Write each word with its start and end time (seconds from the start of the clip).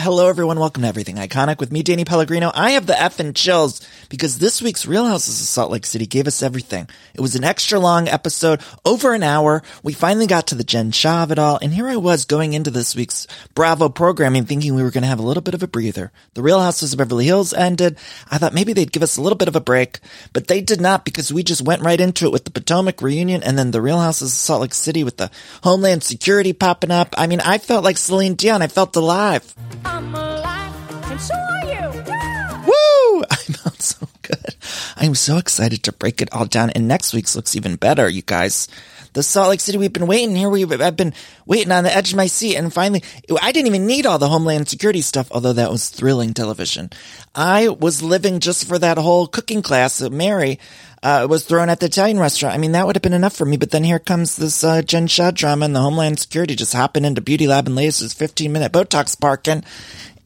Hello, 0.00 0.28
everyone. 0.28 0.60
Welcome 0.60 0.82
to 0.82 0.88
Everything 0.88 1.16
Iconic 1.16 1.58
with 1.58 1.72
me, 1.72 1.82
Danny 1.82 2.04
Pellegrino. 2.04 2.52
I 2.54 2.70
have 2.70 2.86
the 2.86 2.92
effing 2.92 3.34
chills 3.34 3.84
because 4.08 4.38
this 4.38 4.62
week's 4.62 4.86
Real 4.86 5.04
Housewives 5.04 5.40
of 5.40 5.46
Salt 5.48 5.72
Lake 5.72 5.84
City 5.84 6.06
gave 6.06 6.28
us 6.28 6.40
everything. 6.40 6.88
It 7.14 7.20
was 7.20 7.34
an 7.34 7.42
extra 7.42 7.80
long 7.80 8.06
episode, 8.06 8.62
over 8.84 9.12
an 9.12 9.24
hour. 9.24 9.60
We 9.82 9.92
finally 9.92 10.28
got 10.28 10.46
to 10.46 10.54
the 10.54 10.62
Jen 10.62 10.92
Shah 10.92 11.24
of 11.24 11.32
it 11.32 11.38
all, 11.40 11.58
and 11.60 11.74
here 11.74 11.88
I 11.88 11.96
was 11.96 12.26
going 12.26 12.52
into 12.52 12.70
this 12.70 12.94
week's 12.94 13.26
Bravo 13.56 13.88
programming 13.88 14.44
thinking 14.44 14.76
we 14.76 14.84
were 14.84 14.92
going 14.92 15.02
to 15.02 15.08
have 15.08 15.18
a 15.18 15.24
little 15.24 15.42
bit 15.42 15.54
of 15.54 15.64
a 15.64 15.66
breather. 15.66 16.12
The 16.34 16.42
Real 16.42 16.60
Housewives 16.60 16.92
of 16.92 16.98
Beverly 16.98 17.24
Hills 17.24 17.52
ended. 17.52 17.98
I 18.30 18.38
thought 18.38 18.54
maybe 18.54 18.72
they'd 18.72 18.92
give 18.92 19.02
us 19.02 19.16
a 19.16 19.20
little 19.20 19.36
bit 19.36 19.48
of 19.48 19.56
a 19.56 19.60
break, 19.60 19.98
but 20.32 20.46
they 20.46 20.60
did 20.60 20.80
not 20.80 21.04
because 21.04 21.32
we 21.32 21.42
just 21.42 21.62
went 21.62 21.82
right 21.82 22.00
into 22.00 22.24
it 22.24 22.32
with 22.32 22.44
the 22.44 22.52
Potomac 22.52 23.02
reunion 23.02 23.42
and 23.42 23.58
then 23.58 23.72
the 23.72 23.82
Real 23.82 23.98
Housewives 23.98 24.32
of 24.32 24.38
Salt 24.38 24.62
Lake 24.62 24.74
City 24.74 25.02
with 25.02 25.16
the 25.16 25.32
Homeland 25.64 26.04
Security 26.04 26.52
popping 26.52 26.92
up. 26.92 27.16
I 27.18 27.26
mean, 27.26 27.40
I 27.40 27.58
felt 27.58 27.82
like 27.82 27.98
Celine 27.98 28.36
Dion. 28.36 28.62
I 28.62 28.68
felt 28.68 28.94
alive. 28.94 29.56
I'm 29.88 30.14
alive, 30.14 31.10
and 31.10 31.20
so 31.20 31.34
are 31.34 31.64
you. 31.64 32.02
Yeah. 32.06 32.64
Woo! 32.64 33.22
I 33.30 33.36
felt 33.36 33.80
so 33.80 34.06
good. 34.22 34.54
I'm 34.96 35.14
so 35.14 35.38
excited 35.38 35.82
to 35.84 35.92
break 35.92 36.20
it 36.20 36.32
all 36.32 36.44
down. 36.44 36.70
And 36.70 36.86
next 36.86 37.14
week's 37.14 37.34
looks 37.34 37.56
even 37.56 37.76
better, 37.76 38.08
you 38.08 38.22
guys. 38.22 38.68
The 39.14 39.22
Salt 39.22 39.48
Lake 39.48 39.60
City 39.60 39.78
we've 39.78 39.92
been 39.92 40.06
waiting 40.06 40.36
here. 40.36 40.50
We've 40.50 40.70
I've 40.80 40.96
been 40.96 41.14
waiting 41.46 41.72
on 41.72 41.84
the 41.84 41.96
edge 41.96 42.10
of 42.10 42.16
my 42.16 42.26
seat, 42.26 42.56
and 42.56 42.72
finally, 42.72 43.02
I 43.40 43.52
didn't 43.52 43.68
even 43.68 43.86
need 43.86 44.04
all 44.06 44.18
the 44.18 44.28
Homeland 44.28 44.68
Security 44.68 45.00
stuff, 45.00 45.28
although 45.32 45.54
that 45.54 45.70
was 45.70 45.88
thrilling 45.88 46.34
television. 46.34 46.90
I 47.34 47.68
was 47.68 48.02
living 48.02 48.40
just 48.40 48.68
for 48.68 48.78
that 48.78 48.98
whole 48.98 49.26
cooking 49.26 49.62
class 49.62 49.98
that 49.98 50.12
Mary 50.12 50.60
uh, 51.02 51.26
was 51.28 51.44
thrown 51.44 51.68
at 51.68 51.80
the 51.80 51.86
Italian 51.86 52.18
restaurant. 52.18 52.54
I 52.54 52.58
mean, 52.58 52.72
that 52.72 52.86
would 52.86 52.96
have 52.96 53.02
been 53.02 53.12
enough 53.12 53.36
for 53.36 53.44
me. 53.44 53.56
But 53.56 53.70
then 53.70 53.84
here 53.84 53.98
comes 53.98 54.36
this 54.36 54.64
uh, 54.64 54.82
Jen 54.82 55.06
Shah 55.06 55.30
drama 55.30 55.64
and 55.66 55.74
the 55.74 55.80
Homeland 55.80 56.18
Security 56.18 56.54
just 56.54 56.74
hopping 56.74 57.04
into 57.04 57.20
Beauty 57.20 57.46
Lab 57.46 57.66
and 57.66 57.76
Laser's 57.76 58.12
15 58.12 58.52
minute 58.52 58.72
Botox 58.72 59.18
parking. 59.18 59.64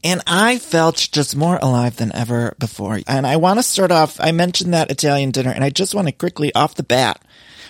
And 0.03 0.21
I 0.27 0.59
felt 0.59 1.07
just 1.11 1.35
more 1.35 1.57
alive 1.61 1.95
than 1.95 2.13
ever 2.13 2.55
before. 2.59 2.99
And 3.07 3.25
I 3.25 3.37
want 3.37 3.59
to 3.59 3.63
start 3.63 3.91
off, 3.91 4.19
I 4.19 4.31
mentioned 4.33 4.73
that 4.73 4.91
Italian 4.91 5.31
dinner, 5.31 5.51
and 5.51 5.63
I 5.63 5.69
just 5.69 5.95
want 5.95 6.07
to 6.07 6.11
quickly 6.11 6.53
off 6.53 6.75
the 6.75 6.83
bat 6.83 7.23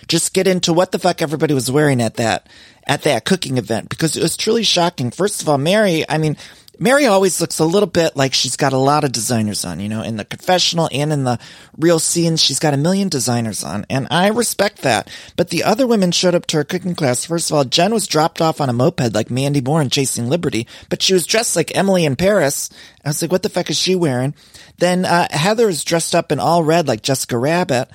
just 0.08 0.34
get 0.34 0.48
into 0.48 0.74
what 0.74 0.92
the 0.92 1.00
fuck 1.00 1.22
everybody 1.22 1.54
was 1.54 1.72
wearing 1.72 2.02
at 2.02 2.16
that 2.16 2.48
at 2.86 3.04
that 3.04 3.24
cooking 3.24 3.58
event 3.58 3.90
because 3.90 4.18
it 4.18 4.22
was 4.22 4.36
truly 4.36 4.64
shocking. 4.64 5.12
First 5.12 5.42
of 5.42 5.50
all, 5.50 5.58
Mary, 5.58 6.04
I 6.10 6.18
mean, 6.18 6.36
Mary 6.80 7.06
always 7.06 7.40
looks 7.40 7.60
a 7.60 7.66
little 7.66 7.88
bit 7.88 8.16
like 8.16 8.34
she's 8.34 8.58
got 8.58 8.74
a 8.74 8.78
lot 8.78 9.04
of 9.04 9.12
designers 9.12 9.64
on, 9.64 9.80
you 9.80 9.88
know, 9.88 10.02
in 10.02 10.18
the 10.18 10.26
confessional 10.26 10.90
and 10.92 11.14
in 11.14 11.24
the 11.24 11.40
real 11.78 12.00
scenes, 12.00 12.42
she's 12.42 12.60
got 12.60 12.74
a 12.74 12.78
million 12.78 13.10
designers 13.10 13.64
on, 13.64 13.86
and 13.90 14.08
I 14.10 14.30
respect 14.30 14.82
that. 14.82 15.10
But 15.36 15.50
the 15.50 15.64
other 15.64 15.86
women 15.86 16.12
showed 16.12 16.34
up 16.34 16.48
to 16.48 16.58
her 16.58 16.64
cooking 16.64 16.96
class. 16.96 17.26
First 17.26 17.52
of 17.52 17.58
all, 17.58 17.64
Jen 17.64 17.94
was 17.94 18.08
dropped 18.08 18.42
off 18.42 18.60
on 18.60 18.70
a 18.70 18.74
moped 18.74 19.14
like 19.14 19.30
Mandy 19.30 19.62
Moore 19.62 19.82
in 19.82 19.92
Chasing 19.92 20.30
Liberty, 20.30 20.68
but 20.90 21.02
she 21.02 21.14
was 21.14 21.28
dressed 21.28 21.56
like 21.56 21.76
Emily 21.76 22.06
in 22.06 22.16
Paris. 22.16 22.70
I 23.06 23.10
was 23.10 23.22
like, 23.22 23.32
what 23.32 23.44
the 23.44 23.50
fuck 23.50 23.70
is 23.70 23.78
she 23.78 23.96
wearing? 23.96 24.34
Then 24.80 25.06
uh, 25.06 25.28
Heather 25.30 25.70
is 25.70 25.84
dressed 25.84 26.16
up 26.16 26.32
in 26.32 26.40
all 26.40 26.64
red 26.64 26.88
like 26.88 27.04
Jessica 27.04 27.38
Rabbit. 27.38 27.90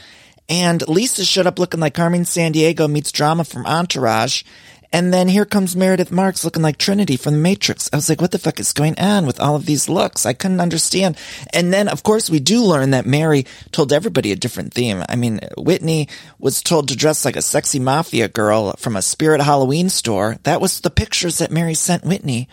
And 0.49 0.87
Lisa 0.89 1.25
showed 1.25 1.47
up 1.47 1.59
looking 1.59 1.81
like 1.81 1.95
Carmen 1.95 2.23
Sandiego 2.23 2.91
meets 2.91 3.13
drama 3.13 3.45
from 3.45 3.67
Entourage. 3.67 4.45
And 4.93 5.13
then 5.13 5.29
here 5.29 5.45
comes 5.45 5.77
Meredith 5.77 6.11
Marks 6.11 6.45
looking 6.45 6.63
like 6.63 6.79
Trinity 6.79 7.17
from 7.17 7.35
The 7.35 7.41
Matrix. 7.41 7.91
I 7.93 7.97
was 7.97 8.09
like, 8.09 8.21
what 8.21 8.31
the 8.31 8.39
fuck 8.39 8.59
is 8.59 8.73
going 8.73 8.99
on 8.99 9.27
with 9.27 9.39
all 9.39 9.55
of 9.55 9.67
these 9.67 9.89
looks? 9.89 10.25
I 10.25 10.33
couldn't 10.33 10.61
understand. 10.61 11.19
And 11.53 11.73
then, 11.73 11.89
of 11.89 12.03
course, 12.03 12.31
we 12.31 12.41
do 12.41 12.63
learn 12.63 12.91
that 12.93 13.05
Mary 13.05 13.45
told 13.71 13.93
everybody 13.93 14.33
a 14.33 14.37
different 14.37 14.73
theme. 14.73 15.05
I 15.09 15.17
mean, 15.17 15.41
Whitney 15.59 16.09
was 16.39 16.63
told 16.63 16.89
to 16.89 16.97
dress 16.97 17.25
like 17.25 17.37
a 17.37 17.43
sexy 17.43 17.79
mafia 17.79 18.29
girl 18.29 18.73
from 18.79 18.97
a 18.97 19.03
Spirit 19.03 19.43
Halloween 19.43 19.91
store. 19.91 20.39
That 20.45 20.61
was 20.61 20.81
the 20.81 20.91
pictures 20.91 21.39
that 21.39 21.51
Mary 21.51 21.75
sent 21.75 22.05
Whitney. 22.05 22.49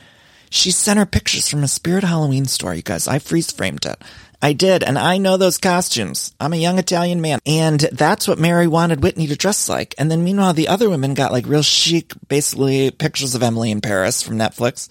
She 0.49 0.71
sent 0.71 0.99
her 0.99 1.05
pictures 1.05 1.49
from 1.49 1.63
a 1.63 1.67
Spirit 1.67 2.03
Halloween 2.03 2.45
store, 2.45 2.73
you 2.73 2.81
guys. 2.81 3.07
I 3.07 3.19
freeze 3.19 3.51
framed 3.51 3.85
it. 3.85 4.01
I 4.45 4.53
did, 4.53 4.83
and 4.83 4.99
I 4.99 5.17
know 5.17 5.37
those 5.37 5.57
costumes. 5.57 6.31
I'm 6.39 6.53
a 6.53 6.57
young 6.57 6.77
Italian 6.77 7.19
man, 7.19 7.39
and 7.47 7.79
that's 7.79 8.27
what 8.27 8.37
Mary 8.37 8.67
wanted 8.67 9.01
Whitney 9.01 9.25
to 9.25 9.35
dress 9.35 9.67
like. 9.67 9.95
And 9.97 10.11
then 10.11 10.23
meanwhile, 10.23 10.53
the 10.53 10.67
other 10.67 10.87
women 10.87 11.15
got 11.15 11.31
like 11.31 11.47
real 11.47 11.63
chic, 11.63 12.13
basically 12.27 12.91
pictures 12.91 13.33
of 13.33 13.41
Emily 13.41 13.71
in 13.71 13.81
Paris 13.81 14.21
from 14.21 14.37
Netflix. 14.37 14.87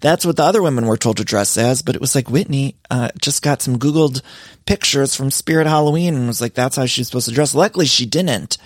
That's 0.00 0.26
what 0.26 0.36
the 0.36 0.42
other 0.42 0.60
women 0.60 0.86
were 0.86 0.96
told 0.96 1.18
to 1.18 1.24
dress 1.24 1.56
as, 1.56 1.82
but 1.82 1.94
it 1.94 2.00
was 2.00 2.16
like 2.16 2.28
Whitney 2.28 2.74
uh, 2.90 3.10
just 3.22 3.42
got 3.42 3.62
some 3.62 3.78
Googled 3.78 4.22
pictures 4.66 5.14
from 5.14 5.30
Spirit 5.30 5.68
Halloween 5.68 6.16
and 6.16 6.26
was 6.26 6.40
like, 6.40 6.54
that's 6.54 6.74
how 6.74 6.86
she's 6.86 7.06
supposed 7.06 7.28
to 7.28 7.34
dress. 7.34 7.54
Luckily, 7.54 7.86
she 7.86 8.06
didn't. 8.06 8.58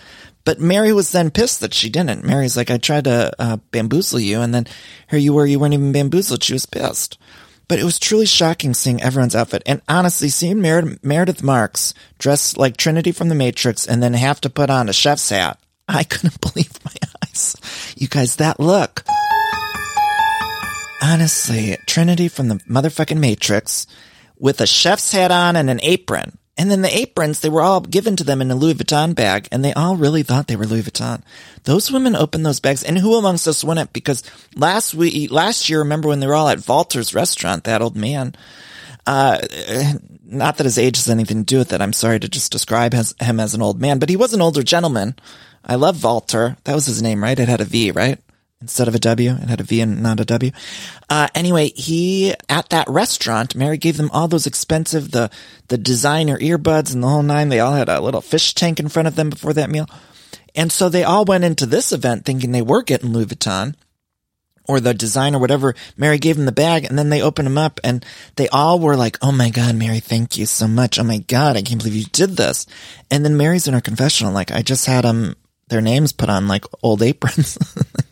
But 0.45 0.59
Mary 0.59 0.95
was 0.95 1.13
then 1.13 1.31
pissed 1.31 1.61
that 1.61 1.75
she 1.75 1.91
didn't. 1.91 2.25
Mary's 2.25 2.57
like, 2.57 2.71
I 2.71 2.79
tried 2.79 3.05
to 3.05 3.31
uh, 3.39 3.59
bamboozle 3.73 4.21
you, 4.21 4.41
and 4.41 4.55
then 4.55 4.67
here 5.11 5.19
you 5.19 5.35
were, 5.35 5.45
you 5.45 5.61
weren't 5.61 5.75
even 5.75 5.93
bamboozled. 5.93 6.43
She 6.43 6.55
was 6.55 6.65
pissed. 6.65 7.19
But 7.71 7.79
it 7.79 7.85
was 7.85 8.01
truly 8.01 8.27
shocking 8.27 8.75
seeing 8.75 9.01
everyone's 9.01 9.37
outfit. 9.37 9.63
And 9.65 9.81
honestly, 9.89 10.29
seeing 10.29 10.61
Mer- 10.61 10.99
Meredith 11.05 11.41
Marks 11.41 11.95
dressed 12.19 12.59
like 12.59 12.77
Trinity 12.77 13.13
from 13.13 13.29
The 13.29 13.37
Matrix 13.37 13.87
and 13.87 14.03
then 14.03 14.15
have 14.15 14.41
to 14.41 14.51
put 14.51 14.71
on 14.71 14.89
a 14.89 14.93
chef's 14.93 15.29
hat, 15.29 15.57
I 15.87 16.03
couldn't 16.03 16.41
believe 16.53 16.73
my 16.85 16.91
eyes. 17.23 17.55
You 17.97 18.09
guys, 18.09 18.35
that 18.37 18.59
look. 18.59 19.05
Honestly, 21.01 21.77
Trinity 21.87 22.27
from 22.27 22.49
the 22.49 22.57
motherfucking 22.69 23.21
Matrix 23.21 23.87
with 24.37 24.61
a 24.61 24.67
chef's 24.67 25.13
hat 25.13 25.31
on 25.31 25.55
and 25.55 25.71
an 25.71 25.79
apron. 25.85 26.39
And 26.61 26.71
then 26.71 26.83
the 26.83 26.95
aprons, 26.95 27.41
they 27.41 27.49
were 27.49 27.63
all 27.63 27.81
given 27.81 28.17
to 28.17 28.25
them 28.25 28.43
in 28.43 28.51
a 28.51 28.55
Louis 28.55 28.75
Vuitton 28.75 29.15
bag, 29.15 29.49
and 29.51 29.65
they 29.65 29.73
all 29.73 29.97
really 29.97 30.23
thought 30.23 30.47
they 30.47 30.57
were 30.57 30.67
Louis 30.67 30.83
Vuitton. 30.83 31.23
Those 31.65 31.91
women 31.91 32.15
opened 32.15 32.45
those 32.45 32.61
bags, 32.61 32.83
and 32.83 32.99
who 32.99 33.15
amongst 33.15 33.49
us 33.49 33.65
wouldn't? 33.65 33.95
Because 33.95 34.23
last 34.55 34.93
week, 34.93 35.31
last 35.31 35.71
year, 35.71 35.79
remember 35.79 36.09
when 36.09 36.21
they 36.21 36.27
were 36.27 36.35
all 36.35 36.51
at 36.51 36.69
Walter's 36.69 37.15
restaurant, 37.15 37.65
that 37.65 37.81
old 37.81 37.97
man, 37.97 38.35
uh, 39.07 39.39
not 40.27 40.59
that 40.59 40.65
his 40.65 40.77
age 40.77 40.99
has 40.99 41.09
anything 41.09 41.39
to 41.39 41.45
do 41.45 41.57
with 41.61 41.73
it. 41.73 41.81
I'm 41.81 41.95
sorry 41.95 42.21
to 42.21 42.29
just 42.29 42.53
describe 42.53 42.93
his, 42.93 43.15
him 43.19 43.41
as 43.41 43.55
an 43.55 43.63
old 43.63 43.81
man, 43.81 43.99
but 43.99 44.11
he 44.11 44.17
was 44.17 44.35
an 44.35 44.43
older 44.43 44.63
gentleman. 44.63 45.15
I 45.65 45.77
love 45.77 46.05
Walter. 46.05 46.59
That 46.65 46.75
was 46.75 46.85
his 46.85 47.01
name, 47.01 47.23
right? 47.23 47.39
It 47.39 47.49
had 47.49 47.63
a 47.63 47.65
V, 47.65 47.93
right? 47.93 48.19
Instead 48.61 48.89
of 48.89 48.95
a 48.95 48.99
W, 48.99 49.31
it 49.31 49.49
had 49.49 49.61
a 49.61 49.65
V 49.65 49.81
and 49.81 50.03
not 50.03 50.21
a 50.21 50.25
W. 50.27 50.51
Uh, 51.09 51.29
anyway, 51.35 51.71
he, 51.71 52.35
at 52.49 52.69
that 52.69 52.89
restaurant, 52.91 53.55
Mary 53.55 53.79
gave 53.79 53.97
them 53.97 54.11
all 54.13 54.29
those 54.29 54.47
expensive, 54.47 55.13
the, 55.13 55.31
the 55.69 55.79
designer 55.79 56.39
earbuds 56.39 56.93
and 56.93 57.03
the 57.03 57.09
whole 57.09 57.23
nine. 57.23 57.49
They 57.49 57.61
all 57.61 57.73
had 57.73 57.89
a 57.89 58.03
little 58.03 58.21
fish 58.21 58.55
tank 58.55 58.79
in 58.79 58.91
front 58.91 59.09
of 59.09 59.17
them 59.17 59.31
before 59.31 59.55
that 59.55 59.71
meal. 59.71 59.89
And 60.55 60.71
so 60.71 60.91
they 60.91 61.05
all 61.05 61.25
went 61.25 61.45
into 61.45 61.65
this 61.65 61.91
event 61.91 62.27
thinking 62.27 62.53
they 62.53 62.61
were 62.61 62.83
getting 62.83 63.15
Louis 63.15 63.27
Vuitton 63.27 63.77
or 64.69 64.79
the 64.79 64.93
design 64.93 65.35
or 65.35 65.39
whatever. 65.39 65.75
Mary 65.97 66.19
gave 66.19 66.37
them 66.37 66.45
the 66.45 66.53
bag 66.53 66.85
and 66.85 66.99
then 66.99 67.09
they 67.09 67.23
opened 67.23 67.47
them 67.47 67.57
up 67.57 67.81
and 67.83 68.05
they 68.37 68.49
all 68.49 68.79
were 68.79 68.97
like, 68.97 69.17
Oh 69.23 69.33
my 69.33 69.49
God, 69.49 69.75
Mary, 69.75 70.01
thank 70.01 70.37
you 70.37 70.45
so 70.45 70.69
much. 70.69 70.99
Oh 70.99 71.05
my 71.05 71.19
God, 71.19 71.57
I 71.57 71.63
can't 71.63 71.81
believe 71.81 71.97
you 71.97 72.05
did 72.05 72.37
this. 72.37 72.67
And 73.11 73.25
then 73.25 73.39
Mary's 73.39 73.67
in 73.67 73.75
her 73.75 73.81
confessional, 73.81 74.35
like, 74.35 74.53
I 74.53 74.61
just 74.61 74.85
had 74.85 75.05
them, 75.05 75.35
their 75.69 75.81
names 75.81 76.13
put 76.13 76.29
on 76.29 76.47
like 76.47 76.65
old 76.83 77.01
aprons. 77.01 77.57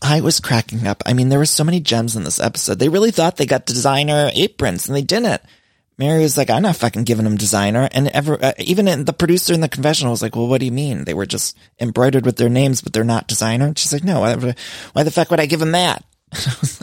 I 0.00 0.20
was 0.20 0.40
cracking 0.40 0.86
up. 0.86 1.02
I 1.06 1.12
mean, 1.12 1.28
there 1.28 1.38
were 1.38 1.46
so 1.46 1.64
many 1.64 1.80
gems 1.80 2.16
in 2.16 2.24
this 2.24 2.40
episode. 2.40 2.78
They 2.78 2.88
really 2.88 3.12
thought 3.12 3.36
they 3.36 3.46
got 3.46 3.66
designer 3.66 4.30
aprons 4.34 4.88
and 4.88 4.96
they 4.96 5.02
didn't. 5.02 5.40
Mary 5.98 6.22
was 6.22 6.36
like, 6.36 6.50
I'm 6.50 6.62
not 6.62 6.76
fucking 6.76 7.04
giving 7.04 7.24
them 7.24 7.36
designer. 7.36 7.88
And 7.92 8.08
ever, 8.08 8.42
uh, 8.42 8.52
even 8.58 9.04
the 9.04 9.12
producer 9.12 9.52
in 9.52 9.60
the 9.60 9.68
confessional 9.68 10.10
was 10.10 10.22
like, 10.22 10.34
well, 10.34 10.48
what 10.48 10.58
do 10.58 10.66
you 10.66 10.72
mean? 10.72 11.04
They 11.04 11.14
were 11.14 11.26
just 11.26 11.56
embroidered 11.78 12.26
with 12.26 12.36
their 12.36 12.48
names, 12.48 12.80
but 12.80 12.92
they're 12.92 13.04
not 13.04 13.28
designer. 13.28 13.66
And 13.66 13.78
she's 13.78 13.92
like, 13.92 14.02
no, 14.02 14.20
why, 14.20 14.54
why 14.92 15.02
the 15.02 15.10
fuck 15.10 15.30
would 15.30 15.40
I 15.40 15.46
give 15.46 15.60
them 15.60 15.72
that? 15.72 16.04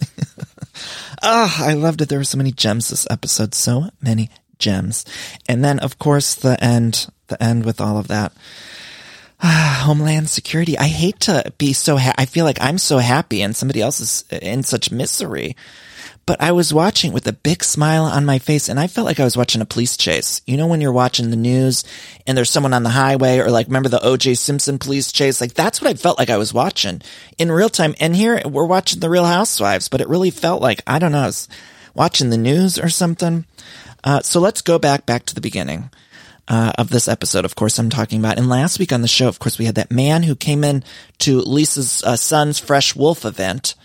Ah, 1.22 1.58
oh, 1.60 1.66
I 1.66 1.74
loved 1.74 2.02
it. 2.02 2.08
There 2.08 2.20
were 2.20 2.24
so 2.24 2.38
many 2.38 2.54
gems 2.54 2.90
this 2.90 3.06
episode. 3.10 3.54
So 3.54 3.90
many 4.02 4.30
gems. 4.58 5.04
And 5.50 5.64
then, 5.64 5.80
of 5.80 6.00
course, 6.00 6.36
the 6.36 6.62
end, 6.64 7.10
the 7.28 7.42
end 7.44 7.66
with 7.66 7.82
all 7.82 7.98
of 7.98 8.08
that. 8.08 8.32
Homeland 9.48 10.30
Security. 10.30 10.78
I 10.78 10.88
hate 10.88 11.20
to 11.22 11.54
be 11.58 11.74
so. 11.74 11.98
Ha- 11.98 12.14
I 12.18 12.26
feel 12.26 12.46
like 12.46 12.62
I'm 12.62 12.78
so 12.78 12.98
happy 12.98 13.42
and 13.42 13.56
somebody 13.56 13.82
else 13.82 14.00
is 14.00 14.24
in 14.32 14.64
such 14.64 14.92
misery. 14.92 15.56
But 16.26 16.42
I 16.42 16.52
was 16.52 16.72
watching 16.72 17.12
with 17.12 17.26
a 17.26 17.34
big 17.34 17.64
smile 17.64 18.04
on 18.04 18.24
my 18.24 18.38
face 18.38 18.70
and 18.70 18.80
I 18.80 18.86
felt 18.86 19.08
like 19.08 19.20
I 19.20 19.24
was 19.24 19.36
watching 19.36 19.62
a 19.62 19.66
police 19.66 19.98
chase. 19.98 20.44
You 20.46 20.58
know, 20.58 20.68
when 20.68 20.80
you're 20.80 20.92
watching 20.92 21.32
the 21.32 21.36
news 21.36 21.84
and 22.28 22.38
there's 22.38 22.52
someone 22.52 22.74
on 22.74 22.84
the 22.84 22.90
highway 22.92 23.40
or 23.40 23.50
like, 23.50 23.66
remember 23.66 23.90
the 23.90 23.98
OJ 23.98 24.38
Simpson 24.38 24.78
police 24.78 25.12
chase? 25.12 25.42
Like 25.42 25.56
that's 25.56 25.82
what 25.82 25.90
I 25.90 25.96
felt 25.96 26.20
like 26.20 26.30
I 26.30 26.38
was 26.38 26.54
watching 26.54 27.02
in 27.40 27.52
real 27.52 27.70
time. 27.70 27.96
And 28.00 28.16
here 28.16 28.44
we're 28.46 28.68
watching 28.68 29.00
the 29.00 29.10
Real 29.10 29.26
Housewives, 29.26 29.90
but 29.90 30.02
it 30.02 30.08
really 30.08 30.30
felt 30.30 30.62
like, 30.62 30.82
I 30.86 31.00
don't 31.00 31.14
know, 31.14 31.22
I 31.22 31.26
was 31.26 31.48
watching 31.96 32.30
the 32.30 32.38
news 32.38 32.78
or 32.78 32.90
something. 32.90 33.46
Uh, 34.04 34.22
so 34.22 34.40
let's 34.40 34.62
go 34.62 34.78
back, 34.78 35.08
back 35.08 35.26
to 35.26 35.34
the 35.34 35.42
beginning. 35.42 35.90
Uh, 36.50 36.72
of 36.80 36.90
this 36.90 37.08
episode, 37.08 37.46
of 37.46 37.54
course, 37.54 37.78
I'm 37.78 37.92
talking 37.92 38.20
about. 38.20 38.40
And 38.40 38.50
last 38.50 38.80
week 38.80 38.92
on 38.92 39.04
the 39.04 39.08
show, 39.08 39.28
of 39.28 39.38
course, 39.38 39.60
we 39.60 39.66
had 39.66 39.76
that 39.76 39.92
man 39.92 40.24
who 40.24 40.36
came 40.36 40.64
in 40.64 40.84
to 41.20 41.42
Lisa's 41.42 42.04
uh, 42.04 42.16
son's 42.16 42.58
Fresh 42.58 42.96
Wolf 42.96 43.24
event 43.24 43.76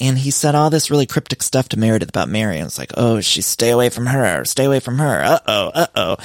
and 0.00 0.18
he 0.18 0.30
said 0.30 0.54
all 0.54 0.70
this 0.70 0.90
really 0.90 1.06
cryptic 1.06 1.42
stuff 1.42 1.68
to 1.68 1.78
Meredith 1.78 2.08
about 2.08 2.28
Mary. 2.28 2.56
And 2.56 2.66
it's 2.66 2.78
like, 2.78 2.92
oh, 2.96 3.20
she 3.20 3.42
stay 3.42 3.70
away 3.70 3.90
from 3.90 4.06
her, 4.06 4.44
stay 4.46 4.64
away 4.64 4.80
from 4.80 4.98
her. 4.98 5.22
Uh 5.22 5.38
oh, 5.46 5.70
uh 5.74 5.86
oh. 5.94 6.16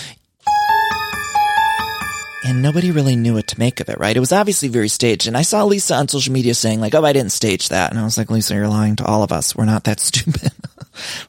And 2.46 2.62
nobody 2.62 2.92
really 2.92 3.16
knew 3.16 3.34
what 3.34 3.48
to 3.48 3.60
make 3.60 3.80
of 3.82 3.90
it, 3.90 4.00
right? 4.00 4.16
It 4.16 4.20
was 4.20 4.32
obviously 4.32 4.70
very 4.70 4.88
staged. 4.88 5.28
And 5.28 5.36
I 5.36 5.42
saw 5.42 5.64
Lisa 5.64 5.96
on 5.96 6.08
social 6.08 6.32
media 6.32 6.54
saying 6.54 6.80
like, 6.80 6.96
oh, 6.96 7.04
I 7.04 7.12
didn't 7.12 7.32
stage 7.32 7.70
that. 7.70 7.90
And 7.90 8.00
I 8.00 8.04
was 8.04 8.18
like, 8.18 8.30
Lisa, 8.30 8.54
you're 8.54 8.68
lying 8.68 8.96
to 8.98 9.06
all 9.06 9.24
of 9.24 9.32
us. 9.32 9.56
We're 9.56 9.66
not 9.66 9.84
that 9.86 10.00
stupid. 10.00 10.52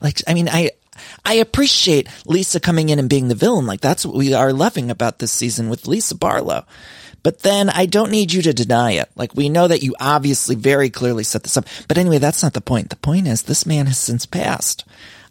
like, 0.00 0.20
I 0.28 0.34
mean, 0.34 0.48
I, 0.48 0.70
I 1.24 1.34
appreciate 1.34 2.08
Lisa 2.26 2.60
coming 2.60 2.88
in 2.88 2.98
and 2.98 3.08
being 3.08 3.28
the 3.28 3.34
villain. 3.34 3.66
Like 3.66 3.80
that's 3.80 4.04
what 4.04 4.16
we 4.16 4.34
are 4.34 4.52
loving 4.52 4.90
about 4.90 5.18
this 5.18 5.32
season 5.32 5.68
with 5.68 5.86
Lisa 5.86 6.14
Barlow. 6.14 6.64
But 7.22 7.40
then 7.40 7.70
I 7.70 7.86
don't 7.86 8.12
need 8.12 8.32
you 8.32 8.42
to 8.42 8.52
deny 8.52 8.92
it. 8.92 9.10
Like 9.16 9.34
we 9.34 9.48
know 9.48 9.66
that 9.66 9.82
you 9.82 9.96
obviously 9.98 10.54
very 10.54 10.90
clearly 10.90 11.24
set 11.24 11.42
this 11.42 11.56
up. 11.56 11.66
But 11.88 11.98
anyway, 11.98 12.18
that's 12.18 12.42
not 12.42 12.52
the 12.52 12.60
point. 12.60 12.90
The 12.90 12.96
point 12.96 13.26
is 13.26 13.42
this 13.42 13.66
man 13.66 13.86
has 13.86 13.98
since 13.98 14.26
passed. 14.26 14.84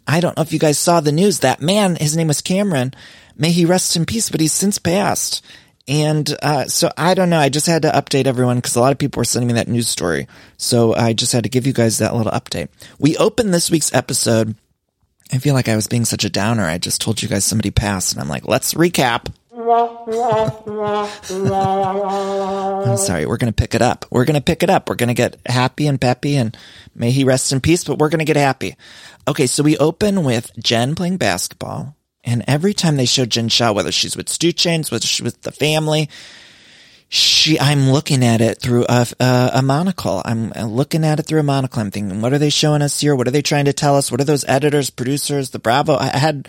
I 0.06 0.20
don't 0.20 0.36
know 0.36 0.42
if 0.42 0.52
you 0.52 0.58
guys 0.58 0.78
saw 0.78 1.00
the 1.00 1.10
news. 1.10 1.40
That 1.40 1.62
man, 1.62 1.96
his 1.96 2.16
name 2.16 2.28
was 2.28 2.42
Cameron. 2.42 2.92
May 3.36 3.50
he 3.50 3.64
rest 3.64 3.96
in 3.96 4.04
peace, 4.06 4.28
but 4.28 4.40
he's 4.40 4.52
since 4.52 4.78
passed. 4.78 5.42
And 5.88 6.34
uh, 6.42 6.66
so 6.66 6.90
I 6.96 7.14
don't 7.14 7.30
know. 7.30 7.38
I 7.38 7.48
just 7.48 7.66
had 7.66 7.82
to 7.82 7.90
update 7.90 8.26
everyone 8.26 8.56
because 8.56 8.76
a 8.76 8.80
lot 8.80 8.92
of 8.92 8.98
people 8.98 9.20
were 9.20 9.24
sending 9.24 9.46
me 9.46 9.54
that 9.54 9.68
news 9.68 9.88
story. 9.88 10.26
So 10.56 10.94
I 10.94 11.12
just 11.12 11.32
had 11.32 11.44
to 11.44 11.50
give 11.50 11.66
you 11.66 11.72
guys 11.72 11.98
that 11.98 12.14
little 12.14 12.32
update. 12.32 12.68
We 12.98 13.16
opened 13.16 13.54
this 13.54 13.70
week's 13.70 13.94
episode. 13.94 14.56
I 15.32 15.38
feel 15.38 15.54
like 15.54 15.68
I 15.68 15.76
was 15.76 15.86
being 15.86 16.04
such 16.04 16.24
a 16.24 16.30
downer. 16.30 16.64
I 16.64 16.78
just 16.78 17.00
told 17.00 17.22
you 17.22 17.28
guys 17.28 17.44
somebody 17.44 17.70
passed, 17.70 18.12
and 18.12 18.20
I'm 18.20 18.28
like, 18.28 18.46
let's 18.46 18.74
recap. 18.74 19.32
I'm 22.90 22.96
sorry. 22.98 23.26
We're 23.26 23.38
going 23.38 23.52
to 23.52 23.56
pick 23.56 23.74
it 23.74 23.82
up. 23.82 24.04
We're 24.10 24.26
going 24.26 24.34
to 24.36 24.42
pick 24.42 24.62
it 24.62 24.70
up. 24.70 24.88
We're 24.88 24.96
going 24.96 25.08
to 25.08 25.14
get 25.14 25.38
happy 25.46 25.86
and 25.86 26.00
peppy 26.00 26.36
and 26.36 26.56
may 26.94 27.10
he 27.10 27.24
rest 27.24 27.52
in 27.52 27.60
peace, 27.60 27.82
but 27.82 27.98
we're 27.98 28.10
going 28.10 28.18
to 28.20 28.26
get 28.26 28.36
happy. 28.36 28.76
Okay. 29.26 29.46
So 29.46 29.62
we 29.62 29.78
open 29.78 30.24
with 30.24 30.52
Jen 30.62 30.94
playing 30.94 31.16
basketball. 31.16 31.96
And 32.22 32.44
every 32.46 32.74
time 32.74 32.96
they 32.96 33.06
show 33.06 33.24
Jen 33.24 33.48
Shah, 33.48 33.72
whether 33.72 33.92
she's 33.92 34.16
with 34.16 34.28
Stu 34.28 34.52
Chains, 34.52 34.90
whether 34.90 35.06
she's 35.06 35.24
with 35.24 35.40
the 35.42 35.52
family, 35.52 36.10
she, 37.08 37.58
I'm 37.60 37.90
looking 37.90 38.24
at 38.24 38.40
it 38.40 38.60
through 38.60 38.84
a, 38.88 39.06
a, 39.20 39.50
a, 39.54 39.62
monocle. 39.62 40.22
I'm 40.24 40.50
looking 40.50 41.04
at 41.04 41.20
it 41.20 41.22
through 41.24 41.40
a 41.40 41.44
monocle. 41.44 41.80
I'm 41.80 41.90
thinking, 41.90 42.20
what 42.20 42.32
are 42.32 42.38
they 42.38 42.50
showing 42.50 42.82
us 42.82 43.00
here? 43.00 43.14
What 43.14 43.28
are 43.28 43.32
they 43.32 43.42
trying 43.42 43.66
to 43.66 43.72
tell 43.72 43.96
us? 43.96 44.10
What 44.10 44.20
are 44.20 44.24
those 44.24 44.44
editors, 44.48 44.90
producers, 44.90 45.50
the 45.50 45.60
Bravo? 45.60 45.96
I 45.96 46.16
had 46.16 46.48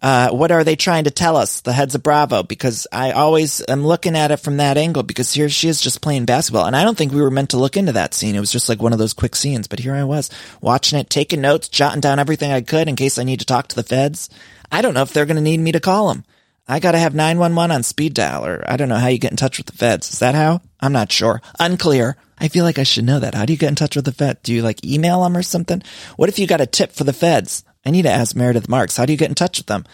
uh, 0.00 0.30
what 0.30 0.52
are 0.52 0.62
they 0.62 0.76
trying 0.76 1.04
to 1.04 1.10
tell 1.10 1.36
us, 1.36 1.60
the 1.60 1.72
heads 1.72 1.94
of 1.94 2.02
Bravo? 2.02 2.42
Because 2.42 2.86
I 2.92 3.12
always 3.12 3.62
am 3.68 3.84
looking 3.86 4.16
at 4.16 4.30
it 4.30 4.38
from 4.38 4.58
that 4.58 4.76
angle 4.76 5.02
because 5.02 5.32
here 5.32 5.48
she 5.48 5.68
is 5.68 5.80
just 5.80 6.00
playing 6.00 6.24
basketball. 6.24 6.66
And 6.66 6.76
I 6.76 6.84
don't 6.84 6.96
think 6.96 7.12
we 7.12 7.20
were 7.20 7.30
meant 7.30 7.50
to 7.50 7.56
look 7.56 7.76
into 7.76 7.92
that 7.92 8.14
scene. 8.14 8.36
It 8.36 8.40
was 8.40 8.52
just 8.52 8.68
like 8.68 8.80
one 8.80 8.92
of 8.92 8.98
those 8.98 9.12
quick 9.12 9.34
scenes. 9.34 9.66
But 9.66 9.80
here 9.80 9.94
I 9.94 10.04
was 10.04 10.30
watching 10.60 10.98
it, 10.98 11.10
taking 11.10 11.40
notes, 11.40 11.68
jotting 11.68 12.00
down 12.00 12.20
everything 12.20 12.52
I 12.52 12.60
could 12.60 12.88
in 12.88 12.96
case 12.96 13.18
I 13.18 13.24
need 13.24 13.40
to 13.40 13.46
talk 13.46 13.68
to 13.68 13.76
the 13.76 13.82
feds. 13.82 14.30
I 14.70 14.82
don't 14.82 14.94
know 14.94 15.02
if 15.02 15.12
they're 15.12 15.26
going 15.26 15.36
to 15.36 15.42
need 15.42 15.60
me 15.60 15.72
to 15.72 15.80
call 15.80 16.08
them. 16.08 16.24
I 16.68 16.80
got 16.80 16.92
to 16.92 16.98
have 16.98 17.14
911 17.14 17.74
on 17.74 17.82
speed 17.82 18.14
dial 18.14 18.44
or 18.44 18.62
I 18.68 18.76
don't 18.76 18.90
know 18.90 18.96
how 18.96 19.08
you 19.08 19.18
get 19.18 19.30
in 19.30 19.38
touch 19.38 19.56
with 19.56 19.66
the 19.66 19.72
feds. 19.72 20.12
Is 20.12 20.18
that 20.18 20.34
how? 20.34 20.60
I'm 20.80 20.92
not 20.92 21.10
sure. 21.10 21.40
Unclear. 21.58 22.16
I 22.38 22.48
feel 22.48 22.64
like 22.64 22.78
I 22.78 22.82
should 22.82 23.04
know 23.04 23.18
that. 23.18 23.34
How 23.34 23.46
do 23.46 23.52
you 23.52 23.58
get 23.58 23.70
in 23.70 23.74
touch 23.74 23.96
with 23.96 24.04
the 24.04 24.12
feds? 24.12 24.40
Do 24.42 24.52
you 24.52 24.62
like 24.62 24.84
email 24.84 25.22
them 25.22 25.36
or 25.36 25.42
something? 25.42 25.82
What 26.16 26.28
if 26.28 26.38
you 26.38 26.46
got 26.46 26.60
a 26.60 26.66
tip 26.66 26.92
for 26.92 27.04
the 27.04 27.12
feds? 27.12 27.64
I 27.86 27.90
need 27.90 28.02
to 28.02 28.10
ask 28.10 28.36
Meredith 28.36 28.68
Marks. 28.68 28.96
How 28.96 29.06
do 29.06 29.12
you 29.12 29.18
get 29.18 29.30
in 29.30 29.34
touch 29.34 29.58
with 29.58 29.66
them? 29.66 29.84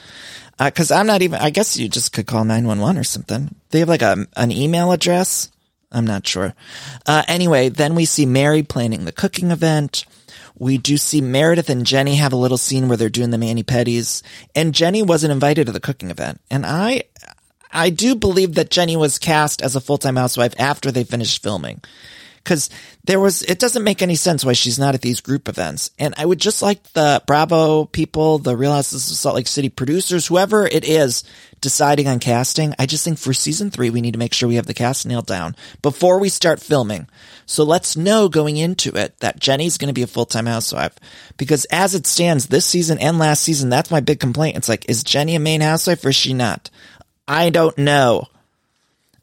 Uh, 0.58 0.70
cause 0.70 0.90
I'm 0.90 1.06
not 1.06 1.22
even, 1.22 1.40
I 1.40 1.50
guess 1.50 1.76
you 1.76 1.88
just 1.88 2.12
could 2.12 2.26
call 2.26 2.44
911 2.44 2.98
or 2.98 3.04
something. 3.04 3.54
They 3.70 3.78
have 3.80 3.88
like 3.88 4.02
a, 4.02 4.26
an 4.36 4.50
email 4.50 4.92
address. 4.92 5.50
I'm 5.92 6.06
not 6.06 6.26
sure. 6.26 6.54
Uh, 7.06 7.22
anyway, 7.28 7.68
then 7.68 7.94
we 7.94 8.04
see 8.04 8.26
Mary 8.26 8.64
planning 8.64 9.04
the 9.04 9.12
cooking 9.12 9.52
event. 9.52 10.04
We 10.58 10.78
do 10.78 10.96
see 10.96 11.20
Meredith 11.20 11.68
and 11.68 11.84
Jenny 11.84 12.16
have 12.16 12.32
a 12.32 12.36
little 12.36 12.58
scene 12.58 12.88
where 12.88 12.96
they're 12.96 13.08
doing 13.08 13.30
the 13.30 13.38
mani 13.38 13.62
pedis 13.62 14.22
and 14.54 14.74
Jenny 14.74 15.02
wasn't 15.02 15.32
invited 15.32 15.66
to 15.66 15.72
the 15.72 15.80
cooking 15.80 16.10
event. 16.10 16.40
And 16.50 16.64
I, 16.64 17.04
I 17.72 17.90
do 17.90 18.14
believe 18.14 18.54
that 18.54 18.70
Jenny 18.70 18.96
was 18.96 19.18
cast 19.18 19.62
as 19.62 19.74
a 19.74 19.80
full-time 19.80 20.16
housewife 20.16 20.54
after 20.58 20.92
they 20.92 21.04
finished 21.04 21.42
filming 21.42 21.82
because 22.44 22.68
there 23.04 23.18
was, 23.18 23.42
it 23.42 23.58
doesn't 23.58 23.82
make 23.82 24.02
any 24.02 24.14
sense 24.14 24.44
why 24.44 24.52
she's 24.52 24.78
not 24.78 24.94
at 24.94 25.00
these 25.00 25.22
group 25.22 25.48
events. 25.48 25.90
And 25.98 26.14
I 26.18 26.26
would 26.26 26.38
just 26.38 26.60
like 26.60 26.82
the 26.92 27.22
Bravo 27.26 27.86
people, 27.86 28.38
the 28.38 28.56
Real 28.56 28.72
Housewives 28.72 29.10
of 29.10 29.16
Salt 29.16 29.36
Lake 29.36 29.48
City 29.48 29.70
producers, 29.70 30.26
whoever 30.26 30.66
it 30.66 30.84
is 30.84 31.24
deciding 31.62 32.06
on 32.06 32.20
casting. 32.20 32.74
I 32.78 32.84
just 32.84 33.02
think 33.02 33.18
for 33.18 33.32
season 33.32 33.70
three, 33.70 33.88
we 33.88 34.02
need 34.02 34.12
to 34.12 34.18
make 34.18 34.34
sure 34.34 34.48
we 34.48 34.56
have 34.56 34.66
the 34.66 34.74
cast 34.74 35.06
nailed 35.06 35.26
down 35.26 35.56
before 35.80 36.18
we 36.18 36.28
start 36.28 36.60
filming. 36.60 37.08
So 37.46 37.64
let's 37.64 37.96
know 37.96 38.28
going 38.28 38.58
into 38.58 38.90
it 38.90 39.18
that 39.20 39.40
Jenny's 39.40 39.78
going 39.78 39.88
to 39.88 39.94
be 39.94 40.02
a 40.02 40.06
full-time 40.06 40.46
housewife 40.46 40.94
because 41.38 41.64
as 41.66 41.94
it 41.94 42.06
stands 42.06 42.46
this 42.46 42.66
season 42.66 42.98
and 42.98 43.18
last 43.18 43.42
season, 43.42 43.70
that's 43.70 43.90
my 43.90 44.00
big 44.00 44.20
complaint. 44.20 44.58
It's 44.58 44.68
like, 44.68 44.88
is 44.88 45.02
Jenny 45.02 45.34
a 45.34 45.40
main 45.40 45.62
housewife 45.62 46.04
or 46.04 46.10
is 46.10 46.16
she 46.16 46.34
not? 46.34 46.70
I 47.26 47.48
don't 47.48 47.76
know. 47.78 48.28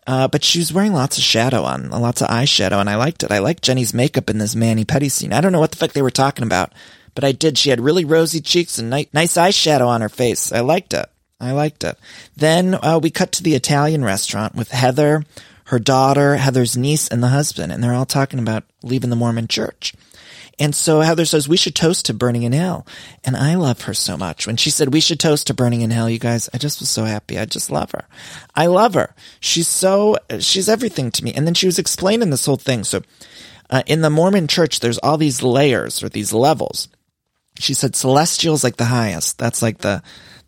Uh, 0.07 0.27
but 0.27 0.43
she 0.43 0.59
was 0.59 0.73
wearing 0.73 0.93
lots 0.93 1.17
of 1.17 1.23
shadow 1.23 1.63
on, 1.63 1.89
lots 1.89 2.21
of 2.21 2.29
eyeshadow, 2.29 2.79
and 2.79 2.89
I 2.89 2.95
liked 2.95 3.23
it. 3.23 3.31
I 3.31 3.39
liked 3.39 3.63
Jenny's 3.63 3.93
makeup 3.93 4.29
in 4.29 4.39
this 4.39 4.55
mani 4.55 4.83
pedi 4.83 5.11
scene. 5.11 5.31
I 5.31 5.41
don't 5.41 5.51
know 5.51 5.59
what 5.59 5.71
the 5.71 5.77
fuck 5.77 5.91
they 5.91 6.01
were 6.01 6.09
talking 6.09 6.43
about, 6.43 6.73
but 7.13 7.23
I 7.23 7.31
did. 7.31 7.57
She 7.57 7.69
had 7.69 7.79
really 7.79 8.03
rosy 8.03 8.41
cheeks 8.41 8.79
and 8.79 8.89
nice, 8.89 9.07
nice 9.13 9.33
eyeshadow 9.33 9.87
on 9.87 10.01
her 10.01 10.09
face. 10.09 10.51
I 10.51 10.61
liked 10.61 10.93
it. 10.93 11.05
I 11.39 11.51
liked 11.51 11.83
it. 11.83 11.97
Then 12.35 12.75
uh, 12.75 12.99
we 13.01 13.09
cut 13.09 13.31
to 13.33 13.43
the 13.43 13.55
Italian 13.55 14.03
restaurant 14.03 14.55
with 14.55 14.71
Heather, 14.71 15.23
her 15.65 15.79
daughter, 15.79 16.37
Heather's 16.37 16.77
niece, 16.77 17.07
and 17.07 17.21
the 17.21 17.29
husband, 17.29 17.71
and 17.71 17.83
they're 17.83 17.93
all 17.93 18.05
talking 18.05 18.39
about 18.39 18.63
leaving 18.83 19.09
the 19.09 19.15
Mormon 19.15 19.47
church. 19.47 19.93
And 20.61 20.75
so 20.75 20.99
Heather 20.99 21.25
says, 21.25 21.49
we 21.49 21.57
should 21.57 21.73
toast 21.73 22.05
to 22.05 22.13
burning 22.13 22.43
in 22.43 22.51
hell. 22.51 22.85
And 23.23 23.35
I 23.35 23.55
love 23.55 23.81
her 23.81 23.95
so 23.95 24.15
much. 24.15 24.45
When 24.45 24.57
she 24.57 24.69
said 24.69 24.93
we 24.93 24.99
should 24.99 25.19
toast 25.19 25.47
to 25.47 25.55
burning 25.55 25.81
in 25.81 25.89
hell, 25.89 26.07
you 26.07 26.19
guys, 26.19 26.51
I 26.53 26.59
just 26.59 26.79
was 26.79 26.87
so 26.87 27.05
happy. 27.05 27.39
I 27.39 27.45
just 27.45 27.71
love 27.71 27.89
her. 27.93 28.05
I 28.55 28.67
love 28.67 28.93
her. 28.93 29.15
She's 29.39 29.67
so, 29.67 30.17
she's 30.37 30.69
everything 30.69 31.09
to 31.11 31.23
me. 31.23 31.33
And 31.33 31.47
then 31.47 31.55
she 31.55 31.65
was 31.65 31.79
explaining 31.79 32.29
this 32.29 32.45
whole 32.45 32.57
thing. 32.57 32.83
So, 32.83 33.01
uh, 33.71 33.81
in 33.87 34.01
the 34.01 34.11
Mormon 34.11 34.47
church, 34.47 34.81
there's 34.81 34.99
all 34.99 35.17
these 35.17 35.41
layers 35.41 36.03
or 36.03 36.09
these 36.09 36.31
levels. 36.31 36.89
She 37.57 37.73
said 37.73 37.95
celestial 37.95 38.53
is 38.53 38.63
like 38.63 38.77
the 38.77 38.85
highest. 38.85 39.39
That's 39.39 39.63
like 39.63 39.79
the, 39.79 40.03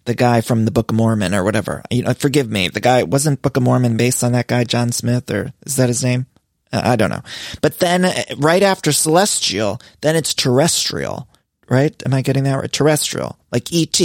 the 0.06 0.14
guy 0.14 0.42
from 0.42 0.66
the 0.66 0.72
Book 0.72 0.92
of 0.92 0.96
Mormon 0.96 1.34
or 1.34 1.44
whatever. 1.44 1.82
You 1.90 2.04
know, 2.04 2.14
forgive 2.14 2.52
me. 2.52 2.68
The 2.68 2.82
guy 2.82 3.02
wasn't 3.02 3.42
Book 3.42 3.58
of 3.58 3.64
Mormon 3.64 3.98
based 3.98 4.24
on 4.24 4.34
that 4.34 4.46
guy, 4.46 4.64
John 4.64 4.92
Smith, 4.92 5.32
or 5.32 5.54
is 5.66 5.78
that 5.78 5.90
his 5.90 6.04
name? 6.04 6.28
Uh, 6.74 6.82
I 6.84 6.96
don't 6.96 7.12
know. 7.12 7.22
But 7.62 7.80
then 7.80 8.04
uh, 8.06 8.14
right 8.38 8.64
after 8.64 8.92
celestial, 8.92 9.80
then 10.02 10.16
it's 10.16 10.34
terrestrial, 10.34 11.28
right? 11.70 11.94
Am 12.06 12.14
I 12.14 12.22
getting 12.22 12.44
that 12.44 12.56
right? 12.56 12.72
Terrestrial, 12.72 13.38
like 13.52 13.72
ET, 13.72 14.02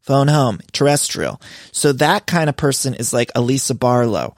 phone 0.00 0.28
home, 0.28 0.60
terrestrial. 0.72 1.40
So 1.72 1.92
that 1.94 2.26
kind 2.26 2.48
of 2.48 2.56
person 2.56 2.94
is 2.94 3.12
like 3.12 3.30
a 3.34 3.40
Lisa 3.40 3.74
Barlow. 3.74 4.36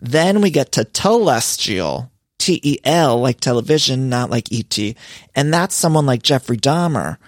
Then 0.00 0.40
we 0.40 0.50
get 0.50 0.72
to 0.72 0.84
telestial, 0.84 2.10
T-E-L, 2.38 3.20
like 3.20 3.38
television, 3.38 4.08
not 4.08 4.30
like 4.30 4.50
E.T. 4.50 4.96
And 5.36 5.54
that's 5.54 5.76
someone 5.76 6.06
like 6.06 6.24
Jeffrey 6.24 6.56
Dahmer. 6.56 7.18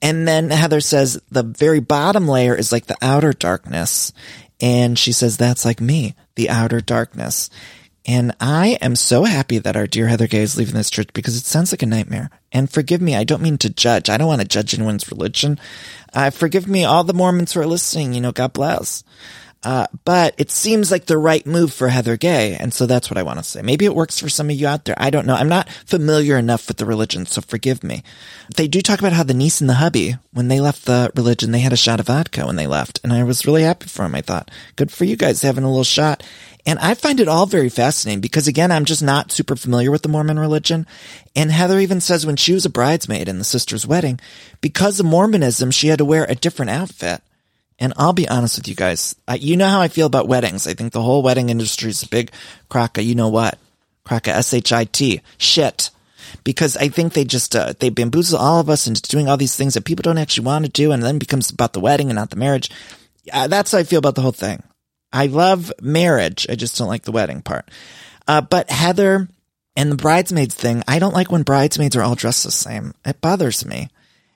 And 0.00 0.26
then 0.26 0.50
Heather 0.50 0.80
says 0.80 1.20
the 1.30 1.42
very 1.42 1.80
bottom 1.80 2.28
layer 2.28 2.54
is 2.54 2.70
like 2.70 2.86
the 2.86 2.96
outer 3.02 3.32
darkness. 3.32 4.12
And 4.60 4.96
she 4.96 5.10
says, 5.10 5.36
that's 5.36 5.64
like 5.64 5.80
me, 5.80 6.14
the 6.36 6.48
outer 6.48 6.80
darkness. 6.80 7.50
And 8.04 8.34
I 8.40 8.78
am 8.80 8.96
so 8.96 9.24
happy 9.24 9.58
that 9.58 9.76
our 9.76 9.86
dear 9.86 10.08
Heather 10.08 10.26
Gay 10.26 10.42
is 10.42 10.56
leaving 10.56 10.74
this 10.74 10.90
church 10.90 11.08
because 11.12 11.36
it 11.36 11.44
sounds 11.44 11.72
like 11.72 11.82
a 11.82 11.86
nightmare. 11.86 12.30
And 12.50 12.68
forgive 12.68 13.00
me, 13.00 13.14
I 13.14 13.24
don't 13.24 13.42
mean 13.42 13.58
to 13.58 13.70
judge. 13.70 14.10
I 14.10 14.16
don't 14.16 14.26
want 14.26 14.40
to 14.40 14.48
judge 14.48 14.74
anyone's 14.74 15.10
religion. 15.10 15.58
Uh, 16.12 16.30
forgive 16.30 16.66
me, 16.66 16.84
all 16.84 17.04
the 17.04 17.14
Mormons 17.14 17.52
who 17.52 17.60
are 17.60 17.66
listening, 17.66 18.12
you 18.12 18.20
know, 18.20 18.32
God 18.32 18.52
bless. 18.52 19.04
Uh, 19.64 19.86
but 20.04 20.34
it 20.38 20.50
seems 20.50 20.90
like 20.90 21.06
the 21.06 21.16
right 21.16 21.46
move 21.46 21.72
for 21.72 21.88
Heather 21.88 22.16
Gay. 22.16 22.56
And 22.56 22.74
so 22.74 22.84
that's 22.84 23.08
what 23.08 23.16
I 23.16 23.22
want 23.22 23.38
to 23.38 23.44
say. 23.44 23.62
Maybe 23.62 23.84
it 23.84 23.94
works 23.94 24.18
for 24.18 24.28
some 24.28 24.50
of 24.50 24.56
you 24.56 24.66
out 24.66 24.84
there. 24.84 24.96
I 24.98 25.10
don't 25.10 25.26
know. 25.26 25.36
I'm 25.36 25.48
not 25.48 25.68
familiar 25.68 26.36
enough 26.36 26.66
with 26.66 26.78
the 26.78 26.84
religion, 26.84 27.26
so 27.26 27.40
forgive 27.40 27.84
me. 27.84 28.02
They 28.56 28.66
do 28.66 28.80
talk 28.80 28.98
about 28.98 29.12
how 29.12 29.22
the 29.22 29.34
niece 29.34 29.60
and 29.60 29.70
the 29.70 29.74
hubby, 29.74 30.16
when 30.32 30.48
they 30.48 30.60
left 30.60 30.84
the 30.84 31.12
religion, 31.14 31.52
they 31.52 31.60
had 31.60 31.72
a 31.72 31.76
shot 31.76 32.00
of 32.00 32.06
vodka 32.06 32.44
when 32.44 32.56
they 32.56 32.66
left. 32.66 33.00
And 33.04 33.12
I 33.12 33.22
was 33.22 33.46
really 33.46 33.62
happy 33.62 33.86
for 33.86 34.02
them. 34.02 34.16
I 34.16 34.20
thought, 34.20 34.50
good 34.74 34.90
for 34.90 35.04
you 35.04 35.14
guys 35.14 35.42
having 35.42 35.62
a 35.62 35.68
little 35.68 35.84
shot. 35.84 36.24
And 36.64 36.78
I 36.78 36.94
find 36.94 37.18
it 37.18 37.28
all 37.28 37.46
very 37.46 37.68
fascinating 37.68 38.20
because 38.20 38.46
again, 38.46 38.70
I'm 38.70 38.84
just 38.84 39.02
not 39.02 39.32
super 39.32 39.56
familiar 39.56 39.90
with 39.90 40.02
the 40.02 40.08
Mormon 40.08 40.38
religion. 40.38 40.86
And 41.34 41.50
Heather 41.50 41.80
even 41.80 42.00
says 42.00 42.24
when 42.24 42.36
she 42.36 42.52
was 42.52 42.64
a 42.64 42.70
bridesmaid 42.70 43.28
in 43.28 43.38
the 43.38 43.44
sister's 43.44 43.86
wedding, 43.86 44.20
because 44.60 45.00
of 45.00 45.06
Mormonism, 45.06 45.72
she 45.72 45.88
had 45.88 45.98
to 45.98 46.04
wear 46.04 46.24
a 46.24 46.36
different 46.36 46.70
outfit. 46.70 47.20
And 47.80 47.92
I'll 47.96 48.12
be 48.12 48.28
honest 48.28 48.58
with 48.58 48.68
you 48.68 48.76
guys. 48.76 49.16
I, 49.26 49.34
you 49.36 49.56
know 49.56 49.68
how 49.68 49.80
I 49.80 49.88
feel 49.88 50.06
about 50.06 50.28
weddings. 50.28 50.68
I 50.68 50.74
think 50.74 50.92
the 50.92 51.02
whole 51.02 51.22
wedding 51.22 51.48
industry 51.50 51.90
is 51.90 52.04
a 52.04 52.08
big 52.08 52.30
crock 52.68 52.96
of, 52.96 53.04
you 53.04 53.16
know 53.16 53.28
what? 53.28 53.58
Crock 54.04 54.28
of 54.28 54.34
S-H-I-T. 54.34 55.20
Shit. 55.38 55.90
Because 56.44 56.76
I 56.76 56.88
think 56.88 57.12
they 57.12 57.24
just, 57.24 57.56
uh, 57.56 57.72
they 57.80 57.90
bamboozle 57.90 58.38
all 58.38 58.60
of 58.60 58.70
us 58.70 58.86
into 58.86 59.02
doing 59.02 59.28
all 59.28 59.36
these 59.36 59.56
things 59.56 59.74
that 59.74 59.84
people 59.84 60.02
don't 60.02 60.18
actually 60.18 60.46
want 60.46 60.64
to 60.64 60.70
do 60.70 60.92
and 60.92 61.02
then 61.02 61.18
becomes 61.18 61.50
about 61.50 61.72
the 61.72 61.80
wedding 61.80 62.08
and 62.08 62.16
not 62.16 62.30
the 62.30 62.36
marriage. 62.36 62.70
Uh, 63.32 63.48
that's 63.48 63.72
how 63.72 63.78
I 63.78 63.84
feel 63.84 63.98
about 63.98 64.14
the 64.14 64.22
whole 64.22 64.32
thing. 64.32 64.62
I 65.12 65.26
love 65.26 65.72
marriage. 65.80 66.46
I 66.48 66.54
just 66.54 66.78
don't 66.78 66.88
like 66.88 67.02
the 67.02 67.12
wedding 67.12 67.42
part. 67.42 67.70
Uh, 68.26 68.40
but 68.40 68.70
Heather 68.70 69.28
and 69.76 69.92
the 69.92 69.96
bridesmaids 69.96 70.54
thing, 70.54 70.82
I 70.86 70.98
don't 70.98 71.14
like 71.14 71.30
when 71.30 71.42
bridesmaids 71.42 71.96
are 71.96 72.02
all 72.02 72.14
dressed 72.14 72.44
the 72.44 72.50
same. 72.50 72.94
It 73.04 73.20
bothers 73.20 73.64
me. 73.64 73.88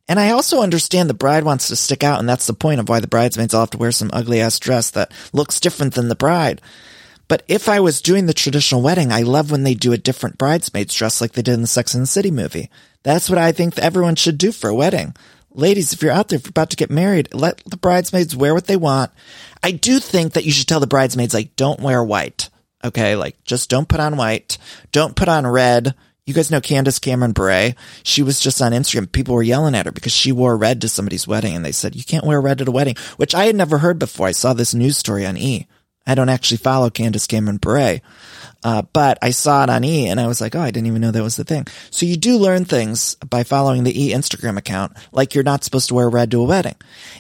And 0.09 0.21
I 0.21 0.31
also 0.31 0.63
understand 0.63 1.11
the 1.11 1.15
bride 1.15 1.45
wants 1.45 1.69
to 1.69 1.77
stick 1.77 2.05
out, 2.05 2.21
and 2.21 2.29
that's 2.29 2.47
the 2.47 2.55
point 2.55 2.79
of 2.79 2.89
why 2.89 3.01
the 3.01 3.09
bridesmaids 3.09 3.55
all 3.55 3.63
have 3.63 3.71
to 3.71 3.79
wear 3.79 3.91
some 3.91 4.11
ugly 4.13 4.41
ass 4.41 4.59
dress 4.59 4.91
that 4.91 5.13
looks 5.33 5.59
different 5.59 5.95
than 5.95 6.09
the 6.09 6.15
bride. 6.15 6.61
But 7.29 7.43
if 7.49 7.69
I 7.69 7.81
was 7.81 8.01
doing 8.01 8.27
the 8.27 8.35
traditional 8.35 8.83
wedding, 8.83 9.11
I 9.11 9.23
love 9.23 9.51
when 9.51 9.65
they 9.65 9.75
do 9.75 9.93
a 9.93 9.99
different 9.99 10.39
bridesmaids 10.39 10.95
dress 10.95 11.21
like 11.21 11.33
they 11.33 11.43
did 11.43 11.55
in 11.55 11.63
the 11.63 11.67
Sex 11.67 11.93
and 11.93 12.05
the 12.05 12.07
City 12.07 12.31
movie. 12.31 12.71
That's 13.03 13.29
what 13.29 13.39
I 13.39 13.51
think 13.51 13.77
everyone 13.79 14.15
should 14.15 14.39
do 14.39 14.53
for 14.53 14.69
a 14.71 14.75
wedding. 14.75 15.15
Ladies, 15.57 15.93
if 15.95 16.03
you're 16.03 16.13
out 16.13 16.29
there, 16.29 16.37
if 16.37 16.45
you're 16.45 16.51
about 16.51 16.71
to 16.71 16.77
get 16.77 16.91
married, 16.91 17.33
let 17.33 17.63
the 17.65 17.79
bridesmaids 17.79 18.37
wear 18.37 18.53
what 18.53 18.67
they 18.67 18.77
want. 18.77 19.11
I 19.63 19.71
do 19.73 19.99
think 19.99 20.35
that 20.35 20.45
you 20.45 20.53
should 20.53 20.69
tell 20.69 20.81
the 20.81 20.87
bridesmaids, 20.87 21.33
like, 21.33 21.57
don't 21.57 21.81
wear 21.81 22.05
white. 22.05 22.51
Okay. 22.85 23.17
Like, 23.17 23.43
just 23.45 23.71
don't 23.71 23.89
put 23.89 23.99
on 23.99 24.17
white. 24.17 24.59
Don't 24.93 25.17
put 25.17 25.29
on 25.29 25.47
red. 25.47 25.95
You 26.27 26.35
guys 26.35 26.51
know 26.51 26.61
Candace 26.61 26.99
Cameron 26.99 27.33
Bure. 27.33 27.75
She 28.03 28.23
was 28.23 28.39
just 28.39 28.61
on 28.61 28.73
Instagram. 28.73 29.11
People 29.11 29.35
were 29.35 29.43
yelling 29.43 29.75
at 29.75 29.87
her 29.87 29.93
because 29.93 30.13
she 30.13 30.31
wore 30.31 30.57
red 30.57 30.81
to 30.81 30.89
somebody's 30.89 31.27
wedding 31.27 31.55
and 31.55 31.65
they 31.65 31.73
said, 31.73 31.97
you 31.97 32.05
can't 32.05 32.27
wear 32.27 32.41
red 32.41 32.61
at 32.61 32.69
a 32.69 32.73
wedding, 32.73 32.97
which 33.17 33.35
I 33.35 33.47
had 33.47 33.57
never 33.57 33.79
heard 33.79 33.99
before. 33.99 34.27
I 34.27 34.33
saw 34.33 34.53
this 34.53 34.75
news 34.75 34.97
story 34.97 35.25
on 35.25 35.37
E. 35.37 35.67
I 36.07 36.15
don't 36.15 36.29
actually 36.29 36.59
follow 36.59 36.91
Candace 36.91 37.27
Cameron 37.27 37.57
Bure. 37.57 38.01
Uh, 38.65 38.83
but 38.93 39.19
I 39.23 39.31
saw 39.31 39.63
it 39.63 39.71
on 39.71 39.85
E 39.85 40.09
and 40.09 40.19
I 40.19 40.27
was 40.27 40.41
like, 40.41 40.55
oh, 40.55 40.61
I 40.61 40.71
didn't 40.71 40.89
even 40.89 41.01
know 41.01 41.11
that 41.11 41.23
was 41.23 41.37
the 41.37 41.45
thing. 41.45 41.67
So 41.91 42.05
you 42.07 42.17
do 42.17 42.37
learn 42.37 42.65
things 42.65 43.15
by 43.17 43.45
following 43.45 43.85
the 43.85 44.05
E 44.05 44.13
Instagram 44.13 44.57
account, 44.57 44.97
like 45.13 45.35
you're 45.35 45.45
not 45.45 45.63
supposed 45.63 45.89
to 45.89 45.95
wear 45.95 46.09
red 46.09 46.31
to 46.33 46.41
a 46.41 46.45
wedding. 46.45 46.75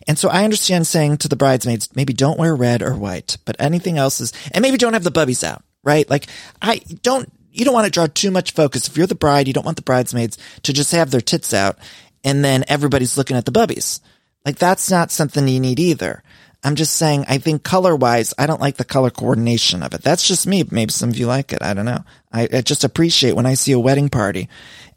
And 0.08 0.18
so 0.18 0.28
I 0.28 0.44
understand 0.44 0.86
saying 0.86 1.18
to 1.18 1.28
the 1.28 1.36
bridesmaids, 1.36 1.94
maybe 1.94 2.12
don't 2.12 2.38
wear 2.38 2.56
red 2.56 2.82
or 2.82 2.94
white, 2.94 3.36
but 3.44 3.56
anything 3.58 3.98
else 3.98 4.20
is, 4.20 4.32
and 4.52 4.62
maybe 4.62 4.76
don't 4.76 4.94
have 4.94 5.04
the 5.04 5.12
bubbies 5.12 5.44
out, 5.44 5.62
right? 5.84 6.08
Like 6.08 6.26
I 6.60 6.80
don't, 7.02 7.30
you 7.52 7.64
don't 7.64 7.74
want 7.74 7.86
to 7.86 7.92
draw 7.92 8.06
too 8.06 8.30
much 8.30 8.52
focus. 8.52 8.88
If 8.88 8.96
you're 8.96 9.06
the 9.06 9.14
bride, 9.14 9.46
you 9.46 9.54
don't 9.54 9.64
want 9.64 9.76
the 9.76 9.82
bridesmaids 9.82 10.38
to 10.64 10.72
just 10.72 10.92
have 10.92 11.10
their 11.10 11.20
tits 11.20 11.54
out 11.54 11.78
and 12.24 12.44
then 12.44 12.64
everybody's 12.66 13.16
looking 13.16 13.36
at 13.36 13.44
the 13.44 13.52
bubbies. 13.52 14.00
Like 14.44 14.58
that's 14.58 14.90
not 14.90 15.10
something 15.10 15.46
you 15.48 15.60
need 15.60 15.80
either. 15.80 16.22
I'm 16.66 16.74
just 16.74 16.96
saying, 16.96 17.26
I 17.28 17.38
think 17.38 17.62
color 17.62 17.94
wise, 17.94 18.34
I 18.36 18.48
don't 18.48 18.60
like 18.60 18.76
the 18.76 18.84
color 18.84 19.08
coordination 19.08 19.84
of 19.84 19.94
it. 19.94 20.02
That's 20.02 20.26
just 20.26 20.48
me. 20.48 20.64
Maybe 20.68 20.90
some 20.90 21.10
of 21.10 21.16
you 21.16 21.28
like 21.28 21.52
it. 21.52 21.62
I 21.62 21.74
don't 21.74 21.84
know. 21.84 22.02
I, 22.32 22.48
I, 22.52 22.60
just 22.60 22.82
appreciate 22.82 23.36
when 23.36 23.46
I 23.46 23.54
see 23.54 23.70
a 23.70 23.78
wedding 23.78 24.08
party 24.08 24.48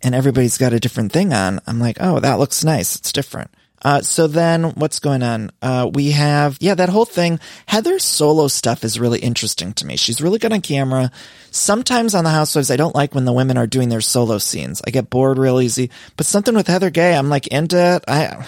and 0.02 0.16
everybody's 0.16 0.58
got 0.58 0.74
a 0.74 0.80
different 0.80 1.12
thing 1.12 1.32
on. 1.32 1.60
I'm 1.68 1.78
like, 1.80 1.98
oh, 2.00 2.22
that 2.22 2.40
looks 2.40 2.64
nice. 2.64 2.96
It's 2.96 3.12
different. 3.12 3.52
Uh, 3.84 4.02
so 4.02 4.26
then 4.26 4.72
what's 4.72 4.98
going 4.98 5.22
on? 5.22 5.52
Uh, 5.62 5.88
we 5.94 6.10
have, 6.10 6.58
yeah, 6.60 6.74
that 6.74 6.90
whole 6.90 7.06
thing. 7.06 7.40
Heather's 7.68 8.04
solo 8.04 8.48
stuff 8.48 8.84
is 8.84 9.00
really 9.00 9.20
interesting 9.20 9.74
to 9.74 9.86
me. 9.86 9.96
She's 9.96 10.24
really 10.24 10.40
good 10.40 10.52
on 10.52 10.62
camera. 10.62 11.12
Sometimes 11.52 12.16
on 12.16 12.24
the 12.24 12.32
Housewives, 12.32 12.72
I 12.72 12.78
don't 12.78 12.96
like 12.96 13.14
when 13.14 13.26
the 13.26 13.34
women 13.34 13.58
are 13.58 13.68
doing 13.68 13.90
their 13.90 14.02
solo 14.02 14.40
scenes. 14.40 14.82
I 14.88 14.90
get 14.90 15.12
bored 15.12 15.38
real 15.38 15.62
easy, 15.62 15.92
but 16.18 16.26
something 16.26 16.56
with 16.56 16.66
Heather 16.66 16.90
Gay, 16.90 17.16
I'm 17.16 17.30
like 17.30 17.46
into 17.46 17.78
it. 17.78 18.06
I 18.08 18.44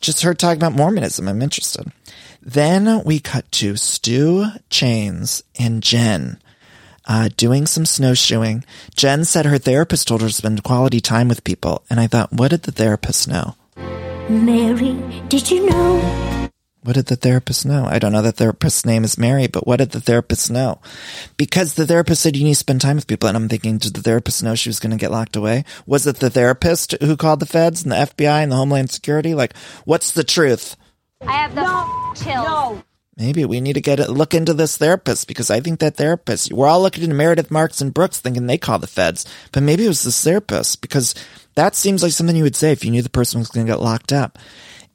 just 0.00 0.22
heard 0.22 0.40
talking 0.40 0.58
about 0.58 0.72
Mormonism. 0.72 1.28
I'm 1.28 1.42
interested. 1.42 1.92
Then 2.46 3.02
we 3.02 3.18
cut 3.18 3.50
to 3.52 3.74
Stu, 3.74 4.46
Chains, 4.70 5.42
and 5.58 5.82
Jen. 5.82 6.38
Uh, 7.04 7.28
doing 7.36 7.66
some 7.66 7.84
snowshoeing. 7.84 8.64
Jen 8.94 9.24
said 9.24 9.46
her 9.46 9.58
therapist 9.58 10.06
told 10.06 10.22
her 10.22 10.28
to 10.28 10.32
spend 10.32 10.62
quality 10.62 11.00
time 11.00 11.26
with 11.26 11.42
people, 11.42 11.82
and 11.90 11.98
I 11.98 12.06
thought, 12.06 12.32
what 12.32 12.52
did 12.52 12.62
the 12.62 12.70
therapist 12.70 13.26
know? 13.26 13.56
Mary, 14.28 14.96
did 15.28 15.50
you 15.50 15.68
know? 15.68 16.48
What 16.84 16.94
did 16.94 17.06
the 17.06 17.16
therapist 17.16 17.66
know? 17.66 17.84
I 17.84 17.98
don't 17.98 18.12
know 18.12 18.22
the 18.22 18.30
therapist's 18.30 18.86
name 18.86 19.02
is 19.02 19.18
Mary, 19.18 19.48
but 19.48 19.66
what 19.66 19.78
did 19.78 19.90
the 19.90 20.00
therapist 20.00 20.48
know? 20.48 20.78
Because 21.36 21.74
the 21.74 21.86
therapist 21.86 22.22
said 22.22 22.36
you 22.36 22.44
need 22.44 22.52
to 22.52 22.60
spend 22.60 22.80
time 22.80 22.94
with 22.94 23.08
people, 23.08 23.28
and 23.28 23.36
I'm 23.36 23.48
thinking, 23.48 23.78
did 23.78 23.94
the 23.94 24.02
therapist 24.02 24.44
know 24.44 24.54
she 24.54 24.68
was 24.68 24.78
going 24.78 24.92
to 24.92 24.96
get 24.96 25.10
locked 25.10 25.34
away? 25.34 25.64
Was 25.84 26.06
it 26.06 26.16
the 26.16 26.30
therapist 26.30 26.94
who 27.02 27.16
called 27.16 27.40
the 27.40 27.46
feds 27.46 27.82
and 27.82 27.90
the 27.90 27.96
FBI 27.96 28.44
and 28.44 28.52
the 28.52 28.56
Homeland 28.56 28.92
Security? 28.92 29.34
Like, 29.34 29.56
what's 29.84 30.12
the 30.12 30.22
truth? 30.22 30.76
I 31.22 31.32
have 31.32 31.54
the 31.54 31.62
no, 31.62 32.12
chills. 32.14 32.46
No. 32.46 32.82
Maybe 33.16 33.46
we 33.46 33.60
need 33.60 33.72
to 33.74 33.80
get 33.80 33.98
a 33.98 34.10
look 34.10 34.34
into 34.34 34.52
this 34.52 34.76
therapist 34.76 35.26
because 35.26 35.50
I 35.50 35.60
think 35.60 35.80
that 35.80 35.96
therapist, 35.96 36.52
we're 36.52 36.66
all 36.66 36.82
looking 36.82 37.02
into 37.02 37.16
Meredith 37.16 37.50
Marks 37.50 37.80
and 37.80 37.94
Brooks 37.94 38.20
thinking 38.20 38.46
they 38.46 38.58
call 38.58 38.78
the 38.78 38.86
feds, 38.86 39.24
but 39.52 39.62
maybe 39.62 39.86
it 39.86 39.88
was 39.88 40.02
this 40.02 40.22
therapist 40.22 40.82
because 40.82 41.14
that 41.54 41.74
seems 41.74 42.02
like 42.02 42.12
something 42.12 42.36
you 42.36 42.42
would 42.42 42.56
say 42.56 42.72
if 42.72 42.84
you 42.84 42.90
knew 42.90 43.00
the 43.00 43.08
person 43.08 43.38
was 43.38 43.48
going 43.48 43.66
to 43.66 43.72
get 43.72 43.80
locked 43.80 44.12
up. 44.12 44.38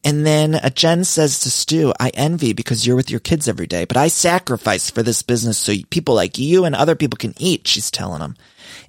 And 0.03 0.25
then 0.25 0.60
Jen 0.74 1.03
says 1.03 1.39
to 1.41 1.51
Stu, 1.51 1.93
I 2.00 2.10
envy 2.10 2.53
because 2.53 2.88
you're 2.88 2.96
with 2.96 3.12
your 3.12 3.20
kids 3.20 3.48
every 3.48 3.67
day, 3.67 3.86
but 3.86 3.98
I 3.98 4.08
sacrifice 4.08 4.89
for 4.89 5.03
this 5.03 5.22
business 5.22 5.60
so 5.60 5.74
people 5.89 6.15
like 6.15 6.39
you 6.39 6.65
and 6.65 6.75
other 6.75 6.96
people 6.96 7.17
can 7.17 7.36
eat, 7.38 7.67
she's 7.67 7.91
telling 7.91 8.22
him. 8.22 8.36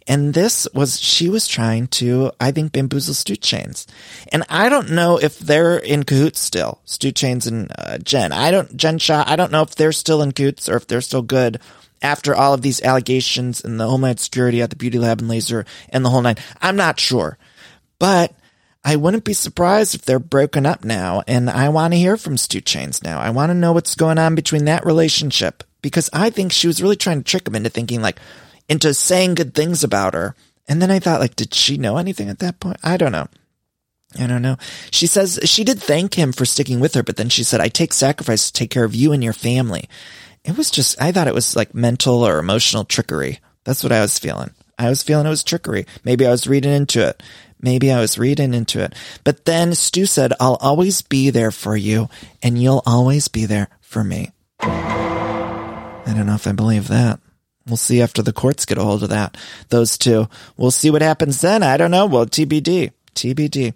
And 0.08 0.34
this 0.34 0.66
was, 0.74 0.98
she 1.00 1.28
was 1.28 1.46
trying 1.46 1.86
to, 1.88 2.32
I 2.40 2.50
think, 2.50 2.72
bamboozle 2.72 3.14
Stu 3.14 3.36
Chains. 3.36 3.86
And 4.32 4.42
I 4.48 4.68
don't 4.68 4.90
know 4.90 5.18
if 5.18 5.38
they're 5.38 5.76
in 5.76 6.04
cahoots 6.04 6.40
still, 6.40 6.80
Stu 6.84 7.12
Chains 7.12 7.46
and 7.46 7.70
uh, 7.78 7.98
Jen. 7.98 8.32
I 8.32 8.50
don't, 8.50 8.74
Jen 8.76 8.98
Shah, 8.98 9.24
I 9.26 9.36
don't 9.36 9.52
know 9.52 9.62
if 9.62 9.74
they're 9.74 9.92
still 9.92 10.22
in 10.22 10.32
cahoots 10.32 10.68
or 10.68 10.76
if 10.76 10.86
they're 10.86 11.00
still 11.02 11.22
good 11.22 11.60
after 12.00 12.34
all 12.34 12.52
of 12.52 12.62
these 12.62 12.82
allegations 12.82 13.64
and 13.64 13.78
the 13.78 13.86
Homeland 13.86 14.18
Security 14.18 14.60
at 14.60 14.70
the 14.70 14.76
Beauty 14.76 14.98
Lab 14.98 15.20
and 15.20 15.28
Laser 15.28 15.64
and 15.90 16.04
the 16.04 16.10
whole 16.10 16.22
nine. 16.22 16.36
I'm 16.60 16.76
not 16.76 16.98
sure. 16.98 17.38
But 17.98 18.34
I 18.84 18.96
wouldn't 18.96 19.24
be 19.24 19.32
surprised 19.32 19.94
if 19.94 20.02
they're 20.02 20.18
broken 20.18 20.66
up 20.66 20.84
now. 20.84 21.22
And 21.26 21.48
I 21.48 21.68
want 21.68 21.92
to 21.92 21.98
hear 21.98 22.16
from 22.16 22.36
Stu 22.36 22.60
Chains 22.60 23.02
now. 23.02 23.20
I 23.20 23.30
want 23.30 23.50
to 23.50 23.54
know 23.54 23.72
what's 23.72 23.94
going 23.94 24.18
on 24.18 24.34
between 24.34 24.64
that 24.64 24.84
relationship 24.84 25.62
because 25.82 26.10
I 26.12 26.30
think 26.30 26.52
she 26.52 26.66
was 26.66 26.82
really 26.82 26.96
trying 26.96 27.18
to 27.18 27.24
trick 27.24 27.46
him 27.46 27.54
into 27.54 27.70
thinking 27.70 28.02
like, 28.02 28.18
into 28.68 28.92
saying 28.94 29.34
good 29.34 29.54
things 29.54 29.84
about 29.84 30.14
her. 30.14 30.34
And 30.68 30.80
then 30.80 30.90
I 30.90 30.98
thought, 30.98 31.20
like, 31.20 31.36
did 31.36 31.54
she 31.54 31.76
know 31.76 31.96
anything 31.96 32.28
at 32.28 32.38
that 32.40 32.60
point? 32.60 32.78
I 32.82 32.96
don't 32.96 33.12
know. 33.12 33.28
I 34.18 34.26
don't 34.26 34.42
know. 34.42 34.56
She 34.90 35.06
says 35.06 35.40
she 35.44 35.64
did 35.64 35.80
thank 35.80 36.14
him 36.14 36.32
for 36.32 36.44
sticking 36.44 36.80
with 36.80 36.94
her, 36.94 37.02
but 37.02 37.16
then 37.16 37.28
she 37.28 37.44
said, 37.44 37.60
I 37.60 37.68
take 37.68 37.92
sacrifice 37.92 38.50
to 38.50 38.52
take 38.52 38.70
care 38.70 38.84
of 38.84 38.94
you 38.94 39.12
and 39.12 39.24
your 39.24 39.32
family. 39.32 39.88
It 40.44 40.56
was 40.56 40.70
just, 40.70 41.00
I 41.00 41.12
thought 41.12 41.28
it 41.28 41.34
was 41.34 41.56
like 41.56 41.74
mental 41.74 42.26
or 42.26 42.38
emotional 42.38 42.84
trickery. 42.84 43.40
That's 43.64 43.82
what 43.82 43.92
I 43.92 44.00
was 44.00 44.18
feeling. 44.18 44.50
I 44.78 44.88
was 44.88 45.02
feeling 45.02 45.26
it 45.26 45.30
was 45.30 45.44
trickery. 45.44 45.86
Maybe 46.04 46.26
I 46.26 46.30
was 46.30 46.46
reading 46.46 46.72
into 46.72 47.06
it. 47.06 47.22
Maybe 47.62 47.92
I 47.92 48.00
was 48.00 48.18
reading 48.18 48.52
into 48.52 48.82
it. 48.82 48.92
But 49.24 49.44
then 49.44 49.74
Stu 49.74 50.04
said, 50.04 50.32
I'll 50.40 50.58
always 50.60 51.00
be 51.02 51.30
there 51.30 51.52
for 51.52 51.76
you 51.76 52.08
and 52.42 52.60
you'll 52.60 52.82
always 52.84 53.28
be 53.28 53.46
there 53.46 53.68
for 53.80 54.02
me. 54.02 54.32
I 54.60 56.12
don't 56.14 56.26
know 56.26 56.34
if 56.34 56.46
I 56.46 56.52
believe 56.52 56.88
that. 56.88 57.20
We'll 57.66 57.76
see 57.76 58.02
after 58.02 58.22
the 58.22 58.32
courts 58.32 58.66
get 58.66 58.78
a 58.78 58.82
hold 58.82 59.04
of 59.04 59.10
that. 59.10 59.36
Those 59.68 59.96
two. 59.96 60.28
We'll 60.56 60.72
see 60.72 60.90
what 60.90 61.02
happens 61.02 61.40
then. 61.40 61.62
I 61.62 61.76
don't 61.76 61.92
know. 61.92 62.06
Well, 62.06 62.26
TBD. 62.26 62.90
TBD. 63.14 63.74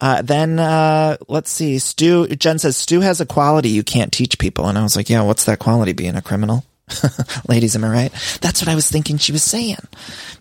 Uh, 0.00 0.22
then, 0.22 0.58
uh, 0.58 1.16
let's 1.28 1.50
see. 1.50 1.78
Stu, 1.78 2.26
Jen 2.28 2.58
says, 2.58 2.76
Stu 2.76 3.00
has 3.00 3.20
a 3.20 3.26
quality 3.26 3.68
you 3.68 3.84
can't 3.84 4.12
teach 4.12 4.38
people. 4.38 4.66
And 4.66 4.76
I 4.76 4.82
was 4.82 4.96
like, 4.96 5.10
yeah, 5.10 5.22
what's 5.22 5.44
that 5.44 5.58
quality? 5.58 5.92
Being 5.92 6.16
a 6.16 6.22
criminal? 6.22 6.64
Ladies, 7.48 7.76
am 7.76 7.84
I 7.84 7.90
right? 7.90 8.38
That's 8.40 8.60
what 8.60 8.68
I 8.68 8.74
was 8.74 8.90
thinking 8.90 9.18
she 9.18 9.30
was 9.30 9.44
saying. 9.44 9.76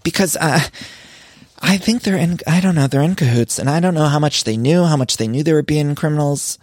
Because, 0.04 0.36
uh, 0.38 0.62
I 1.62 1.78
think 1.78 2.04
they're 2.04 2.18
in, 2.18 2.40
I 2.48 2.62
don't 2.62 2.76
know, 2.76 2.88
they're 2.88 3.02
in 3.02 3.16
cahoots 3.16 3.60
and 3.60 3.70
I 3.70 3.80
don't 3.80 3.94
know 3.94 4.06
how 4.06 4.20
much 4.20 4.44
they 4.44 4.58
knew, 4.58 4.86
how 4.86 4.98
much 4.98 5.18
they 5.18 5.28
knew 5.28 5.44
they 5.44 5.54
were 5.54 5.62
being 5.62 5.96
criminals. 5.96 6.58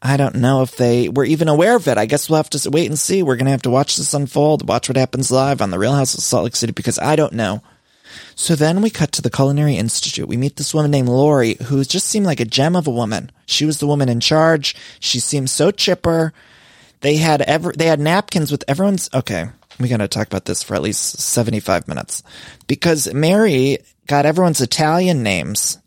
I 0.00 0.16
don't 0.16 0.36
know 0.36 0.62
if 0.62 0.76
they 0.76 1.08
were 1.08 1.24
even 1.24 1.48
aware 1.48 1.74
of 1.74 1.88
it. 1.88 1.98
I 1.98 2.06
guess 2.06 2.30
we'll 2.30 2.36
have 2.36 2.50
to 2.50 2.70
wait 2.70 2.86
and 2.86 2.98
see. 2.98 3.22
We're 3.22 3.36
going 3.36 3.46
to 3.46 3.52
have 3.52 3.62
to 3.62 3.70
watch 3.70 3.96
this 3.96 4.14
unfold, 4.14 4.68
watch 4.68 4.88
what 4.88 4.96
happens 4.96 5.32
live 5.32 5.60
on 5.60 5.70
the 5.70 5.78
Real 5.78 5.92
Housewives 5.92 6.18
of 6.18 6.24
Salt 6.24 6.44
Lake 6.44 6.56
City 6.56 6.72
because 6.72 6.98
I 7.00 7.16
don't 7.16 7.32
know. 7.32 7.62
So 8.36 8.54
then 8.54 8.80
we 8.80 8.90
cut 8.90 9.10
to 9.12 9.22
the 9.22 9.30
Culinary 9.30 9.76
Institute. 9.76 10.28
We 10.28 10.36
meet 10.36 10.56
this 10.56 10.72
woman 10.72 10.92
named 10.92 11.08
Lori 11.08 11.54
who 11.64 11.82
just 11.84 12.06
seemed 12.06 12.26
like 12.26 12.40
a 12.40 12.44
gem 12.44 12.76
of 12.76 12.86
a 12.86 12.92
woman. 12.92 13.32
She 13.46 13.64
was 13.64 13.80
the 13.80 13.86
woman 13.86 14.08
in 14.08 14.20
charge. 14.20 14.76
She 15.00 15.18
seemed 15.18 15.50
so 15.50 15.72
chipper. 15.72 16.32
They 17.00 17.16
had 17.16 17.42
ever, 17.42 17.72
they 17.72 17.86
had 17.86 18.00
napkins 18.00 18.52
with 18.52 18.64
everyone's, 18.68 19.10
okay. 19.12 19.48
We 19.78 19.88
got 19.88 19.98
to 19.98 20.08
talk 20.08 20.26
about 20.26 20.44
this 20.44 20.62
for 20.62 20.74
at 20.74 20.82
least 20.82 21.20
75 21.20 21.86
minutes 21.88 22.22
because 22.66 23.12
Mary 23.12 23.78
got 24.06 24.26
everyone's 24.26 24.60
Italian 24.60 25.22
names 25.22 25.78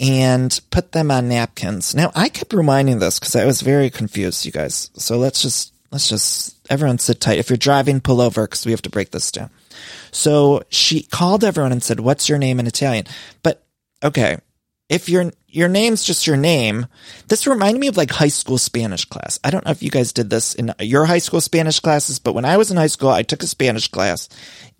and 0.00 0.58
put 0.70 0.92
them 0.92 1.10
on 1.10 1.28
napkins. 1.28 1.94
Now, 1.94 2.10
I 2.14 2.28
kept 2.28 2.52
reminding 2.52 2.98
this 2.98 3.18
because 3.18 3.36
I 3.36 3.44
was 3.44 3.60
very 3.60 3.90
confused, 3.90 4.46
you 4.46 4.52
guys. 4.52 4.90
So 4.94 5.18
let's 5.18 5.42
just 5.42 5.72
let's 5.90 6.08
just, 6.08 6.56
everyone 6.70 6.98
sit 6.98 7.20
tight. 7.20 7.38
If 7.38 7.50
you're 7.50 7.56
driving, 7.56 8.00
pull 8.00 8.20
over 8.20 8.46
because 8.46 8.64
we 8.64 8.72
have 8.72 8.82
to 8.82 8.90
break 8.90 9.10
this 9.10 9.30
down. 9.30 9.50
So 10.12 10.62
she 10.68 11.02
called 11.02 11.44
everyone 11.44 11.72
and 11.72 11.82
said, 11.82 12.00
what's 12.00 12.28
your 12.28 12.38
name 12.38 12.60
in 12.60 12.66
Italian? 12.66 13.06
But 13.42 13.64
okay, 14.02 14.38
if 14.88 15.08
your 15.08 15.32
your 15.50 15.68
name's 15.68 16.04
just 16.04 16.26
your 16.26 16.36
name, 16.36 16.86
this 17.28 17.46
reminded 17.46 17.80
me 17.80 17.88
of 17.88 17.96
like 17.96 18.10
high 18.10 18.28
school 18.28 18.58
Spanish 18.58 19.04
class. 19.04 19.38
I 19.44 19.50
don't 19.50 19.64
know 19.64 19.70
if 19.70 19.82
you 19.82 19.90
guys 19.90 20.12
did 20.12 20.30
this 20.30 20.54
in 20.54 20.72
your 20.80 21.04
high 21.06 21.18
school 21.18 21.40
Spanish 21.40 21.80
classes, 21.80 22.18
but 22.18 22.34
when 22.34 22.44
I 22.44 22.56
was 22.56 22.70
in 22.70 22.76
high 22.76 22.86
school, 22.86 23.10
I 23.10 23.22
took 23.22 23.42
a 23.42 23.46
Spanish 23.46 23.88
class 23.88 24.28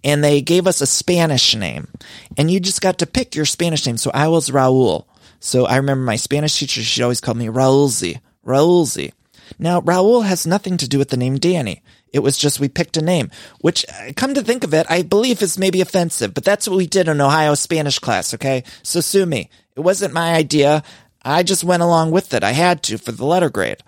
and 0.05 0.23
they 0.23 0.41
gave 0.41 0.67
us 0.67 0.81
a 0.81 0.87
Spanish 0.87 1.55
name 1.55 1.89
and 2.37 2.50
you 2.50 2.61
just 2.61 2.81
got 2.81 2.99
to 2.99 3.07
pick 3.07 3.35
your 3.35 3.45
Spanish 3.45 3.87
name. 3.87 3.97
So 3.97 4.11
I 4.15 4.29
was 4.29 4.50
Raul. 4.50 5.07
So 5.41 5.67
I 5.67 5.77
remember 5.77 6.05
my 6.05 6.17
Spanish 6.17 6.59
teacher, 6.59 6.83
she 6.83 7.03
always 7.03 7.21
called 7.21 7.39
me 7.39 7.47
Raulzi, 7.47 8.21
Raulzi. 8.47 9.12
Now, 9.59 9.81
Raul 9.81 10.25
has 10.25 10.47
nothing 10.47 10.77
to 10.77 10.89
do 10.89 10.99
with 10.99 11.09
the 11.09 11.17
name 11.17 11.39
Danny. 11.39 11.83
It 12.12 12.21
was 12.21 12.37
just 12.37 12.61
we 12.61 12.69
picked 12.69 12.97
a 12.97 13.02
name, 13.02 13.31
which, 13.61 13.87
uh, 13.88 14.12
come 14.17 14.35
to 14.35 14.43
think 14.43 14.64
of 14.64 14.75
it, 14.75 14.87
I 14.90 15.02
believe 15.02 15.43
is 15.43 15.59
maybe 15.59 15.81
offensive, 15.81 16.35
but 16.35 16.45
that's 16.45 16.69
what 16.69 16.76
we 16.76 16.87
did 16.87 17.09
in 17.09 17.21
Ohio 17.21 17.55
Spanish 17.55 17.99
class, 17.99 18.35
okay? 18.35 18.64
So 18.83 19.00
sue 19.00 19.26
me. 19.26 19.49
It 19.76 19.81
wasn't 19.81 20.14
my 20.14 20.35
idea. 20.35 20.83
I 21.23 21.43
just 21.43 21.64
went 21.64 21.83
along 21.83 22.11
with 22.11 22.35
it. 22.35 22.43
I 22.43 22.52
had 22.52 22.83
to 22.85 22.99
for 22.99 23.12
the 23.12 23.25
letter 23.25 23.50
grade. 23.50 23.79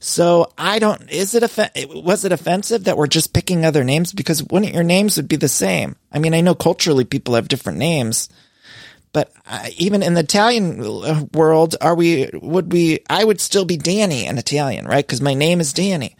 So 0.00 0.52
I 0.58 0.80
don't, 0.80 1.08
is 1.10 1.32
it, 1.36 1.44
was 1.94 2.24
it 2.24 2.32
offensive 2.32 2.84
that 2.84 2.96
we're 2.96 3.06
just 3.06 3.32
picking 3.32 3.64
other 3.64 3.84
names? 3.84 4.12
Because 4.12 4.42
wouldn't 4.42 4.74
your 4.74 4.82
names 4.82 5.16
would 5.16 5.28
be 5.28 5.36
the 5.36 5.48
same? 5.48 5.94
I 6.10 6.18
mean, 6.18 6.34
I 6.34 6.40
know 6.40 6.56
culturally 6.56 7.04
people 7.04 7.36
have 7.36 7.46
different 7.46 7.78
names, 7.78 8.28
but 9.12 9.32
uh, 9.46 9.68
even 9.76 10.02
in 10.02 10.14
the 10.14 10.20
Italian 10.22 10.80
uh, 10.80 11.24
world, 11.32 11.76
are 11.80 11.94
we, 11.94 12.28
would 12.34 12.72
we, 12.72 12.98
I 13.08 13.22
would 13.22 13.40
still 13.40 13.64
be 13.64 13.76
Danny 13.76 14.26
in 14.26 14.38
Italian, 14.38 14.86
right? 14.86 15.06
Cause 15.06 15.20
my 15.20 15.34
name 15.34 15.60
is 15.60 15.72
Danny. 15.72 16.16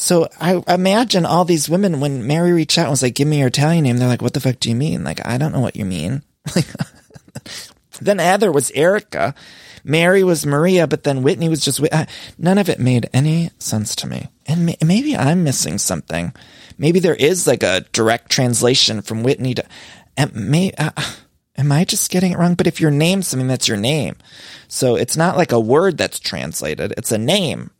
So 0.00 0.28
I 0.40 0.62
imagine 0.68 1.26
all 1.26 1.44
these 1.44 1.68
women 1.68 1.98
when 1.98 2.24
Mary 2.24 2.52
reached 2.52 2.78
out 2.78 2.82
and 2.82 2.90
was 2.90 3.02
like, 3.02 3.16
give 3.16 3.26
me 3.26 3.40
your 3.40 3.48
Italian 3.48 3.82
name. 3.82 3.98
They're 3.98 4.06
like, 4.06 4.22
what 4.22 4.32
the 4.32 4.38
fuck 4.38 4.60
do 4.60 4.68
you 4.68 4.76
mean? 4.76 5.02
Like, 5.02 5.26
I 5.26 5.38
don't 5.38 5.50
know 5.50 5.58
what 5.58 5.74
you 5.74 5.84
mean. 5.84 6.22
then 8.00 8.20
Heather 8.20 8.52
was 8.52 8.70
Erica. 8.76 9.34
Mary 9.82 10.22
was 10.22 10.46
Maria, 10.46 10.86
but 10.86 11.02
then 11.02 11.24
Whitney 11.24 11.48
was 11.48 11.64
just, 11.64 11.82
uh, 11.92 12.06
none 12.38 12.58
of 12.58 12.68
it 12.68 12.78
made 12.78 13.10
any 13.12 13.50
sense 13.58 13.96
to 13.96 14.06
me. 14.06 14.28
And 14.46 14.76
maybe 14.84 15.16
I'm 15.16 15.42
missing 15.42 15.78
something. 15.78 16.32
Maybe 16.78 17.00
there 17.00 17.16
is 17.16 17.48
like 17.48 17.64
a 17.64 17.84
direct 17.92 18.30
translation 18.30 19.02
from 19.02 19.24
Whitney 19.24 19.54
to, 19.54 19.64
and 20.16 20.32
may, 20.32 20.70
uh, 20.78 20.92
am 21.56 21.72
I 21.72 21.84
just 21.84 22.12
getting 22.12 22.30
it 22.30 22.38
wrong? 22.38 22.54
But 22.54 22.68
if 22.68 22.80
your 22.80 22.92
name's 22.92 23.26
something, 23.26 23.48
that's 23.48 23.66
your 23.66 23.76
name. 23.76 24.14
So 24.68 24.94
it's 24.94 25.16
not 25.16 25.36
like 25.36 25.50
a 25.50 25.58
word 25.58 25.98
that's 25.98 26.20
translated. 26.20 26.94
It's 26.96 27.10
a 27.10 27.18
name 27.18 27.72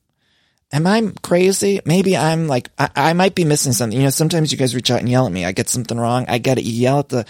am 0.72 0.87
I 0.87 1.12
crazy? 1.22 1.80
Maybe 1.84 2.16
I'm 2.16 2.46
like, 2.46 2.70
I, 2.78 2.90
I, 2.94 3.12
might 3.12 3.34
be 3.34 3.44
missing 3.44 3.72
something. 3.72 3.96
You 3.96 4.04
know, 4.04 4.10
sometimes 4.10 4.52
you 4.52 4.58
guys 4.58 4.75
reach 4.75 4.90
out 4.90 5.00
and 5.00 5.08
yell 5.08 5.26
at 5.26 5.32
me. 5.32 5.44
I 5.44 5.52
get 5.52 5.68
something 5.68 5.98
wrong. 5.98 6.26
I 6.28 6.38
get 6.38 6.58
it. 6.58 6.64
You 6.64 6.72
yell 6.72 6.98
at 7.00 7.08
the, 7.08 7.26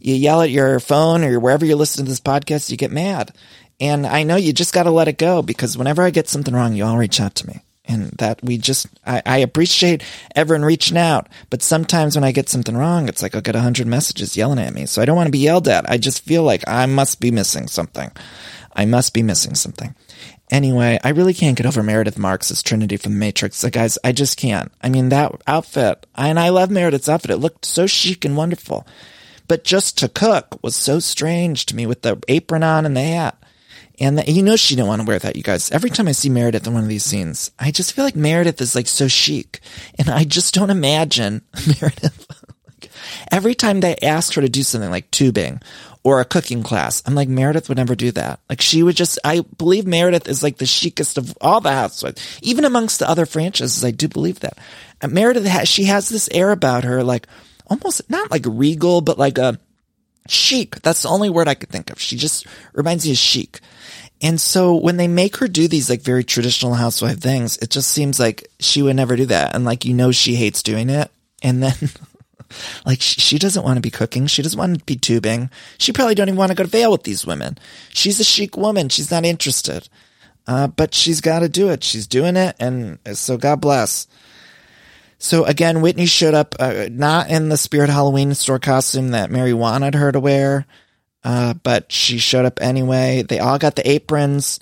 you 0.00 0.14
yell 0.14 0.42
at 0.42 0.50
your 0.50 0.78
phone 0.80 1.24
or 1.24 1.40
wherever 1.40 1.64
you're 1.64 1.76
listening 1.76 2.06
to 2.06 2.10
this 2.10 2.20
podcast, 2.20 2.70
you 2.70 2.76
get 2.76 2.92
mad. 2.92 3.32
And 3.80 4.06
I 4.06 4.22
know 4.22 4.36
you 4.36 4.52
just 4.52 4.72
got 4.72 4.84
to 4.84 4.90
let 4.90 5.08
it 5.08 5.18
go 5.18 5.42
because 5.42 5.76
whenever 5.76 6.02
I 6.02 6.10
get 6.10 6.28
something 6.28 6.54
wrong, 6.54 6.74
you 6.74 6.84
all 6.84 6.96
reach 6.96 7.20
out 7.20 7.34
to 7.36 7.46
me. 7.46 7.60
And 7.88 8.10
that 8.12 8.42
we 8.42 8.58
just, 8.58 8.88
I, 9.06 9.22
I 9.24 9.38
appreciate 9.38 10.02
everyone 10.34 10.64
reaching 10.64 10.96
out. 10.96 11.28
But 11.50 11.62
sometimes 11.62 12.16
when 12.16 12.24
I 12.24 12.32
get 12.32 12.48
something 12.48 12.76
wrong, 12.76 13.08
it's 13.08 13.22
like 13.22 13.34
I'll 13.34 13.42
get 13.42 13.54
a 13.54 13.60
hundred 13.60 13.86
messages 13.86 14.36
yelling 14.36 14.58
at 14.58 14.74
me. 14.74 14.86
So 14.86 15.00
I 15.00 15.04
don't 15.04 15.14
want 15.14 15.28
to 15.28 15.32
be 15.32 15.38
yelled 15.38 15.68
at. 15.68 15.88
I 15.88 15.96
just 15.96 16.24
feel 16.24 16.42
like 16.42 16.64
I 16.66 16.86
must 16.86 17.20
be 17.20 17.30
missing 17.30 17.68
something. 17.68 18.10
I 18.74 18.86
must 18.86 19.14
be 19.14 19.22
missing 19.22 19.54
something. 19.54 19.94
Anyway, 20.50 20.98
I 21.02 21.08
really 21.08 21.34
can't 21.34 21.56
get 21.56 21.66
over 21.66 21.82
Meredith 21.82 22.18
Marks 22.18 22.50
as 22.50 22.62
Trinity 22.62 22.96
from 22.96 23.12
The 23.12 23.18
Matrix. 23.18 23.56
So 23.56 23.68
guys, 23.68 23.98
I 24.04 24.12
just 24.12 24.36
can't. 24.36 24.70
I 24.80 24.88
mean, 24.88 25.08
that 25.08 25.32
outfit, 25.46 26.06
and 26.14 26.38
I 26.38 26.50
love 26.50 26.70
Meredith's 26.70 27.08
outfit. 27.08 27.32
It 27.32 27.38
looked 27.38 27.64
so 27.64 27.86
chic 27.86 28.24
and 28.24 28.36
wonderful. 28.36 28.86
But 29.48 29.64
just 29.64 29.98
to 29.98 30.08
cook 30.08 30.58
was 30.62 30.76
so 30.76 30.98
strange 30.98 31.66
to 31.66 31.76
me 31.76 31.86
with 31.86 32.02
the 32.02 32.22
apron 32.28 32.62
on 32.62 32.86
and 32.86 32.96
the 32.96 33.02
hat. 33.02 33.36
And 33.98 34.18
the, 34.18 34.30
you 34.30 34.42
know 34.42 34.56
she 34.56 34.76
didn't 34.76 34.88
want 34.88 35.02
to 35.02 35.06
wear 35.06 35.18
that, 35.18 35.36
you 35.36 35.42
guys. 35.42 35.70
Every 35.70 35.90
time 35.90 36.06
I 36.06 36.12
see 36.12 36.28
Meredith 36.28 36.66
in 36.66 36.74
one 36.74 36.82
of 36.82 36.88
these 36.88 37.04
scenes, 37.04 37.50
I 37.58 37.70
just 37.70 37.92
feel 37.94 38.04
like 38.04 38.16
Meredith 38.16 38.60
is 38.60 38.74
like 38.74 38.88
so 38.88 39.08
chic. 39.08 39.60
And 39.98 40.10
I 40.10 40.24
just 40.24 40.54
don't 40.54 40.70
imagine 40.70 41.42
Meredith. 41.80 42.26
every 43.32 43.54
time 43.54 43.80
they 43.80 43.96
asked 43.96 44.34
her 44.34 44.42
to 44.42 44.48
do 44.48 44.62
something 44.62 44.90
like 44.90 45.10
tubing 45.10 45.60
or 46.06 46.20
a 46.20 46.24
cooking 46.24 46.62
class. 46.62 47.02
I'm 47.04 47.16
like, 47.16 47.28
Meredith 47.28 47.68
would 47.68 47.78
never 47.78 47.96
do 47.96 48.12
that. 48.12 48.38
Like 48.48 48.60
she 48.60 48.84
would 48.84 48.94
just, 48.94 49.18
I 49.24 49.40
believe 49.40 49.88
Meredith 49.88 50.28
is 50.28 50.40
like 50.40 50.56
the 50.56 50.64
chicest 50.64 51.18
of 51.18 51.36
all 51.40 51.60
the 51.60 51.72
housewives, 51.72 52.38
even 52.42 52.64
amongst 52.64 53.00
the 53.00 53.10
other 53.10 53.26
franchises. 53.26 53.84
I 53.84 53.90
do 53.90 54.06
believe 54.06 54.38
that. 54.38 54.56
And 55.02 55.10
Meredith 55.10 55.46
has, 55.46 55.68
she 55.68 55.86
has 55.86 56.08
this 56.08 56.28
air 56.30 56.52
about 56.52 56.84
her, 56.84 57.02
like 57.02 57.26
almost 57.66 58.08
not 58.08 58.30
like 58.30 58.44
regal, 58.46 59.00
but 59.00 59.18
like 59.18 59.36
a 59.36 59.58
chic. 60.28 60.76
That's 60.76 61.02
the 61.02 61.08
only 61.08 61.28
word 61.28 61.48
I 61.48 61.54
could 61.54 61.70
think 61.70 61.90
of. 61.90 62.00
She 62.00 62.16
just 62.16 62.46
reminds 62.72 63.04
me 63.04 63.10
of 63.10 63.18
chic. 63.18 63.58
And 64.22 64.40
so 64.40 64.76
when 64.76 64.98
they 64.98 65.08
make 65.08 65.38
her 65.38 65.48
do 65.48 65.66
these 65.66 65.90
like 65.90 66.02
very 66.02 66.22
traditional 66.22 66.74
housewife 66.74 67.18
things, 67.18 67.56
it 67.56 67.70
just 67.70 67.90
seems 67.90 68.20
like 68.20 68.46
she 68.60 68.80
would 68.80 68.94
never 68.94 69.16
do 69.16 69.26
that. 69.26 69.56
And 69.56 69.64
like, 69.64 69.84
you 69.84 69.92
know, 69.92 70.12
she 70.12 70.36
hates 70.36 70.62
doing 70.62 70.88
it. 70.88 71.10
And 71.42 71.64
then 71.64 71.74
Like 72.84 73.00
she 73.00 73.38
doesn't 73.38 73.62
want 73.64 73.76
to 73.76 73.82
be 73.82 73.90
cooking. 73.90 74.26
She 74.26 74.42
doesn't 74.42 74.58
want 74.58 74.78
to 74.78 74.84
be 74.84 74.96
tubing. 74.96 75.50
She 75.78 75.92
probably 75.92 76.14
don't 76.14 76.28
even 76.28 76.38
want 76.38 76.50
to 76.50 76.56
go 76.56 76.64
to 76.64 76.70
Vail 76.70 76.92
with 76.92 77.04
these 77.04 77.26
women. 77.26 77.58
She's 77.90 78.20
a 78.20 78.24
chic 78.24 78.56
woman. 78.56 78.88
She's 78.88 79.10
not 79.10 79.24
interested. 79.24 79.88
Uh, 80.46 80.68
but 80.68 80.94
she's 80.94 81.20
got 81.20 81.40
to 81.40 81.48
do 81.48 81.70
it. 81.70 81.82
She's 81.82 82.06
doing 82.06 82.36
it. 82.36 82.54
And 82.60 82.98
so 83.14 83.36
God 83.36 83.60
bless. 83.60 84.06
So 85.18 85.44
again, 85.44 85.80
Whitney 85.80 86.06
showed 86.06 86.34
up, 86.34 86.54
uh, 86.58 86.86
not 86.90 87.30
in 87.30 87.48
the 87.48 87.56
Spirit 87.56 87.90
Halloween 87.90 88.34
store 88.34 88.58
costume 88.58 89.10
that 89.10 89.30
Mary 89.30 89.52
wanted 89.52 89.94
her 89.94 90.12
to 90.12 90.20
wear. 90.20 90.66
Uh, 91.24 91.54
but 91.54 91.90
she 91.90 92.18
showed 92.18 92.44
up 92.44 92.60
anyway. 92.60 93.22
They 93.22 93.40
all 93.40 93.58
got 93.58 93.74
the 93.74 93.90
aprons. 93.90 94.60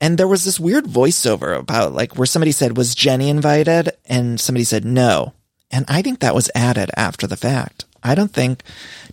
And 0.00 0.18
there 0.18 0.28
was 0.28 0.44
this 0.44 0.60
weird 0.60 0.84
voiceover 0.84 1.58
about 1.58 1.94
like 1.94 2.16
where 2.16 2.26
somebody 2.26 2.52
said, 2.52 2.76
was 2.76 2.94
Jenny 2.94 3.28
invited? 3.28 3.90
And 4.04 4.38
somebody 4.38 4.64
said, 4.64 4.84
no. 4.84 5.32
And 5.74 5.84
I 5.88 6.02
think 6.02 6.20
that 6.20 6.36
was 6.36 6.52
added 6.54 6.92
after 6.96 7.26
the 7.26 7.36
fact. 7.36 7.84
I 8.00 8.14
don't 8.14 8.32
think 8.32 8.62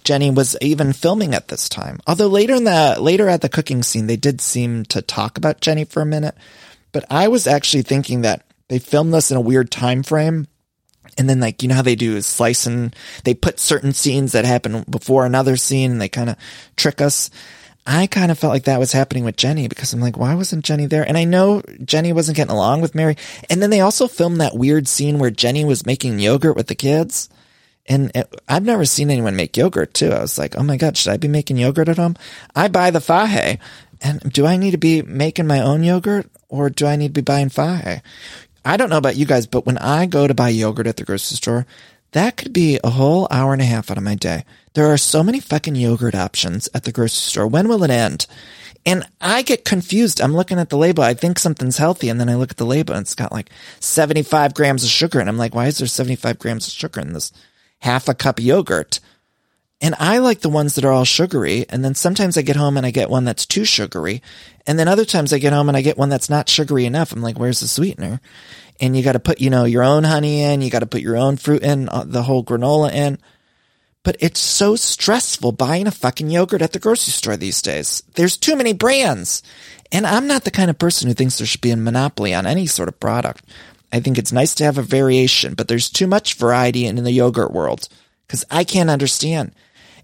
Jenny 0.04 0.30
was 0.30 0.56
even 0.62 0.94
filming 0.94 1.34
at 1.34 1.48
this 1.48 1.68
time. 1.68 2.00
Although 2.06 2.28
later 2.28 2.54
in 2.54 2.66
the 2.66 2.98
later 3.00 3.28
at 3.28 3.42
the 3.42 3.50
cooking 3.50 3.82
scene, 3.82 4.06
they 4.06 4.16
did 4.16 4.40
seem 4.40 4.86
to 4.86 5.02
talk 5.02 5.40
about 5.40 5.62
Jenny 5.62 5.86
for 5.86 6.04
a 6.04 6.06
minute. 6.06 6.36
But 6.92 7.06
I 7.10 7.30
was 7.30 7.48
actually 7.48 7.82
thinking 7.82 8.22
that 8.22 8.46
they 8.68 8.78
filmed 8.78 9.12
this 9.12 9.32
in 9.32 9.38
a 9.38 9.42
weird 9.42 9.72
time 9.72 10.04
frame. 10.04 10.48
And 11.18 11.28
then 11.28 11.40
like, 11.40 11.64
you 11.64 11.70
know 11.70 11.76
how 11.76 11.82
they 11.82 11.96
do 11.96 12.16
is 12.16 12.28
slice 12.28 12.68
and 12.68 12.96
they 13.24 13.34
put 13.34 13.60
certain 13.60 13.92
scenes 13.92 14.34
that 14.34 14.46
happen 14.46 14.86
before 14.88 15.26
another 15.26 15.58
scene 15.58 15.92
and 15.92 16.02
they 16.02 16.10
kind 16.10 16.30
of 16.30 16.36
trick 16.76 17.02
us. 17.02 17.32
I 17.86 18.06
kind 18.08 18.32
of 18.32 18.38
felt 18.38 18.54
like 18.54 18.66
that 18.66 18.80
was 18.80 18.92
happening 18.92 19.24
with 19.24 19.38
Jenny 19.38 19.68
because 19.68 19.92
I'm 19.92 20.00
like, 20.00 20.18
why 20.18 20.36
wasn't 20.36 20.66
Jenny 20.66 20.86
there? 20.86 21.08
And 21.08 21.18
I 21.18 21.24
know 21.24 21.64
Jenny 21.84 22.14
wasn't 22.14 22.38
getting 22.38 22.54
along 22.54 22.82
with 22.82 22.94
Mary. 22.94 23.18
And 23.50 23.62
then 23.62 23.72
they 23.72 23.82
also 23.82 24.08
filmed 24.08 24.40
that 24.40 24.56
weird 24.56 24.88
scene 24.88 25.18
where 25.18 25.32
Jenny 25.32 25.66
was 25.66 25.86
making 25.86 26.20
yogurt 26.20 26.56
with 26.56 26.68
the 26.68 26.76
kids. 26.76 27.30
And 27.88 28.12
it, 28.14 28.32
I've 28.48 28.64
never 28.64 28.86
seen 28.86 29.10
anyone 29.10 29.36
make 29.36 29.58
yogurt 29.58 29.96
too. 29.96 30.12
I 30.12 30.22
was 30.22 30.38
like, 30.38 30.56
oh 30.56 30.64
my 30.64 30.78
God, 30.78 30.96
should 30.96 31.12
I 31.12 31.18
be 31.18 31.28
making 31.28 31.58
yogurt 31.58 31.90
at 31.90 31.98
home? 31.98 32.16
I 32.56 32.68
buy 32.68 32.92
the 32.92 33.00
Fage. 33.00 33.58
And 34.00 34.20
do 34.32 34.46
I 34.46 34.58
need 34.58 34.72
to 34.72 34.78
be 34.78 35.02
making 35.02 35.48
my 35.48 35.60
own 35.60 35.84
yogurt 35.84 36.28
or 36.50 36.70
do 36.70 36.86
I 36.86 36.96
need 36.96 37.10
to 37.10 37.22
be 37.22 37.26
buying 37.26 37.50
Fage? 37.50 38.02
I 38.64 38.78
don't 38.78 38.92
know 38.92 38.98
about 38.98 39.16
you 39.16 39.26
guys, 39.26 39.48
but 39.48 39.66
when 39.66 39.80
I 39.80 40.06
go 40.06 40.28
to 40.28 40.36
buy 40.36 40.50
yogurt 40.50 40.86
at 40.86 40.98
the 40.98 41.04
grocery 41.04 41.36
store, 41.36 41.66
that 42.12 42.38
could 42.38 42.54
be 42.54 42.80
a 42.84 42.90
whole 42.90 43.28
hour 43.32 43.54
and 43.54 43.62
a 43.62 43.66
half 43.66 43.90
out 43.90 43.98
of 43.98 44.04
my 44.04 44.16
day. 44.16 44.44
There 44.74 44.88
are 44.88 44.98
so 44.98 45.24
many 45.24 45.40
fucking 45.40 45.76
yogurt 45.76 46.16
options 46.16 46.70
at 46.74 46.84
the 46.84 46.92
grocery 46.92 47.30
store. 47.30 47.48
When 47.48 47.68
will 47.68 47.84
it 47.84 47.90
end? 47.90 48.26
And 48.86 49.06
I 49.20 49.42
get 49.44 49.66
confused. 49.66 50.22
I'm 50.22 50.36
looking 50.36 50.58
at 50.58 50.70
the 50.70 50.78
label. 50.78 51.04
I 51.04 51.14
think 51.14 51.38
something's 51.38 51.78
healthy. 51.78 52.10
And 52.10 52.20
then 52.20 52.30
I 52.30 52.36
look 52.36 52.52
at 52.52 52.58
the 52.58 52.66
label 52.66 52.96
and 52.96 53.04
it's 53.04 53.16
got 53.16 53.32
like 53.32 53.50
75 53.80 54.54
grams 54.54 54.84
of 54.84 54.90
sugar. 54.90 55.20
And 55.20 55.30
I'm 55.30 55.38
like, 55.38 55.54
why 55.54 55.68
is 55.68 55.78
there 55.78 55.88
75 55.88 56.40
grams 56.40 56.68
of 56.68 56.74
sugar 56.74 57.00
in 57.00 57.14
this 57.14 57.32
half 57.80 58.10
a 58.10 58.14
cup 58.14 58.40
yogurt? 58.40 59.00
And 59.82 59.96
I 59.98 60.20
like 60.20 60.42
the 60.42 60.50
ones 60.50 60.76
that 60.76 60.86
are 60.86 60.92
all 60.92 61.06
sugary. 61.06 61.66
And 61.70 61.84
then 61.84 61.96
sometimes 61.96 62.38
I 62.38 62.44
get 62.44 62.56
home 62.56 62.78
and 62.78 62.86
I 62.86 62.92
get 62.92 63.10
one 63.10 63.26
that's 63.26 63.48
too 63.48 63.66
sugary. 63.66 64.22
And 64.68 64.78
then 64.78 64.88
other 64.88 65.06
times 65.06 65.34
I 65.34 65.40
get 65.40 65.54
home 65.54 65.70
and 65.70 65.78
I 65.78 65.82
get 65.82 65.98
one 65.98 66.10
that's 66.10 66.30
not 66.30 66.48
sugary 66.48 66.86
enough. 66.86 67.12
I'm 67.12 67.22
like, 67.22 67.40
where's 67.40 67.62
the 67.62 67.68
sweetener? 67.68 68.22
And 68.80 68.96
you 68.96 69.04
got 69.04 69.14
to 69.14 69.20
put, 69.20 69.42
you 69.42 69.50
know, 69.50 69.66
your 69.66 69.84
own 69.84 70.04
honey 70.04 70.44
in. 70.44 70.62
You 70.62 70.70
got 70.70 70.80
to 70.80 70.86
put 70.86 71.02
your 71.02 71.18
own 71.18 71.38
fruit 71.38 71.64
in, 71.64 71.90
uh, 71.90 72.04
the 72.06 72.24
whole 72.24 72.44
granola 72.44 72.94
in. 72.94 73.18
But 74.04 74.18
it's 74.20 74.40
so 74.40 74.76
stressful 74.76 75.52
buying 75.54 75.88
a 75.88 75.92
fucking 75.92 76.30
yogurt 76.30 76.62
at 76.62 76.74
the 76.74 76.80
grocery 76.80 77.12
store 77.12 77.38
these 77.38 77.62
days. 77.62 78.04
There's 78.16 78.38
too 78.38 78.56
many 78.56 78.74
brands. 78.74 79.42
And 79.92 80.06
I'm 80.06 80.28
not 80.28 80.44
the 80.44 80.52
kind 80.52 80.70
of 80.70 80.80
person 80.80 81.08
who 81.08 81.14
thinks 81.14 81.38
there 81.38 81.48
should 81.48 81.62
be 81.62 81.72
a 81.72 81.78
monopoly 81.78 82.34
on 82.34 82.46
any 82.46 82.66
sort 82.68 82.88
of 82.88 83.00
product. 83.00 83.44
I 83.92 84.00
think 84.00 84.18
it's 84.18 84.32
nice 84.32 84.56
to 84.56 84.64
have 84.64 84.78
a 84.78 84.84
variation, 84.84 85.54
but 85.54 85.68
there's 85.68 85.90
too 85.90 86.08
much 86.08 86.36
variety 86.36 86.86
in, 86.86 86.98
in 86.98 87.04
the 87.04 87.12
yogurt 87.12 87.52
world 87.52 87.90
because 88.26 88.46
I 88.50 88.64
can't 88.64 88.90
understand. 88.90 89.54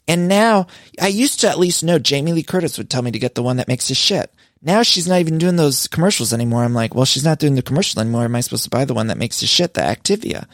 And 0.08 0.28
now 0.28 0.68
I 1.02 1.08
used 1.08 1.42
to 1.42 1.50
at 1.50 1.60
least 1.60 1.84
know 1.84 2.00
Jamie 2.00 2.34
Lee 2.34 2.44
Curtis 2.44 2.78
would 2.78 2.90
tell 2.90 3.02
me 3.02 3.12
to 3.12 3.20
get 3.20 3.36
the 3.36 3.44
one 3.44 3.58
that 3.58 3.68
makes 3.68 3.90
you 3.90 3.96
shit. 3.96 4.34
Now 4.62 4.82
she's 4.82 5.08
not 5.08 5.20
even 5.20 5.38
doing 5.38 5.56
those 5.56 5.88
commercials 5.88 6.34
anymore. 6.34 6.64
I'm 6.64 6.74
like, 6.74 6.96
well, 6.96 7.06
she's 7.06 7.26
not 7.26 7.40
doing 7.40 7.56
the 7.56 7.62
commercial 7.62 8.02
anymore. 8.02 8.24
Am 8.24 8.36
I 8.36 8.42
supposed 8.42 8.64
to 8.64 8.70
buy 8.70 8.86
the 8.86 8.94
one 8.94 9.08
that 9.08 9.18
makes 9.18 9.42
you 9.42 9.48
shit, 9.48 9.74
the 9.74 9.82
Activia? 9.82 10.48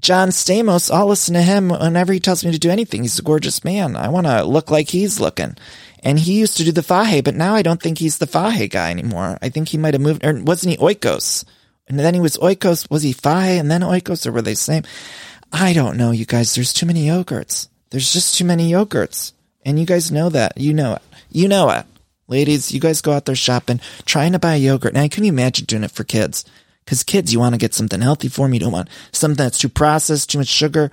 John 0.00 0.28
Stamos, 0.28 0.94
I'll 0.94 1.08
listen 1.08 1.34
to 1.34 1.42
him 1.42 1.70
whenever 1.70 2.12
he 2.12 2.20
tells 2.20 2.44
me 2.44 2.52
to 2.52 2.58
do 2.58 2.70
anything. 2.70 3.02
He's 3.02 3.18
a 3.18 3.22
gorgeous 3.22 3.64
man. 3.64 3.96
I 3.96 4.08
want 4.08 4.28
to 4.28 4.44
look 4.44 4.70
like 4.70 4.88
he's 4.90 5.18
looking. 5.18 5.56
And 6.04 6.18
he 6.18 6.38
used 6.38 6.56
to 6.58 6.64
do 6.64 6.70
the 6.70 6.82
Fage, 6.82 7.24
but 7.24 7.34
now 7.34 7.56
I 7.56 7.62
don't 7.62 7.82
think 7.82 7.98
he's 7.98 8.18
the 8.18 8.26
Fage 8.26 8.70
guy 8.70 8.92
anymore. 8.92 9.38
I 9.42 9.48
think 9.48 9.68
he 9.68 9.78
might 9.78 9.94
have 9.94 10.00
moved, 10.00 10.24
or 10.24 10.40
wasn't 10.40 10.72
he 10.72 10.78
Oikos? 10.78 11.44
And 11.88 11.98
then 11.98 12.14
he 12.14 12.20
was 12.20 12.36
Oikos. 12.36 12.88
Was 12.90 13.02
he 13.02 13.12
Fage 13.12 13.58
and 13.58 13.68
then 13.68 13.80
Oikos, 13.80 14.24
or 14.24 14.32
were 14.32 14.42
they 14.42 14.52
the 14.52 14.56
same? 14.56 14.84
I 15.52 15.72
don't 15.72 15.96
know, 15.96 16.12
you 16.12 16.26
guys. 16.26 16.54
There's 16.54 16.72
too 16.72 16.86
many 16.86 17.06
yogurts. 17.06 17.68
There's 17.90 18.12
just 18.12 18.36
too 18.36 18.44
many 18.44 18.70
yogurts. 18.70 19.32
And 19.64 19.78
you 19.78 19.86
guys 19.86 20.10
know 20.10 20.28
that. 20.30 20.56
You 20.56 20.72
know 20.72 20.94
it. 20.94 21.02
You 21.30 21.48
know 21.48 21.70
it. 21.70 21.84
Ladies, 22.26 22.72
you 22.72 22.80
guys 22.80 23.00
go 23.00 23.12
out 23.12 23.24
there 23.24 23.34
shopping, 23.34 23.80
trying 24.04 24.32
to 24.32 24.38
buy 24.38 24.56
yogurt. 24.56 24.92
Now, 24.92 25.02
I 25.02 25.08
can 25.08 25.24
you 25.24 25.32
imagine 25.32 25.64
doing 25.64 25.84
it 25.84 25.90
for 25.90 26.04
kids? 26.04 26.44
Because 26.84 27.02
kids, 27.02 27.32
you 27.32 27.38
want 27.38 27.54
to 27.54 27.58
get 27.58 27.74
something 27.74 28.00
healthy 28.00 28.28
for 28.28 28.46
them. 28.46 28.54
You 28.54 28.60
don't 28.60 28.72
want 28.72 28.88
something 29.12 29.36
that's 29.36 29.58
too 29.58 29.68
processed, 29.68 30.30
too 30.30 30.38
much 30.38 30.48
sugar. 30.48 30.90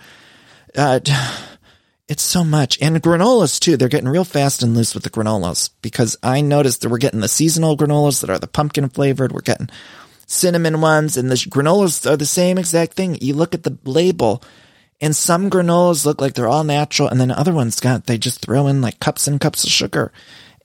Uh, 0.75 0.99
it's 2.07 2.23
so 2.23 2.43
much. 2.43 2.81
And 2.81 3.01
granolas 3.01 3.59
too. 3.59 3.75
They're 3.75 3.89
getting 3.89 4.09
real 4.09 4.23
fast 4.23 4.63
and 4.63 4.75
loose 4.75 4.93
with 4.93 5.03
the 5.03 5.09
granolas 5.09 5.69
because 5.81 6.17
I 6.23 6.41
noticed 6.41 6.81
that 6.81 6.89
we're 6.89 6.97
getting 6.97 7.21
the 7.21 7.27
seasonal 7.27 7.75
granolas 7.75 8.21
that 8.21 8.29
are 8.29 8.39
the 8.39 8.47
pumpkin 8.47 8.89
flavored. 8.89 9.31
We're 9.31 9.41
getting 9.41 9.69
cinnamon 10.27 10.81
ones 10.81 11.17
and 11.17 11.29
the 11.29 11.35
granolas 11.35 12.09
are 12.09 12.17
the 12.17 12.25
same 12.25 12.57
exact 12.57 12.93
thing. 12.93 13.17
You 13.21 13.33
look 13.33 13.53
at 13.53 13.63
the 13.63 13.77
label 13.83 14.41
and 15.01 15.15
some 15.15 15.49
granolas 15.49 16.05
look 16.05 16.21
like 16.21 16.33
they're 16.33 16.47
all 16.47 16.63
natural 16.63 17.09
and 17.09 17.19
then 17.19 17.31
other 17.31 17.53
ones 17.53 17.79
got, 17.79 18.05
they 18.05 18.17
just 18.17 18.41
throw 18.41 18.67
in 18.67 18.81
like 18.81 18.99
cups 18.99 19.27
and 19.27 19.39
cups 19.41 19.63
of 19.63 19.69
sugar. 19.69 20.11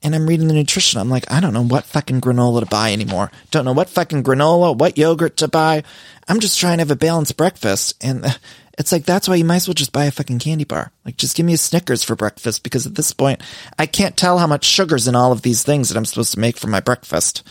And 0.02 0.14
I'm 0.14 0.26
reading 0.26 0.48
the 0.48 0.54
nutrition. 0.54 0.98
I'm 0.98 1.10
like, 1.10 1.30
I 1.30 1.40
don't 1.40 1.52
know 1.52 1.64
what 1.64 1.84
fucking 1.84 2.22
granola 2.22 2.60
to 2.60 2.66
buy 2.66 2.92
anymore. 2.92 3.30
Don't 3.50 3.66
know 3.66 3.74
what 3.74 3.90
fucking 3.90 4.24
granola, 4.24 4.76
what 4.76 4.96
yogurt 4.96 5.36
to 5.38 5.48
buy. 5.48 5.82
I'm 6.26 6.40
just 6.40 6.58
trying 6.58 6.78
to 6.78 6.82
have 6.82 6.90
a 6.90 6.96
balanced 6.96 7.36
breakfast. 7.36 8.02
And 8.02 8.24
uh, 8.24 8.30
it's 8.78 8.92
like, 8.92 9.04
that's 9.04 9.28
why 9.28 9.34
you 9.34 9.44
might 9.44 9.56
as 9.56 9.68
well 9.68 9.74
just 9.74 9.92
buy 9.92 10.06
a 10.06 10.10
fucking 10.10 10.38
candy 10.38 10.64
bar. 10.64 10.90
Like, 11.04 11.18
just 11.18 11.36
give 11.36 11.44
me 11.44 11.52
a 11.52 11.58
Snickers 11.58 12.02
for 12.02 12.16
breakfast 12.16 12.62
because 12.62 12.86
at 12.86 12.94
this 12.94 13.12
point, 13.12 13.42
I 13.78 13.84
can't 13.84 14.16
tell 14.16 14.38
how 14.38 14.46
much 14.46 14.64
sugar's 14.64 15.06
in 15.06 15.14
all 15.14 15.32
of 15.32 15.42
these 15.42 15.62
things 15.62 15.90
that 15.90 15.98
I'm 15.98 16.06
supposed 16.06 16.32
to 16.32 16.40
make 16.40 16.56
for 16.56 16.68
my 16.68 16.80
breakfast. 16.80 17.42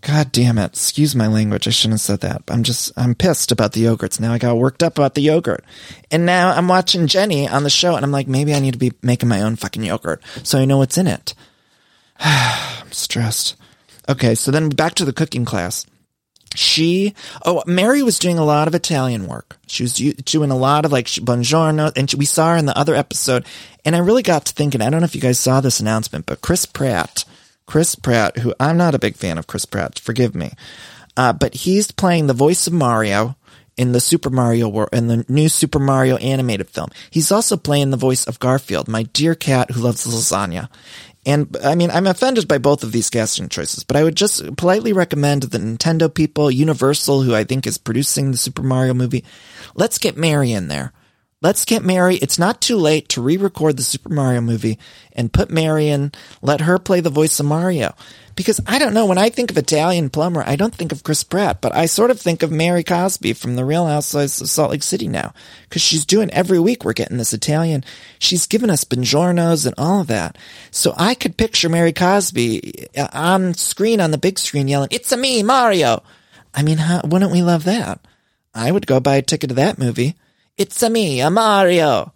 God 0.00 0.32
damn 0.32 0.58
it. 0.58 0.72
Excuse 0.72 1.14
my 1.16 1.26
language. 1.26 1.66
I 1.66 1.70
shouldn't 1.70 1.94
have 1.94 2.00
said 2.00 2.20
that. 2.20 2.42
I'm 2.48 2.62
just, 2.62 2.92
I'm 2.96 3.14
pissed 3.14 3.50
about 3.52 3.72
the 3.72 3.84
yogurts. 3.84 4.20
Now 4.20 4.32
I 4.32 4.38
got 4.38 4.56
worked 4.56 4.82
up 4.82 4.98
about 4.98 5.14
the 5.14 5.22
yogurt. 5.22 5.64
And 6.10 6.24
now 6.24 6.50
I'm 6.50 6.68
watching 6.68 7.06
Jenny 7.06 7.48
on 7.48 7.64
the 7.64 7.70
show 7.70 7.96
and 7.96 8.04
I'm 8.04 8.12
like, 8.12 8.28
maybe 8.28 8.54
I 8.54 8.60
need 8.60 8.72
to 8.72 8.78
be 8.78 8.92
making 9.02 9.28
my 9.28 9.42
own 9.42 9.56
fucking 9.56 9.82
yogurt 9.82 10.22
so 10.42 10.58
I 10.58 10.64
know 10.64 10.78
what's 10.78 10.98
in 10.98 11.06
it. 11.06 11.34
I'm 12.20 12.92
stressed. 12.92 13.56
Okay. 14.08 14.34
So 14.34 14.50
then 14.50 14.68
back 14.68 14.94
to 14.94 15.04
the 15.04 15.12
cooking 15.12 15.44
class 15.44 15.84
she, 16.54 17.14
oh, 17.44 17.62
Mary 17.66 18.02
was 18.02 18.18
doing 18.18 18.38
a 18.38 18.44
lot 18.44 18.68
of 18.68 18.74
Italian 18.74 19.26
work. 19.26 19.58
She 19.66 19.82
was 19.82 19.94
doing 19.94 20.50
a 20.50 20.56
lot 20.56 20.84
of 20.84 20.92
like 20.92 21.06
buongiorno, 21.06 21.92
and 21.96 22.12
we 22.14 22.24
saw 22.24 22.52
her 22.52 22.56
in 22.56 22.66
the 22.66 22.76
other 22.76 22.94
episode. 22.94 23.44
And 23.84 23.94
I 23.94 24.00
really 24.00 24.22
got 24.22 24.46
to 24.46 24.52
thinking, 24.52 24.80
I 24.80 24.90
don't 24.90 25.00
know 25.00 25.04
if 25.04 25.14
you 25.14 25.20
guys 25.20 25.38
saw 25.38 25.60
this 25.60 25.80
announcement, 25.80 26.26
but 26.26 26.40
Chris 26.40 26.66
Pratt, 26.66 27.24
Chris 27.68 27.94
Pratt, 27.94 28.38
who 28.38 28.54
I'm 28.58 28.78
not 28.78 28.94
a 28.94 28.98
big 28.98 29.14
fan 29.14 29.36
of 29.36 29.46
Chris 29.46 29.66
Pratt, 29.66 29.98
forgive 29.98 30.34
me, 30.34 30.52
uh, 31.18 31.34
but 31.34 31.54
he's 31.54 31.92
playing 31.92 32.26
the 32.26 32.32
voice 32.32 32.66
of 32.66 32.72
Mario 32.72 33.36
in 33.76 33.92
the 33.92 34.00
Super 34.00 34.30
Mario 34.30 34.68
world, 34.68 34.88
in 34.90 35.06
the 35.06 35.26
new 35.28 35.50
Super 35.50 35.78
Mario 35.78 36.16
animated 36.16 36.70
film. 36.70 36.88
He's 37.10 37.30
also 37.30 37.58
playing 37.58 37.90
the 37.90 37.98
voice 37.98 38.26
of 38.26 38.40
Garfield, 38.40 38.88
my 38.88 39.02
dear 39.02 39.34
cat 39.34 39.70
who 39.70 39.82
loves 39.82 40.06
lasagna. 40.06 40.70
And 41.26 41.54
I 41.62 41.74
mean, 41.74 41.90
I'm 41.90 42.06
offended 42.06 42.48
by 42.48 42.56
both 42.56 42.82
of 42.82 42.90
these 42.90 43.10
casting 43.10 43.50
choices, 43.50 43.84
but 43.84 43.98
I 43.98 44.02
would 44.02 44.16
just 44.16 44.56
politely 44.56 44.94
recommend 44.94 45.42
the 45.42 45.58
Nintendo 45.58 46.12
people, 46.12 46.50
Universal, 46.50 47.22
who 47.22 47.34
I 47.34 47.44
think 47.44 47.66
is 47.66 47.76
producing 47.76 48.30
the 48.30 48.38
Super 48.38 48.62
Mario 48.62 48.94
movie, 48.94 49.24
let's 49.74 49.98
get 49.98 50.16
Mary 50.16 50.52
in 50.52 50.68
there. 50.68 50.94
Let's 51.40 51.64
get 51.64 51.84
Mary. 51.84 52.16
It's 52.16 52.38
not 52.38 52.60
too 52.60 52.76
late 52.76 53.10
to 53.10 53.22
re-record 53.22 53.76
the 53.76 53.84
Super 53.84 54.08
Mario 54.08 54.40
movie 54.40 54.76
and 55.12 55.32
put 55.32 55.50
Mary 55.50 55.86
in, 55.86 56.10
let 56.42 56.62
her 56.62 56.80
play 56.80 56.98
the 56.98 57.10
voice 57.10 57.38
of 57.38 57.46
Mario. 57.46 57.94
Because 58.34 58.60
I 58.66 58.80
don't 58.80 58.92
know, 58.92 59.06
when 59.06 59.18
I 59.18 59.30
think 59.30 59.52
of 59.52 59.56
Italian 59.56 60.10
plumber, 60.10 60.42
I 60.44 60.56
don't 60.56 60.74
think 60.74 60.90
of 60.90 61.04
Chris 61.04 61.22
Pratt, 61.22 61.60
but 61.60 61.72
I 61.72 61.86
sort 61.86 62.10
of 62.10 62.20
think 62.20 62.42
of 62.42 62.50
Mary 62.50 62.82
Cosby 62.82 63.34
from 63.34 63.54
the 63.54 63.64
Real 63.64 63.86
Housewives 63.86 64.40
of 64.40 64.50
Salt 64.50 64.72
Lake 64.72 64.82
City 64.82 65.06
now. 65.06 65.32
Cause 65.70 65.80
she's 65.80 66.04
doing 66.04 66.28
every 66.32 66.58
week 66.58 66.84
we're 66.84 66.92
getting 66.92 67.18
this 67.18 67.32
Italian. 67.32 67.84
She's 68.18 68.48
given 68.48 68.68
us 68.68 68.82
buongiornos 68.82 69.64
and 69.64 69.76
all 69.78 70.00
of 70.00 70.08
that. 70.08 70.36
So 70.72 70.92
I 70.96 71.14
could 71.14 71.36
picture 71.36 71.68
Mary 71.68 71.92
Cosby 71.92 72.88
uh, 72.96 73.08
on 73.12 73.54
screen, 73.54 74.00
on 74.00 74.10
the 74.10 74.18
big 74.18 74.40
screen 74.40 74.66
yelling, 74.66 74.88
it's 74.90 75.12
a 75.12 75.16
me, 75.16 75.44
Mario. 75.44 76.02
I 76.52 76.64
mean, 76.64 76.78
how, 76.78 77.02
wouldn't 77.04 77.30
we 77.30 77.42
love 77.42 77.62
that? 77.64 78.00
I 78.52 78.72
would 78.72 78.88
go 78.88 78.98
buy 78.98 79.16
a 79.16 79.22
ticket 79.22 79.50
to 79.50 79.54
that 79.54 79.78
movie. 79.78 80.16
It's 80.58 80.82
a 80.82 80.90
me, 80.90 81.20
a 81.20 81.30
Mario. 81.30 82.12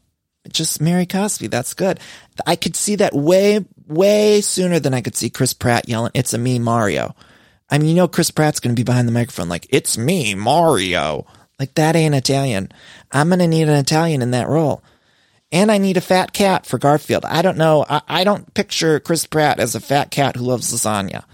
Just 0.51 0.81
Mary 0.81 1.07
Cosby. 1.07 1.47
That's 1.47 1.75
good. 1.75 2.01
I 2.47 2.57
could 2.57 2.75
see 2.75 2.97
that 2.97 3.15
way 3.15 3.65
way 3.87 4.41
sooner 4.41 4.79
than 4.81 4.95
I 4.95 5.01
could 5.01 5.15
see 5.15 5.31
Chris 5.31 5.55
Pratt 5.55 5.89
yelling, 5.89 6.13
it's 6.15 6.35
a 6.35 6.39
me, 6.39 6.59
Mario. 6.59 7.15
I 7.71 7.79
mean, 7.79 7.89
you 7.89 7.95
know, 7.95 8.09
Chris 8.09 8.31
Pratt's 8.31 8.61
going 8.61 8.75
to 8.75 8.81
be 8.81 8.85
behind 8.85 9.09
the 9.09 9.13
microphone 9.13 9.49
like, 9.49 9.67
it's 9.71 9.97
me, 9.97 10.35
Mario. 10.35 11.27
Like, 11.59 11.75
that 11.75 11.97
ain't 11.97 12.15
Italian. 12.15 12.71
I'm 13.13 13.29
going 13.29 13.39
to 13.39 13.47
need 13.47 13.69
an 13.69 13.77
Italian 13.77 14.23
in 14.23 14.33
that 14.33 14.49
role. 14.49 14.83
And 15.51 15.71
I 15.71 15.79
need 15.79 15.97
a 15.97 16.03
fat 16.03 16.33
cat 16.33 16.67
for 16.67 16.79
Garfield. 16.79 17.25
I 17.25 17.43
don't 17.43 17.59
know. 17.59 17.85
I, 17.89 18.03
I 18.09 18.25
don't 18.25 18.53
picture 18.55 19.01
Chris 19.01 19.27
Pratt 19.27 19.61
as 19.61 19.75
a 19.75 19.81
fat 19.81 20.11
cat 20.11 20.37
who 20.37 20.45
loves 20.45 20.73
lasagna. 20.73 21.25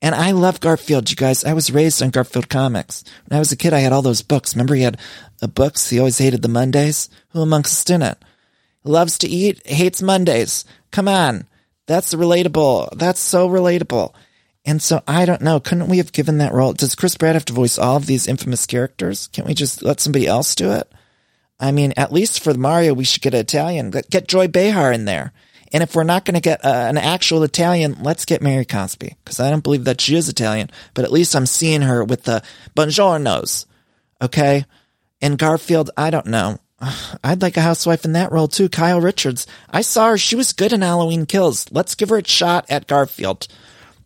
And 0.00 0.14
I 0.14 0.30
love 0.30 0.60
Garfield, 0.60 1.10
you 1.10 1.16
guys. 1.16 1.44
I 1.44 1.54
was 1.54 1.72
raised 1.72 2.02
on 2.02 2.10
Garfield 2.10 2.48
comics. 2.48 3.02
When 3.26 3.36
I 3.36 3.40
was 3.40 3.50
a 3.50 3.56
kid, 3.56 3.72
I 3.72 3.80
had 3.80 3.92
all 3.92 4.02
those 4.02 4.22
books. 4.22 4.54
Remember 4.54 4.74
he 4.74 4.82
had 4.82 4.98
uh, 5.42 5.48
books? 5.48 5.90
He 5.90 5.98
always 5.98 6.18
hated 6.18 6.42
the 6.42 6.48
Mondays. 6.48 7.08
Who 7.30 7.42
amongst 7.42 7.72
us 7.72 7.84
didn't? 7.84 8.18
Loves 8.84 9.18
to 9.18 9.28
eat, 9.28 9.66
hates 9.66 10.00
Mondays. 10.00 10.64
Come 10.92 11.08
on. 11.08 11.46
That's 11.86 12.14
relatable. 12.14 12.96
That's 12.96 13.20
so 13.20 13.48
relatable. 13.48 14.14
And 14.64 14.82
so 14.82 15.02
I 15.08 15.24
don't 15.24 15.42
know. 15.42 15.58
Couldn't 15.58 15.88
we 15.88 15.96
have 15.96 16.12
given 16.12 16.38
that 16.38 16.52
role? 16.52 16.74
Does 16.74 16.94
Chris 16.94 17.16
Pratt 17.16 17.34
have 17.34 17.46
to 17.46 17.52
voice 17.52 17.78
all 17.78 17.96
of 17.96 18.06
these 18.06 18.28
infamous 18.28 18.66
characters? 18.66 19.28
Can't 19.28 19.48
we 19.48 19.54
just 19.54 19.82
let 19.82 19.98
somebody 19.98 20.26
else 20.26 20.54
do 20.54 20.72
it? 20.72 20.92
I 21.58 21.72
mean, 21.72 21.92
at 21.96 22.12
least 22.12 22.44
for 22.44 22.54
Mario, 22.54 22.94
we 22.94 23.04
should 23.04 23.22
get 23.22 23.34
an 23.34 23.40
Italian. 23.40 23.90
Get 23.90 24.28
Joy 24.28 24.46
Behar 24.46 24.92
in 24.92 25.06
there. 25.06 25.32
And 25.72 25.82
if 25.82 25.94
we're 25.94 26.04
not 26.04 26.24
going 26.24 26.34
to 26.34 26.40
get 26.40 26.64
uh, 26.64 26.68
an 26.68 26.96
actual 26.96 27.42
Italian, 27.42 27.98
let's 28.02 28.24
get 28.24 28.42
Mary 28.42 28.64
Cosby 28.64 29.16
because 29.22 29.40
I 29.40 29.50
don't 29.50 29.62
believe 29.62 29.84
that 29.84 30.00
she 30.00 30.16
is 30.16 30.28
Italian. 30.28 30.70
But 30.94 31.04
at 31.04 31.12
least 31.12 31.36
I'm 31.36 31.46
seeing 31.46 31.82
her 31.82 32.02
with 32.02 32.24
the 32.24 32.42
buongiornos. 32.76 33.66
Okay. 34.22 34.64
And 35.20 35.38
Garfield, 35.38 35.90
I 35.96 36.10
don't 36.10 36.26
know. 36.26 36.58
I'd 37.24 37.42
like 37.42 37.56
a 37.56 37.62
housewife 37.62 38.04
in 38.04 38.12
that 38.12 38.32
role 38.32 38.48
too. 38.48 38.68
Kyle 38.68 39.00
Richards. 39.00 39.46
I 39.70 39.82
saw 39.82 40.10
her. 40.10 40.18
She 40.18 40.36
was 40.36 40.52
good 40.52 40.72
in 40.72 40.82
Halloween 40.82 41.26
Kills. 41.26 41.70
Let's 41.70 41.94
give 41.94 42.08
her 42.08 42.18
a 42.18 42.26
shot 42.26 42.66
at 42.70 42.86
Garfield. 42.86 43.46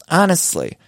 Honestly. 0.08 0.78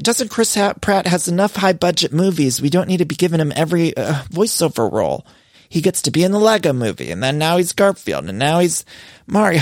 Doesn't 0.00 0.30
Chris 0.30 0.56
Pratt 0.80 1.06
has 1.06 1.28
enough 1.28 1.56
high 1.56 1.74
budget 1.74 2.14
movies? 2.14 2.62
We 2.62 2.70
don't 2.70 2.88
need 2.88 2.98
to 2.98 3.04
be 3.04 3.14
giving 3.14 3.40
him 3.40 3.52
every 3.54 3.94
uh, 3.94 4.22
voiceover 4.30 4.90
role. 4.90 5.26
He 5.68 5.82
gets 5.82 6.00
to 6.02 6.10
be 6.10 6.24
in 6.24 6.32
the 6.32 6.38
Lego 6.38 6.72
movie 6.72 7.10
and 7.10 7.22
then 7.22 7.36
now 7.36 7.58
he's 7.58 7.74
Garfield 7.74 8.26
and 8.26 8.38
now 8.38 8.60
he's 8.60 8.86
Mario 9.26 9.60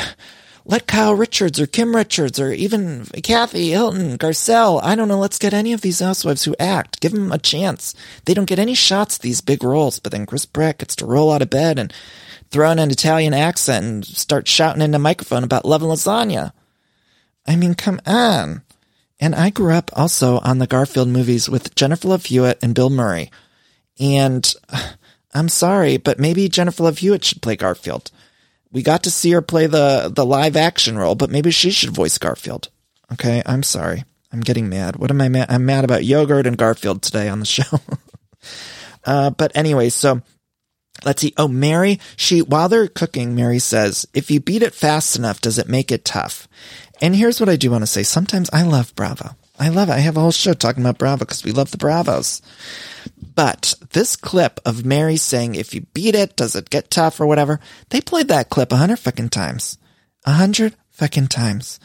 let 0.64 0.86
Kyle 0.86 1.14
Richards 1.14 1.58
or 1.58 1.66
Kim 1.66 1.96
Richards 1.96 2.38
or 2.38 2.52
even 2.52 3.06
Kathy 3.22 3.70
Hilton, 3.70 4.18
Garcelle, 4.18 4.80
I 4.82 4.94
don't 4.94 5.08
know, 5.08 5.18
let's 5.18 5.38
get 5.38 5.54
any 5.54 5.72
of 5.72 5.80
these 5.80 6.00
housewives 6.00 6.44
who 6.44 6.54
act. 6.58 7.00
Give 7.00 7.12
them 7.12 7.32
a 7.32 7.38
chance. 7.38 7.94
They 8.24 8.34
don't 8.34 8.48
get 8.48 8.58
any 8.58 8.74
shots 8.74 9.16
at 9.16 9.22
these 9.22 9.40
big 9.40 9.64
roles, 9.64 9.98
but 9.98 10.12
then 10.12 10.26
Chris 10.26 10.46
Pratt 10.46 10.78
gets 10.78 10.96
to 10.96 11.06
roll 11.06 11.32
out 11.32 11.42
of 11.42 11.50
bed 11.50 11.78
and 11.78 11.92
throw 12.50 12.70
in 12.70 12.78
an 12.78 12.90
Italian 12.90 13.34
accent 13.34 13.86
and 13.86 14.04
start 14.04 14.48
shouting 14.48 14.82
into 14.82 14.96
a 14.96 15.00
microphone 15.00 15.44
about 15.44 15.64
loving 15.64 15.88
lasagna. 15.88 16.52
I 17.46 17.56
mean, 17.56 17.74
come 17.74 18.00
on. 18.06 18.62
And 19.18 19.34
I 19.34 19.50
grew 19.50 19.72
up 19.72 19.90
also 19.94 20.38
on 20.38 20.58
the 20.58 20.66
Garfield 20.66 21.08
movies 21.08 21.48
with 21.48 21.74
Jennifer 21.74 22.08
Love 22.08 22.26
Hewitt 22.26 22.58
and 22.62 22.74
Bill 22.74 22.90
Murray. 22.90 23.30
And 23.98 24.52
I'm 25.34 25.48
sorry, 25.48 25.96
but 25.96 26.18
maybe 26.18 26.48
Jennifer 26.48 26.82
Love 26.82 26.98
Hewitt 26.98 27.24
should 27.24 27.42
play 27.42 27.56
Garfield 27.56 28.10
we 28.72 28.82
got 28.82 29.02
to 29.04 29.10
see 29.10 29.30
her 29.32 29.42
play 29.42 29.66
the 29.66 30.10
the 30.14 30.24
live 30.24 30.56
action 30.56 30.96
role, 30.98 31.14
but 31.14 31.30
maybe 31.30 31.50
she 31.50 31.70
should 31.70 31.90
voice 31.90 32.18
Garfield. 32.18 32.68
Okay, 33.12 33.42
I'm 33.44 33.62
sorry. 33.62 34.04
I'm 34.32 34.40
getting 34.40 34.68
mad. 34.68 34.96
What 34.96 35.10
am 35.10 35.20
I 35.20 35.28
mad? 35.28 35.50
I'm 35.50 35.66
mad 35.66 35.84
about 35.84 36.04
yogurt 36.04 36.46
and 36.46 36.56
Garfield 36.56 37.02
today 37.02 37.28
on 37.28 37.40
the 37.40 37.46
show. 37.46 37.80
uh, 39.04 39.30
but 39.30 39.50
anyway, 39.56 39.88
so 39.88 40.22
let's 41.04 41.20
see. 41.20 41.34
Oh, 41.36 41.48
Mary, 41.48 41.98
she, 42.16 42.42
while 42.42 42.68
they're 42.68 42.86
cooking, 42.86 43.34
Mary 43.34 43.58
says, 43.58 44.06
if 44.14 44.30
you 44.30 44.40
beat 44.40 44.62
it 44.62 44.74
fast 44.74 45.16
enough, 45.16 45.40
does 45.40 45.58
it 45.58 45.68
make 45.68 45.90
it 45.90 46.04
tough? 46.04 46.46
And 47.00 47.16
here's 47.16 47.40
what 47.40 47.48
I 47.48 47.56
do 47.56 47.70
want 47.70 47.82
to 47.82 47.86
say. 47.88 48.02
Sometimes 48.04 48.50
I 48.52 48.62
love 48.62 48.94
Bravo. 48.94 49.30
I 49.58 49.68
love 49.68 49.88
it. 49.88 49.92
I 49.92 49.98
have 49.98 50.16
a 50.16 50.20
whole 50.20 50.30
show 50.30 50.54
talking 50.54 50.82
about 50.82 50.98
Bravo 50.98 51.24
because 51.24 51.44
we 51.44 51.52
love 51.52 51.70
the 51.70 51.76
Bravos. 51.76 52.40
But 53.34 53.74
this 53.90 54.16
clip 54.16 54.60
of 54.64 54.84
Mary 54.84 55.16
saying, 55.16 55.54
if 55.54 55.74
you 55.74 55.82
beat 55.94 56.14
it, 56.14 56.36
does 56.36 56.54
it 56.54 56.70
get 56.70 56.90
tough 56.90 57.20
or 57.20 57.26
whatever? 57.26 57.60
They 57.90 58.00
played 58.00 58.28
that 58.28 58.50
clip 58.50 58.72
a 58.72 58.76
hundred 58.76 58.98
fucking 58.98 59.30
times. 59.30 59.78
A 60.24 60.32
hundred 60.32 60.74
fucking 60.90 61.28
times. 61.28 61.80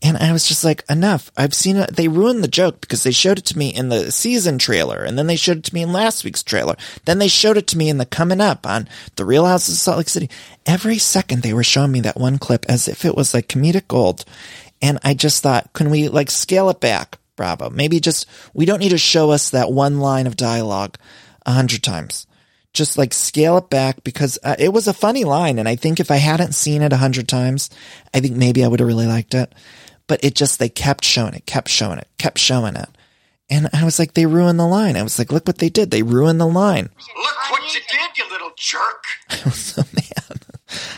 And 0.00 0.16
I 0.16 0.32
was 0.32 0.46
just 0.46 0.64
like, 0.64 0.84
enough. 0.88 1.32
I've 1.36 1.54
seen 1.54 1.76
it. 1.76 1.96
They 1.96 2.06
ruined 2.06 2.44
the 2.44 2.48
joke 2.48 2.80
because 2.80 3.02
they 3.02 3.10
showed 3.10 3.38
it 3.38 3.44
to 3.46 3.58
me 3.58 3.74
in 3.74 3.88
the 3.88 4.12
season 4.12 4.58
trailer 4.58 5.02
and 5.02 5.18
then 5.18 5.26
they 5.26 5.34
showed 5.34 5.58
it 5.58 5.64
to 5.64 5.74
me 5.74 5.82
in 5.82 5.92
last 5.92 6.24
week's 6.24 6.44
trailer. 6.44 6.76
Then 7.04 7.18
they 7.18 7.26
showed 7.26 7.56
it 7.56 7.66
to 7.68 7.78
me 7.78 7.88
in 7.88 7.98
the 7.98 8.06
coming 8.06 8.40
up 8.40 8.66
on 8.66 8.88
the 9.16 9.24
Real 9.24 9.44
Housewives 9.44 9.70
of 9.70 9.76
Salt 9.76 9.98
Lake 9.98 10.08
City. 10.08 10.30
Every 10.66 10.98
second 10.98 11.42
they 11.42 11.52
were 11.52 11.64
showing 11.64 11.90
me 11.90 12.00
that 12.02 12.16
one 12.16 12.38
clip 12.38 12.64
as 12.68 12.86
if 12.86 13.04
it 13.04 13.16
was 13.16 13.34
like 13.34 13.48
comedic 13.48 13.88
gold. 13.88 14.24
And 14.80 14.98
I 15.02 15.14
just 15.14 15.42
thought, 15.42 15.72
can 15.72 15.90
we 15.90 16.08
like 16.08 16.30
scale 16.30 16.70
it 16.70 16.78
back? 16.78 17.18
Bravo. 17.40 17.70
Maybe 17.70 18.00
just, 18.00 18.26
we 18.52 18.66
don't 18.66 18.80
need 18.80 18.90
to 18.90 18.98
show 18.98 19.30
us 19.30 19.48
that 19.48 19.72
one 19.72 19.98
line 19.98 20.26
of 20.26 20.36
dialogue 20.36 20.98
a 21.46 21.52
hundred 21.52 21.82
times 21.82 22.26
just 22.74 22.98
like 22.98 23.14
scale 23.14 23.56
it 23.56 23.70
back 23.70 24.04
because 24.04 24.38
uh, 24.44 24.56
it 24.58 24.74
was 24.74 24.86
a 24.86 24.92
funny 24.92 25.24
line. 25.24 25.58
And 25.58 25.66
I 25.66 25.74
think 25.74 26.00
if 26.00 26.10
I 26.10 26.16
hadn't 26.16 26.54
seen 26.54 26.82
it 26.82 26.92
a 26.92 26.98
hundred 26.98 27.28
times, 27.28 27.70
I 28.12 28.20
think 28.20 28.36
maybe 28.36 28.62
I 28.62 28.68
would 28.68 28.78
have 28.78 28.86
really 28.86 29.06
liked 29.06 29.32
it. 29.32 29.54
But 30.06 30.22
it 30.22 30.34
just, 30.34 30.58
they 30.58 30.68
kept 30.68 31.02
showing 31.02 31.32
it, 31.32 31.46
kept 31.46 31.70
showing 31.70 31.98
it, 31.98 32.08
kept 32.18 32.36
showing 32.36 32.76
it. 32.76 32.90
And 33.48 33.70
I 33.72 33.84
was 33.84 33.98
like, 33.98 34.12
they 34.12 34.26
ruined 34.26 34.60
the 34.60 34.66
line. 34.66 34.98
I 34.98 35.02
was 35.02 35.18
like, 35.18 35.32
look 35.32 35.46
what 35.46 35.58
they 35.58 35.70
did. 35.70 35.90
They 35.90 36.02
ruined 36.02 36.42
the 36.42 36.46
line. 36.46 36.90
Look 37.16 37.50
what 37.50 37.74
you 37.74 37.80
did, 37.90 38.18
you 38.18 38.30
little 38.30 38.52
jerk. 38.54 39.02
I 39.30 39.40
was 39.46 39.56
so 39.56 39.82
mad. 39.94 40.44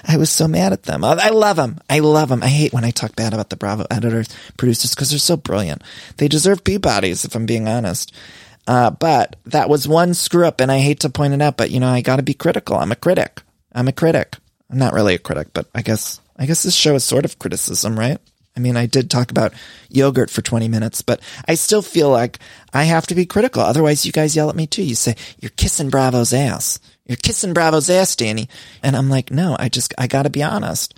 I 0.04 0.16
was 0.16 0.30
so 0.30 0.48
mad 0.48 0.72
at 0.72 0.84
them. 0.84 1.04
I 1.04 1.30
love 1.30 1.56
them. 1.56 1.78
I 1.88 2.00
love 2.00 2.28
them. 2.28 2.42
I 2.42 2.48
hate 2.48 2.72
when 2.72 2.84
I 2.84 2.90
talk 2.90 3.16
bad 3.16 3.34
about 3.34 3.50
the 3.50 3.56
Bravo 3.56 3.86
editors, 3.90 4.28
producers, 4.56 4.94
because 4.94 5.10
they're 5.10 5.18
so 5.18 5.36
brilliant. 5.36 5.82
They 6.16 6.28
deserve 6.28 6.64
Peabodys, 6.64 7.24
if 7.24 7.34
I'm 7.34 7.46
being 7.46 7.68
honest. 7.68 8.12
Uh, 8.66 8.90
but 8.90 9.36
that 9.46 9.68
was 9.68 9.88
one 9.88 10.14
screw 10.14 10.46
up, 10.46 10.60
and 10.60 10.70
I 10.70 10.78
hate 10.78 11.00
to 11.00 11.10
point 11.10 11.34
it 11.34 11.42
out, 11.42 11.56
but 11.56 11.70
you 11.70 11.80
know, 11.80 11.88
I 11.88 12.00
got 12.00 12.16
to 12.16 12.22
be 12.22 12.34
critical. 12.34 12.76
I'm 12.76 12.92
a 12.92 12.96
critic. 12.96 13.42
I'm 13.72 13.88
a 13.88 13.92
critic. 13.92 14.36
I'm 14.70 14.78
not 14.78 14.92
really 14.92 15.14
a 15.14 15.18
critic, 15.18 15.48
but 15.52 15.66
I 15.74 15.82
guess 15.82 16.20
I 16.36 16.46
guess 16.46 16.62
this 16.62 16.74
show 16.74 16.94
is 16.94 17.04
sort 17.04 17.24
of 17.24 17.38
criticism, 17.38 17.98
right? 17.98 18.18
I 18.56 18.60
mean, 18.60 18.76
I 18.76 18.86
did 18.86 19.10
talk 19.10 19.30
about 19.30 19.54
yogurt 19.88 20.30
for 20.30 20.42
20 20.42 20.68
minutes, 20.68 21.02
but 21.02 21.20
I 21.48 21.54
still 21.54 21.82
feel 21.82 22.10
like 22.10 22.38
I 22.72 22.84
have 22.84 23.06
to 23.06 23.14
be 23.14 23.24
critical. 23.24 23.62
Otherwise, 23.62 24.04
you 24.04 24.12
guys 24.12 24.36
yell 24.36 24.50
at 24.50 24.56
me 24.56 24.66
too. 24.66 24.82
You 24.82 24.94
say, 24.94 25.16
you're 25.40 25.50
kissing 25.50 25.88
Bravo's 25.88 26.32
ass. 26.34 26.78
You're 27.06 27.16
kissing 27.16 27.52
Bravo's 27.52 27.90
ass, 27.90 28.14
Danny. 28.16 28.48
And 28.82 28.96
I'm 28.96 29.10
like, 29.10 29.30
no, 29.30 29.56
I 29.58 29.68
just, 29.68 29.92
I 29.98 30.06
gotta 30.06 30.30
be 30.30 30.42
honest. 30.42 30.94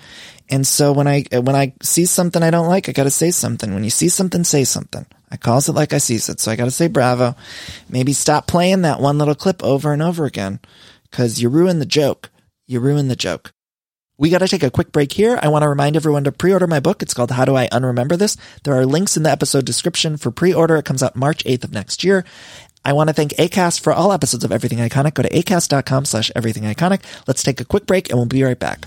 And 0.50 0.66
so 0.66 0.92
when 0.92 1.08
I, 1.08 1.24
when 1.32 1.56
I 1.56 1.72
see 1.82 2.04
something 2.04 2.42
I 2.42 2.50
don't 2.50 2.68
like, 2.68 2.88
I 2.88 2.92
gotta 2.92 3.10
say 3.10 3.30
something. 3.30 3.72
When 3.72 3.84
you 3.84 3.90
see 3.90 4.08
something, 4.08 4.44
say 4.44 4.64
something. 4.64 5.06
I 5.34 5.36
calls 5.36 5.68
it 5.68 5.72
like 5.72 5.92
I 5.92 5.98
sees 5.98 6.28
it. 6.28 6.38
So 6.38 6.52
I 6.52 6.56
got 6.56 6.66
to 6.66 6.70
say 6.70 6.86
bravo. 6.86 7.34
Maybe 7.88 8.12
stop 8.12 8.46
playing 8.46 8.82
that 8.82 9.00
one 9.00 9.18
little 9.18 9.34
clip 9.34 9.64
over 9.64 9.92
and 9.92 10.00
over 10.00 10.26
again 10.26 10.60
because 11.10 11.42
you 11.42 11.48
ruin 11.48 11.80
the 11.80 11.86
joke. 11.86 12.30
You 12.68 12.78
ruin 12.78 13.08
the 13.08 13.16
joke. 13.16 13.52
We 14.16 14.30
got 14.30 14.38
to 14.38 14.48
take 14.48 14.62
a 14.62 14.70
quick 14.70 14.92
break 14.92 15.10
here. 15.10 15.36
I 15.42 15.48
want 15.48 15.64
to 15.64 15.68
remind 15.68 15.96
everyone 15.96 16.22
to 16.22 16.30
pre-order 16.30 16.68
my 16.68 16.78
book. 16.78 17.02
It's 17.02 17.14
called 17.14 17.32
How 17.32 17.44
Do 17.44 17.56
I 17.56 17.66
Unremember 17.66 18.16
This? 18.16 18.36
There 18.62 18.74
are 18.74 18.86
links 18.86 19.16
in 19.16 19.24
the 19.24 19.30
episode 19.32 19.64
description 19.64 20.16
for 20.16 20.30
pre-order. 20.30 20.76
It 20.76 20.84
comes 20.84 21.02
out 21.02 21.16
March 21.16 21.42
8th 21.42 21.64
of 21.64 21.72
next 21.72 22.04
year. 22.04 22.24
I 22.84 22.92
want 22.92 23.08
to 23.08 23.14
thank 23.14 23.32
ACAST 23.32 23.80
for 23.80 23.92
all 23.92 24.12
episodes 24.12 24.44
of 24.44 24.52
Everything 24.52 24.78
Iconic. 24.78 25.14
Go 25.14 25.22
to 25.22 25.30
acast.com 25.30 26.04
slash 26.04 26.30
everything 26.36 26.64
iconic. 26.64 27.00
Let's 27.26 27.42
take 27.42 27.60
a 27.60 27.64
quick 27.64 27.86
break 27.86 28.10
and 28.10 28.18
we'll 28.18 28.26
be 28.26 28.42
right 28.42 28.58
back. 28.58 28.86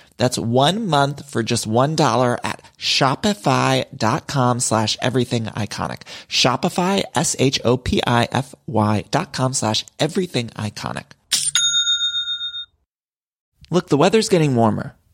That's 0.21 0.37
one 0.37 0.85
month 0.85 1.27
for 1.27 1.41
just 1.41 1.67
$1 1.67 2.37
at 2.43 2.61
shopify.com 2.77 4.59
slash 4.59 4.95
everything 5.01 5.45
iconic. 5.45 6.01
Shopify, 6.29 7.01
S-H-O-P-I-F-Y 7.15 9.03
dot 9.09 9.33
com 9.33 9.53
slash 9.53 9.83
everything 9.99 10.49
iconic. 10.49 11.05
Look, 13.71 13.89
the 13.89 13.97
weather's 13.97 14.29
getting 14.29 14.55
warmer. 14.55 14.93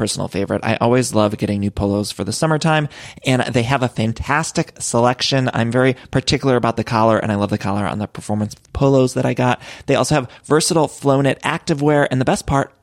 personal 0.00 0.28
favorite. 0.28 0.62
I 0.64 0.76
always 0.76 1.14
love 1.14 1.36
getting 1.36 1.60
new 1.60 1.70
polos 1.70 2.10
for 2.10 2.24
the 2.24 2.32
summertime 2.32 2.88
and 3.26 3.42
they 3.42 3.64
have 3.64 3.82
a 3.82 3.88
fantastic 3.88 4.72
selection. 4.78 5.50
I'm 5.52 5.70
very 5.70 5.94
particular 6.10 6.56
about 6.56 6.78
the 6.78 6.84
collar 6.84 7.18
and 7.18 7.30
I 7.30 7.34
love 7.34 7.50
the 7.50 7.58
collar 7.58 7.84
on 7.84 7.98
the 7.98 8.06
performance 8.06 8.54
polos 8.72 9.12
that 9.12 9.26
I 9.26 9.34
got. 9.34 9.60
They 9.84 9.96
also 9.96 10.14
have 10.14 10.30
versatile 10.44 10.88
Flowknit 10.88 11.38
activewear 11.42 12.08
and 12.10 12.18
the 12.18 12.24
best 12.24 12.46
part, 12.46 12.72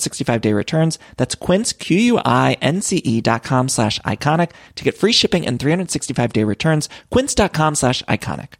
365 0.00 0.40
day 0.40 0.52
returns. 0.52 0.98
That's 1.16 1.34
quince, 1.34 1.72
Q-U-I-N-C-E 1.72 3.20
dot 3.20 3.42
com 3.42 3.68
slash 3.68 4.00
iconic 4.00 4.50
to 4.76 4.84
get 4.84 4.96
free 4.96 5.12
shipping 5.12 5.46
and 5.46 5.60
365 5.60 6.32
day 6.32 6.44
returns. 6.44 6.88
Quince.com 7.10 7.74
slash 7.74 8.02
iconic. 8.04 8.59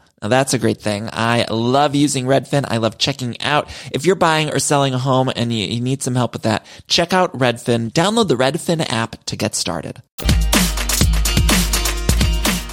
Now 0.21 0.27
that's 0.27 0.53
a 0.53 0.59
great 0.59 0.79
thing. 0.79 1.09
I 1.11 1.45
love 1.49 1.95
using 1.95 2.25
Redfin. 2.25 2.65
I 2.67 2.77
love 2.77 2.99
checking 2.99 3.41
out. 3.41 3.67
If 3.91 4.05
you're 4.05 4.15
buying 4.15 4.53
or 4.53 4.59
selling 4.59 4.93
a 4.93 4.99
home 4.99 5.31
and 5.35 5.51
you, 5.51 5.81
need 5.81 6.03
some 6.03 6.13
help 6.13 6.33
with 6.33 6.43
that, 6.43 6.65
check 6.87 7.11
out 7.11 7.33
Redfin. 7.33 7.91
Download 7.91 8.27
the 8.27 8.35
Redfin 8.35 8.85
app 8.91 9.23
to 9.25 9.35
get 9.35 9.55
started. 9.55 10.03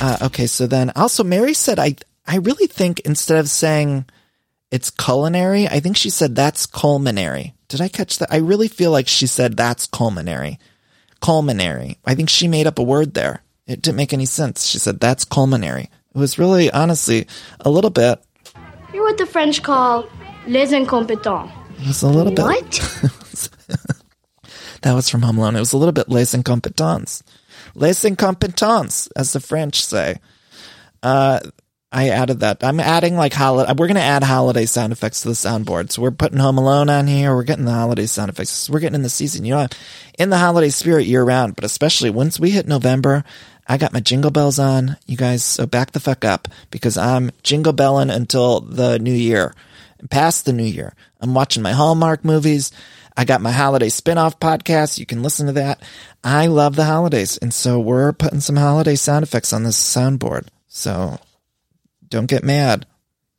Uh, 0.00 0.18
okay, 0.22 0.46
so 0.46 0.66
then 0.66 0.92
also 0.94 1.24
Mary 1.24 1.54
said, 1.54 1.78
I, 1.78 1.96
I 2.26 2.36
really 2.36 2.66
think 2.66 3.00
instead 3.00 3.38
of 3.38 3.48
saying 3.48 4.04
it's 4.70 4.90
culinary, 4.90 5.66
I 5.66 5.80
think 5.80 5.96
she 5.96 6.10
said 6.10 6.36
that's 6.36 6.66
culinary. 6.66 7.54
Did 7.68 7.80
I 7.80 7.88
catch 7.88 8.18
that? 8.18 8.32
I 8.32 8.36
really 8.36 8.68
feel 8.68 8.90
like 8.90 9.08
she 9.08 9.26
said 9.26 9.56
that's 9.56 9.86
culinary. 9.86 10.58
Culinary. 11.22 11.96
I 12.04 12.14
think 12.14 12.28
she 12.28 12.46
made 12.46 12.66
up 12.66 12.78
a 12.78 12.82
word 12.82 13.14
there. 13.14 13.42
It 13.66 13.82
didn't 13.82 13.96
make 13.96 14.12
any 14.12 14.26
sense. 14.26 14.66
She 14.66 14.78
said 14.78 15.00
that's 15.00 15.24
culinary. 15.24 15.90
Was 16.18 16.38
really, 16.38 16.68
honestly, 16.70 17.28
a 17.60 17.70
little 17.70 17.90
bit. 17.90 18.18
You're 18.92 19.04
what 19.04 19.18
the 19.18 19.26
French 19.26 19.62
call 19.62 20.08
les 20.48 20.72
incompetents. 20.72 21.52
It 21.80 21.86
was 21.86 22.02
a 22.02 22.08
little 22.08 22.34
what? 22.34 22.64
bit. 22.64 23.50
that 24.82 24.94
was 24.94 25.08
from 25.08 25.22
Home 25.22 25.38
Alone. 25.38 25.54
It 25.54 25.60
was 25.60 25.72
a 25.72 25.76
little 25.76 25.92
bit 25.92 26.08
les 26.08 26.34
incompetents. 26.34 27.22
Les 27.74 28.04
incompetents, 28.04 29.08
as 29.14 29.32
the 29.32 29.38
French 29.38 29.84
say. 29.84 30.16
Uh, 31.04 31.38
I 31.90 32.10
added 32.10 32.40
that. 32.40 32.62
I'm 32.62 32.80
adding 32.80 33.16
like 33.16 33.32
holiday. 33.32 33.72
We're 33.72 33.86
going 33.86 33.94
to 33.94 34.02
add 34.02 34.22
holiday 34.22 34.66
sound 34.66 34.92
effects 34.92 35.22
to 35.22 35.28
the 35.28 35.34
soundboard. 35.34 35.90
So 35.90 36.02
we're 36.02 36.10
putting 36.10 36.38
Home 36.38 36.58
Alone 36.58 36.90
on 36.90 37.06
here. 37.06 37.34
We're 37.34 37.44
getting 37.44 37.64
the 37.64 37.72
holiday 37.72 38.04
sound 38.04 38.28
effects. 38.28 38.68
We're 38.68 38.80
getting 38.80 38.96
in 38.96 39.02
the 39.02 39.08
season. 39.08 39.46
You 39.46 39.54
know, 39.54 39.66
in 40.18 40.28
the 40.28 40.36
holiday 40.36 40.68
spirit 40.68 41.06
year 41.06 41.24
round, 41.24 41.54
but 41.54 41.64
especially 41.64 42.10
once 42.10 42.38
we 42.38 42.50
hit 42.50 42.66
November, 42.66 43.24
I 43.68 43.76
got 43.76 43.92
my 43.92 44.00
jingle 44.00 44.30
bells 44.30 44.58
on, 44.58 44.96
you 45.06 45.16
guys. 45.16 45.44
So 45.44 45.66
back 45.66 45.92
the 45.92 46.00
fuck 46.00 46.24
up 46.24 46.48
because 46.70 46.96
I'm 46.96 47.30
jingle 47.42 47.74
belling 47.74 48.08
until 48.08 48.60
the 48.60 48.98
new 48.98 49.12
year, 49.12 49.54
past 50.08 50.46
the 50.46 50.54
new 50.54 50.64
year. 50.64 50.94
I'm 51.20 51.34
watching 51.34 51.62
my 51.62 51.72
Hallmark 51.72 52.24
movies. 52.24 52.72
I 53.16 53.24
got 53.24 53.42
my 53.42 53.52
holiday 53.52 53.88
spin-off 53.88 54.40
podcast. 54.40 54.98
You 54.98 55.04
can 55.04 55.22
listen 55.22 55.46
to 55.48 55.52
that. 55.54 55.82
I 56.24 56.46
love 56.46 56.76
the 56.76 56.84
holidays. 56.84 57.36
And 57.36 57.52
so 57.52 57.78
we're 57.78 58.12
putting 58.12 58.40
some 58.40 58.56
holiday 58.56 58.94
sound 58.94 59.24
effects 59.24 59.52
on 59.52 59.64
this 59.64 59.76
soundboard. 59.76 60.46
So 60.68 61.18
don't 62.08 62.30
get 62.30 62.44
mad. 62.44 62.86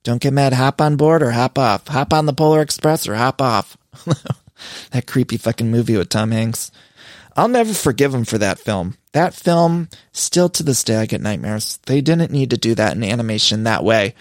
Don't 0.03 0.21
get 0.21 0.33
mad. 0.33 0.53
Hop 0.53 0.79
on 0.81 0.95
board 0.95 1.23
or 1.23 1.31
hop 1.31 1.57
off. 1.57 1.87
Hop 1.87 2.13
on 2.13 2.25
the 2.25 2.33
Polar 2.33 2.61
Express 2.61 3.07
or 3.07 3.15
hop 3.15 3.41
off. 3.41 3.77
that 4.91 5.07
creepy 5.07 5.37
fucking 5.37 5.71
movie 5.71 5.97
with 5.97 6.09
Tom 6.09 6.31
Hanks. 6.31 6.71
I'll 7.35 7.47
never 7.47 7.73
forgive 7.73 8.13
him 8.13 8.25
for 8.25 8.37
that 8.37 8.59
film. 8.59 8.97
That 9.13 9.33
film, 9.33 9.89
still 10.11 10.49
to 10.49 10.63
this 10.63 10.83
day, 10.83 10.97
I 10.97 11.05
get 11.05 11.21
nightmares. 11.21 11.79
They 11.87 12.01
didn't 12.01 12.31
need 12.31 12.51
to 12.51 12.57
do 12.57 12.75
that 12.75 12.95
in 12.95 13.03
animation 13.03 13.63
that 13.63 13.83
way. 13.83 14.13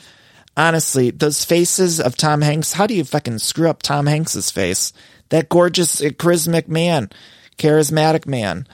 Honestly, 0.56 1.10
those 1.10 1.44
faces 1.44 2.00
of 2.00 2.16
Tom 2.16 2.40
Hanks, 2.40 2.72
how 2.72 2.86
do 2.86 2.94
you 2.94 3.04
fucking 3.04 3.38
screw 3.38 3.68
up 3.68 3.82
Tom 3.82 4.06
Hanks's 4.06 4.50
face? 4.50 4.92
That 5.28 5.48
gorgeous, 5.48 6.00
uh, 6.00 6.08
charismatic 6.08 6.68
man, 6.68 7.10
charismatic 7.58 8.26
man. 8.26 8.66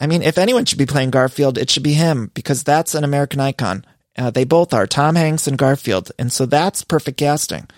I 0.00 0.06
mean, 0.06 0.22
if 0.22 0.38
anyone 0.38 0.64
should 0.64 0.78
be 0.78 0.86
playing 0.86 1.10
Garfield, 1.10 1.58
it 1.58 1.70
should 1.70 1.82
be 1.82 1.94
him 1.94 2.30
because 2.34 2.62
that's 2.62 2.94
an 2.94 3.04
American 3.04 3.40
icon. 3.40 3.84
Uh, 4.16 4.30
they 4.30 4.44
both 4.44 4.72
are 4.72 4.86
Tom 4.86 5.16
Hanks 5.16 5.46
and 5.46 5.58
Garfield. 5.58 6.12
And 6.18 6.32
so 6.32 6.46
that's 6.46 6.84
perfect 6.84 7.18
casting. 7.18 7.68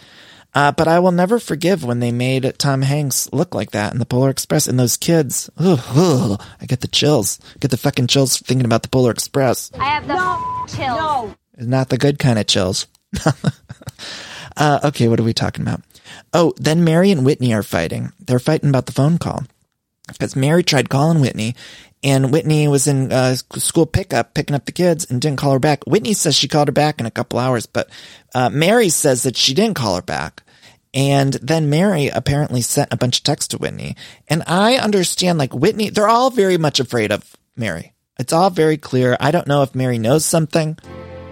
Uh, 0.54 0.72
but 0.72 0.88
I 0.88 0.98
will 0.98 1.12
never 1.12 1.38
forgive 1.38 1.84
when 1.84 2.00
they 2.00 2.10
made 2.10 2.58
Tom 2.58 2.82
Hanks 2.82 3.32
look 3.32 3.54
like 3.54 3.70
that 3.70 3.92
in 3.92 3.98
the 3.98 4.06
Polar 4.06 4.30
Express 4.30 4.66
and 4.66 4.78
those 4.78 4.96
kids. 4.96 5.48
Ugh, 5.56 5.80
ugh, 5.94 6.42
I 6.60 6.66
get 6.66 6.80
the 6.80 6.88
chills. 6.88 7.38
Get 7.60 7.70
the 7.70 7.76
fucking 7.76 8.08
chills 8.08 8.38
thinking 8.38 8.64
about 8.64 8.82
the 8.82 8.88
Polar 8.88 9.12
Express. 9.12 9.70
I 9.78 9.84
have 9.84 10.08
the 10.08 10.14
no, 10.14 10.66
chills. 10.66 10.98
No. 10.98 11.34
Not 11.58 11.88
the 11.90 11.98
good 11.98 12.18
kind 12.18 12.38
of 12.38 12.46
chills. 12.46 12.86
uh, 14.56 14.80
okay, 14.84 15.08
what 15.08 15.20
are 15.20 15.24
we 15.24 15.34
talking 15.34 15.62
about? 15.62 15.82
Oh, 16.32 16.52
then 16.56 16.84
Mary 16.84 17.10
and 17.10 17.24
Whitney 17.24 17.54
are 17.54 17.62
fighting. 17.62 18.12
They're 18.18 18.38
fighting 18.38 18.70
about 18.70 18.86
the 18.86 18.92
phone 18.92 19.18
call 19.18 19.44
because 20.08 20.34
Mary 20.34 20.62
tried 20.62 20.88
calling 20.88 21.20
Whitney 21.20 21.54
and 22.02 22.32
Whitney 22.32 22.66
was 22.68 22.86
in 22.86 23.12
uh, 23.12 23.34
school 23.34 23.86
pickup, 23.86 24.34
picking 24.34 24.56
up 24.56 24.64
the 24.64 24.72
kids, 24.72 25.10
and 25.10 25.20
didn't 25.20 25.38
call 25.38 25.52
her 25.52 25.58
back. 25.58 25.84
Whitney 25.86 26.14
says 26.14 26.34
she 26.34 26.48
called 26.48 26.68
her 26.68 26.72
back 26.72 27.00
in 27.00 27.06
a 27.06 27.10
couple 27.10 27.38
hours, 27.38 27.66
but 27.66 27.90
uh, 28.34 28.48
Mary 28.48 28.88
says 28.88 29.22
that 29.24 29.36
she 29.36 29.54
didn't 29.54 29.76
call 29.76 29.96
her 29.96 30.02
back. 30.02 30.42
And 30.92 31.34
then 31.34 31.70
Mary 31.70 32.08
apparently 32.08 32.62
sent 32.62 32.92
a 32.92 32.96
bunch 32.96 33.18
of 33.18 33.24
texts 33.24 33.48
to 33.48 33.58
Whitney. 33.58 33.96
And 34.28 34.42
I 34.46 34.76
understand, 34.76 35.38
like, 35.38 35.54
Whitney, 35.54 35.90
they're 35.90 36.08
all 36.08 36.30
very 36.30 36.58
much 36.58 36.80
afraid 36.80 37.12
of 37.12 37.36
Mary. 37.54 37.94
It's 38.18 38.32
all 38.32 38.50
very 38.50 38.76
clear. 38.76 39.16
I 39.20 39.30
don't 39.30 39.46
know 39.46 39.62
if 39.62 39.74
Mary 39.74 39.98
knows 39.98 40.24
something. 40.24 40.78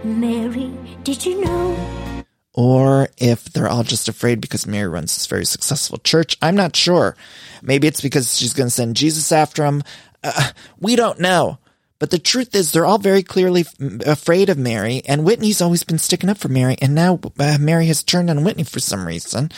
Mary, 0.04 0.72
did 1.02 1.26
you 1.26 1.44
know? 1.44 2.24
Or 2.54 3.08
if 3.18 3.44
they're 3.46 3.68
all 3.68 3.84
just 3.84 4.08
afraid 4.08 4.40
because 4.40 4.66
Mary 4.66 4.88
runs 4.88 5.14
this 5.14 5.26
very 5.26 5.44
successful 5.44 5.98
church. 5.98 6.36
I'm 6.40 6.56
not 6.56 6.76
sure. 6.76 7.16
Maybe 7.62 7.86
it's 7.88 8.00
because 8.00 8.36
she's 8.36 8.52
going 8.52 8.68
to 8.68 8.74
send 8.74 8.96
Jesus 8.96 9.32
after 9.32 9.64
him. 9.64 9.82
Uh, 10.22 10.50
we 10.78 10.96
don't 10.96 11.20
know. 11.20 11.58
But 11.98 12.10
the 12.10 12.18
truth 12.18 12.54
is, 12.54 12.70
they're 12.70 12.86
all 12.86 12.98
very 12.98 13.22
clearly 13.24 13.64
afraid 14.06 14.48
of 14.50 14.58
Mary, 14.58 15.02
and 15.04 15.24
Whitney's 15.24 15.60
always 15.60 15.82
been 15.82 15.98
sticking 15.98 16.30
up 16.30 16.38
for 16.38 16.48
Mary, 16.48 16.76
and 16.80 16.94
now 16.94 17.18
uh, 17.40 17.58
Mary 17.58 17.86
has 17.86 18.04
turned 18.04 18.30
on 18.30 18.44
Whitney 18.44 18.62
for 18.62 18.78
some 18.78 19.06
reason. 19.06 19.50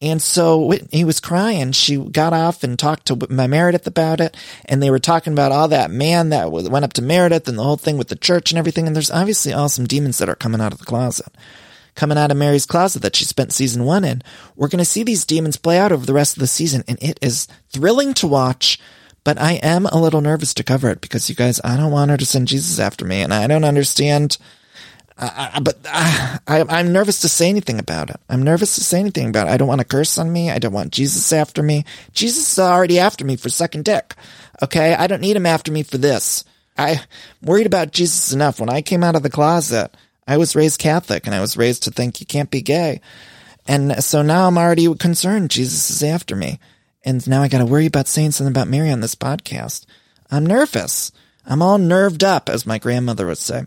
And 0.00 0.22
so 0.22 0.60
Whitney 0.64 1.04
was 1.04 1.18
crying. 1.18 1.72
She 1.72 1.96
got 1.96 2.32
off 2.32 2.62
and 2.62 2.78
talked 2.78 3.06
to 3.06 3.26
my 3.30 3.48
Meredith 3.48 3.86
about 3.86 4.20
it, 4.20 4.36
and 4.64 4.80
they 4.82 4.90
were 4.90 5.00
talking 5.00 5.32
about 5.32 5.50
all 5.50 5.68
that 5.68 5.90
man 5.90 6.28
that 6.28 6.50
went 6.52 6.84
up 6.84 6.92
to 6.94 7.02
Meredith 7.02 7.48
and 7.48 7.58
the 7.58 7.64
whole 7.64 7.76
thing 7.76 7.98
with 7.98 8.08
the 8.08 8.16
church 8.16 8.52
and 8.52 8.58
everything. 8.58 8.86
And 8.86 8.94
there's 8.94 9.10
obviously 9.10 9.52
all 9.52 9.68
some 9.68 9.86
demons 9.86 10.18
that 10.18 10.28
are 10.28 10.36
coming 10.36 10.60
out 10.60 10.72
of 10.72 10.78
the 10.78 10.84
closet, 10.84 11.32
coming 11.96 12.16
out 12.16 12.30
of 12.30 12.36
Mary's 12.36 12.66
closet 12.66 13.02
that 13.02 13.16
she 13.16 13.24
spent 13.24 13.52
season 13.52 13.84
one 13.84 14.04
in. 14.04 14.22
We're 14.54 14.68
going 14.68 14.78
to 14.78 14.84
see 14.84 15.02
these 15.02 15.24
demons 15.24 15.56
play 15.56 15.78
out 15.78 15.90
over 15.90 16.06
the 16.06 16.12
rest 16.12 16.36
of 16.36 16.40
the 16.40 16.46
season, 16.46 16.84
and 16.86 17.00
it 17.02 17.18
is 17.20 17.48
thrilling 17.70 18.14
to 18.14 18.28
watch 18.28 18.80
but 19.28 19.38
I 19.38 19.56
am 19.56 19.84
a 19.84 20.00
little 20.00 20.22
nervous 20.22 20.54
to 20.54 20.64
cover 20.64 20.88
it 20.88 21.02
because 21.02 21.28
you 21.28 21.34
guys, 21.34 21.60
I 21.62 21.76
don't 21.76 21.92
want 21.92 22.10
her 22.10 22.16
to 22.16 22.24
send 22.24 22.48
Jesus 22.48 22.78
after 22.78 23.04
me, 23.04 23.20
and 23.20 23.34
I 23.34 23.46
don't 23.46 23.62
understand. 23.62 24.38
But 25.18 25.76
uh, 25.84 26.38
I, 26.46 26.64
I'm 26.66 26.94
nervous 26.94 27.20
to 27.20 27.28
say 27.28 27.50
anything 27.50 27.78
about 27.78 28.08
it. 28.08 28.16
I'm 28.30 28.42
nervous 28.42 28.76
to 28.76 28.80
say 28.82 29.00
anything 29.00 29.28
about 29.28 29.46
it. 29.46 29.50
I 29.50 29.58
don't 29.58 29.68
want 29.68 29.82
a 29.82 29.84
curse 29.84 30.16
on 30.16 30.32
me. 30.32 30.50
I 30.50 30.58
don't 30.58 30.72
want 30.72 30.94
Jesus 30.94 31.30
after 31.30 31.62
me. 31.62 31.84
Jesus 32.14 32.50
is 32.52 32.58
already 32.58 32.98
after 32.98 33.22
me 33.22 33.36
for 33.36 33.50
second 33.50 33.84
dick. 33.84 34.14
Okay, 34.62 34.94
I 34.94 35.06
don't 35.06 35.20
need 35.20 35.36
him 35.36 35.44
after 35.44 35.70
me 35.70 35.82
for 35.82 35.98
this. 35.98 36.42
I 36.78 37.02
worried 37.42 37.66
about 37.66 37.92
Jesus 37.92 38.32
enough. 38.32 38.58
When 38.58 38.70
I 38.70 38.80
came 38.80 39.04
out 39.04 39.14
of 39.14 39.22
the 39.22 39.28
closet, 39.28 39.94
I 40.26 40.38
was 40.38 40.56
raised 40.56 40.80
Catholic, 40.80 41.26
and 41.26 41.34
I 41.34 41.42
was 41.42 41.54
raised 41.58 41.82
to 41.82 41.90
think 41.90 42.18
you 42.18 42.24
can't 42.24 42.50
be 42.50 42.62
gay. 42.62 43.02
And 43.66 44.02
so 44.02 44.22
now 44.22 44.46
I'm 44.46 44.56
already 44.56 44.94
concerned 44.94 45.50
Jesus 45.50 45.90
is 45.90 46.02
after 46.02 46.34
me. 46.34 46.60
And 47.08 47.26
now 47.26 47.40
I 47.40 47.48
got 47.48 47.58
to 47.58 47.64
worry 47.64 47.86
about 47.86 48.06
saying 48.06 48.32
something 48.32 48.52
about 48.52 48.68
Mary 48.68 48.90
on 48.90 49.00
this 49.00 49.14
podcast. 49.14 49.86
I'm 50.30 50.44
nervous. 50.44 51.10
I'm 51.46 51.62
all 51.62 51.78
nerved 51.78 52.22
up, 52.22 52.50
as 52.50 52.66
my 52.66 52.76
grandmother 52.76 53.26
would 53.26 53.38
say. 53.38 53.64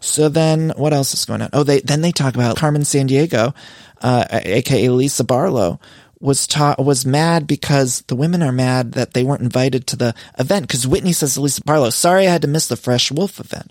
So 0.00 0.28
then 0.28 0.72
what 0.74 0.92
else 0.92 1.14
is 1.14 1.24
going 1.24 1.40
on? 1.40 1.50
Oh, 1.52 1.62
they, 1.62 1.78
then 1.82 2.00
they 2.00 2.10
talk 2.10 2.34
about 2.34 2.56
Carmen 2.56 2.82
Sandiego, 2.82 3.54
uh, 4.02 4.24
aka 4.30 4.88
Lisa 4.88 5.22
Barlow, 5.22 5.78
was 6.18 6.48
taught, 6.48 6.84
was 6.84 7.06
mad 7.06 7.46
because 7.46 8.00
the 8.08 8.16
women 8.16 8.42
are 8.42 8.50
mad 8.50 8.94
that 8.94 9.14
they 9.14 9.22
weren't 9.22 9.42
invited 9.42 9.86
to 9.86 9.96
the 9.96 10.12
event. 10.36 10.68
Cause 10.68 10.84
Whitney 10.84 11.12
says 11.12 11.34
to 11.34 11.42
Lisa 11.42 11.62
Barlow, 11.62 11.90
sorry 11.90 12.26
I 12.26 12.32
had 12.32 12.42
to 12.42 12.48
miss 12.48 12.66
the 12.66 12.76
Fresh 12.76 13.12
Wolf 13.12 13.38
event. 13.38 13.70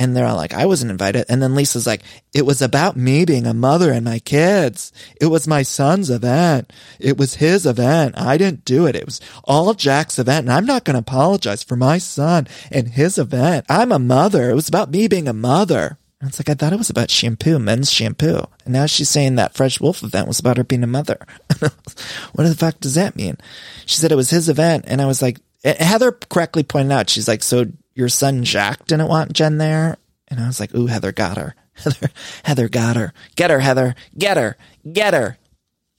And 0.00 0.16
they're 0.16 0.24
all 0.24 0.34
like, 0.34 0.54
I 0.54 0.64
wasn't 0.64 0.92
invited. 0.92 1.26
And 1.28 1.42
then 1.42 1.54
Lisa's 1.54 1.86
like, 1.86 2.00
it 2.32 2.46
was 2.46 2.62
about 2.62 2.96
me 2.96 3.26
being 3.26 3.46
a 3.46 3.52
mother 3.52 3.92
and 3.92 4.02
my 4.02 4.18
kids. 4.18 4.94
It 5.20 5.26
was 5.26 5.46
my 5.46 5.60
son's 5.60 6.08
event. 6.08 6.72
It 6.98 7.18
was 7.18 7.34
his 7.34 7.66
event. 7.66 8.18
I 8.18 8.38
didn't 8.38 8.64
do 8.64 8.86
it. 8.86 8.96
It 8.96 9.04
was 9.04 9.20
all 9.44 9.74
Jack's 9.74 10.18
event. 10.18 10.46
And 10.46 10.52
I'm 10.54 10.64
not 10.64 10.86
going 10.86 10.94
to 10.94 11.00
apologize 11.00 11.62
for 11.62 11.76
my 11.76 11.98
son 11.98 12.48
and 12.72 12.88
his 12.88 13.18
event. 13.18 13.66
I'm 13.68 13.92
a 13.92 13.98
mother. 13.98 14.48
It 14.48 14.54
was 14.54 14.68
about 14.68 14.90
me 14.90 15.06
being 15.06 15.28
a 15.28 15.34
mother. 15.34 15.98
And 16.18 16.30
it's 16.30 16.40
like, 16.40 16.48
I 16.48 16.54
thought 16.54 16.72
it 16.72 16.78
was 16.78 16.88
about 16.88 17.10
shampoo, 17.10 17.58
men's 17.58 17.92
shampoo. 17.92 18.46
And 18.64 18.72
now 18.72 18.86
she's 18.86 19.10
saying 19.10 19.34
that 19.34 19.52
Fresh 19.52 19.82
Wolf 19.82 20.02
event 20.02 20.28
was 20.28 20.40
about 20.40 20.56
her 20.56 20.64
being 20.64 20.82
a 20.82 20.86
mother. 20.86 21.18
what 21.58 22.44
the 22.44 22.54
fuck 22.54 22.80
does 22.80 22.94
that 22.94 23.16
mean? 23.16 23.36
She 23.84 23.98
said 23.98 24.12
it 24.12 24.16
was 24.16 24.30
his 24.30 24.48
event. 24.48 24.86
And 24.88 25.02
I 25.02 25.06
was 25.06 25.20
like, 25.20 25.40
Heather 25.62 26.12
correctly 26.12 26.62
pointed 26.62 26.92
out, 26.92 27.10
she's 27.10 27.28
like, 27.28 27.42
so 27.42 27.66
your 27.94 28.08
son 28.08 28.44
Jack 28.44 28.86
didn't 28.86 29.08
want 29.08 29.32
Jen 29.32 29.58
there. 29.58 29.96
And 30.28 30.40
I 30.40 30.46
was 30.46 30.60
like, 30.60 30.74
ooh, 30.74 30.86
Heather 30.86 31.12
got 31.12 31.36
her. 31.36 31.54
Heather, 31.74 32.10
Heather 32.44 32.68
got 32.68 32.96
her. 32.96 33.12
Get 33.36 33.50
her, 33.50 33.60
Heather. 33.60 33.94
Get 34.16 34.36
her. 34.36 34.56
Get 34.90 35.14
her. 35.14 35.38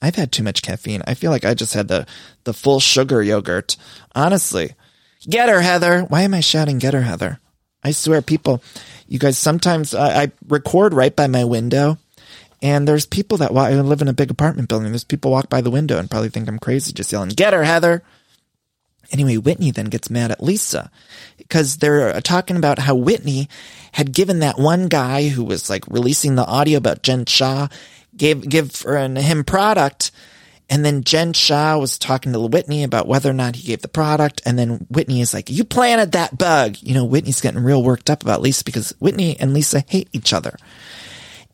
I've 0.00 0.16
had 0.16 0.32
too 0.32 0.42
much 0.42 0.62
caffeine. 0.62 1.02
I 1.06 1.14
feel 1.14 1.30
like 1.30 1.44
I 1.44 1.54
just 1.54 1.74
had 1.74 1.88
the, 1.88 2.06
the 2.44 2.54
full 2.54 2.80
sugar 2.80 3.22
yogurt. 3.22 3.76
Honestly. 4.14 4.74
Get 5.28 5.48
her, 5.48 5.60
Heather. 5.60 6.02
Why 6.02 6.22
am 6.22 6.34
I 6.34 6.40
shouting, 6.40 6.78
get 6.78 6.94
her, 6.94 7.02
Heather? 7.02 7.38
I 7.84 7.92
swear, 7.92 8.22
people, 8.22 8.62
you 9.06 9.18
guys, 9.18 9.38
sometimes 9.38 9.94
I, 9.94 10.24
I 10.24 10.32
record 10.48 10.94
right 10.94 11.14
by 11.14 11.26
my 11.26 11.44
window 11.44 11.98
and 12.62 12.86
there's 12.86 13.06
people 13.06 13.38
that 13.38 13.52
walk, 13.52 13.70
I 13.70 13.80
live 13.80 14.02
in 14.02 14.08
a 14.08 14.12
big 14.12 14.30
apartment 14.30 14.68
building. 14.68 14.90
There's 14.92 15.02
people 15.02 15.32
walk 15.32 15.50
by 15.50 15.60
the 15.60 15.70
window 15.70 15.98
and 15.98 16.08
probably 16.08 16.28
think 16.28 16.48
I'm 16.48 16.60
crazy 16.60 16.92
just 16.92 17.10
yelling, 17.10 17.30
get 17.30 17.52
her, 17.52 17.64
Heather. 17.64 18.04
Anyway, 19.10 19.36
Whitney 19.36 19.72
then 19.72 19.86
gets 19.86 20.08
mad 20.08 20.30
at 20.30 20.42
Lisa 20.42 20.90
because 21.52 21.76
they're 21.76 22.18
talking 22.22 22.56
about 22.56 22.78
how 22.78 22.94
Whitney 22.94 23.46
had 23.92 24.14
given 24.14 24.38
that 24.38 24.58
one 24.58 24.88
guy 24.88 25.28
who 25.28 25.44
was 25.44 25.68
like 25.68 25.84
releasing 25.86 26.34
the 26.34 26.46
audio 26.46 26.78
about 26.78 27.02
Jen 27.02 27.26
Shah, 27.26 27.68
gave, 28.16 28.48
give 28.48 28.74
him 28.80 29.44
product. 29.44 30.12
And 30.70 30.82
then 30.82 31.04
Jen 31.04 31.34
Shah 31.34 31.76
was 31.76 31.98
talking 31.98 32.32
to 32.32 32.40
Whitney 32.40 32.84
about 32.84 33.06
whether 33.06 33.28
or 33.28 33.34
not 33.34 33.56
he 33.56 33.66
gave 33.66 33.82
the 33.82 33.88
product. 33.88 34.40
And 34.46 34.58
then 34.58 34.86
Whitney 34.88 35.20
is 35.20 35.34
like, 35.34 35.50
you 35.50 35.62
planted 35.64 36.12
that 36.12 36.38
bug. 36.38 36.78
You 36.80 36.94
know, 36.94 37.04
Whitney's 37.04 37.42
getting 37.42 37.62
real 37.62 37.82
worked 37.82 38.08
up 38.08 38.22
about 38.22 38.40
Lisa 38.40 38.64
because 38.64 38.94
Whitney 38.98 39.38
and 39.38 39.52
Lisa 39.52 39.84
hate 39.86 40.08
each 40.14 40.32
other. 40.32 40.56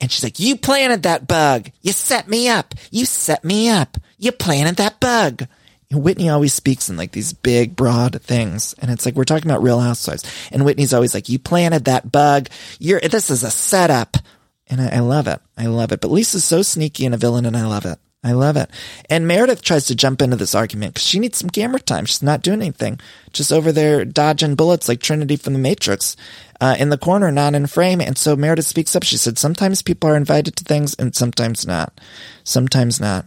And 0.00 0.12
she's 0.12 0.22
like, 0.22 0.38
you 0.38 0.54
planted 0.56 1.02
that 1.02 1.26
bug. 1.26 1.72
You 1.82 1.90
set 1.90 2.28
me 2.28 2.48
up. 2.48 2.72
You 2.92 3.04
set 3.04 3.42
me 3.44 3.68
up. 3.68 3.96
You 4.16 4.30
planted 4.30 4.76
that 4.76 5.00
bug. 5.00 5.48
Whitney 5.90 6.28
always 6.28 6.52
speaks 6.52 6.90
in 6.90 6.96
like 6.96 7.12
these 7.12 7.32
big, 7.32 7.74
broad 7.74 8.20
things. 8.20 8.74
And 8.74 8.90
it's 8.90 9.06
like, 9.06 9.14
we're 9.14 9.24
talking 9.24 9.50
about 9.50 9.62
real 9.62 9.80
housewives. 9.80 10.24
And 10.52 10.64
Whitney's 10.64 10.92
always 10.92 11.14
like, 11.14 11.28
you 11.28 11.38
planted 11.38 11.86
that 11.86 12.12
bug. 12.12 12.48
You're, 12.78 13.00
this 13.00 13.30
is 13.30 13.42
a 13.42 13.50
setup. 13.50 14.18
And 14.66 14.82
I, 14.82 14.96
I 14.96 14.98
love 15.00 15.26
it. 15.26 15.40
I 15.56 15.66
love 15.66 15.92
it. 15.92 16.00
But 16.00 16.10
Lisa's 16.10 16.44
so 16.44 16.60
sneaky 16.60 17.06
and 17.06 17.14
a 17.14 17.18
villain 17.18 17.46
and 17.46 17.56
I 17.56 17.66
love 17.66 17.86
it. 17.86 17.98
I 18.22 18.32
love 18.32 18.56
it. 18.56 18.68
And 19.08 19.28
Meredith 19.28 19.62
tries 19.62 19.86
to 19.86 19.94
jump 19.94 20.20
into 20.20 20.36
this 20.36 20.54
argument 20.54 20.94
because 20.94 21.06
she 21.06 21.20
needs 21.20 21.38
some 21.38 21.48
camera 21.48 21.80
time. 21.80 22.04
She's 22.04 22.22
not 22.22 22.42
doing 22.42 22.60
anything. 22.60 23.00
Just 23.32 23.52
over 23.52 23.70
there 23.70 24.04
dodging 24.04 24.56
bullets 24.56 24.88
like 24.88 25.00
Trinity 25.00 25.36
from 25.36 25.52
the 25.52 25.58
Matrix 25.58 26.16
uh, 26.60 26.76
in 26.78 26.90
the 26.90 26.98
corner, 26.98 27.30
not 27.30 27.54
in 27.54 27.66
frame. 27.68 28.00
And 28.00 28.18
so 28.18 28.34
Meredith 28.36 28.66
speaks 28.66 28.96
up. 28.96 29.04
She 29.04 29.16
said, 29.16 29.38
sometimes 29.38 29.82
people 29.82 30.10
are 30.10 30.16
invited 30.16 30.56
to 30.56 30.64
things 30.64 30.94
and 30.94 31.14
sometimes 31.14 31.66
not. 31.66 31.98
Sometimes 32.44 33.00
not. 33.00 33.24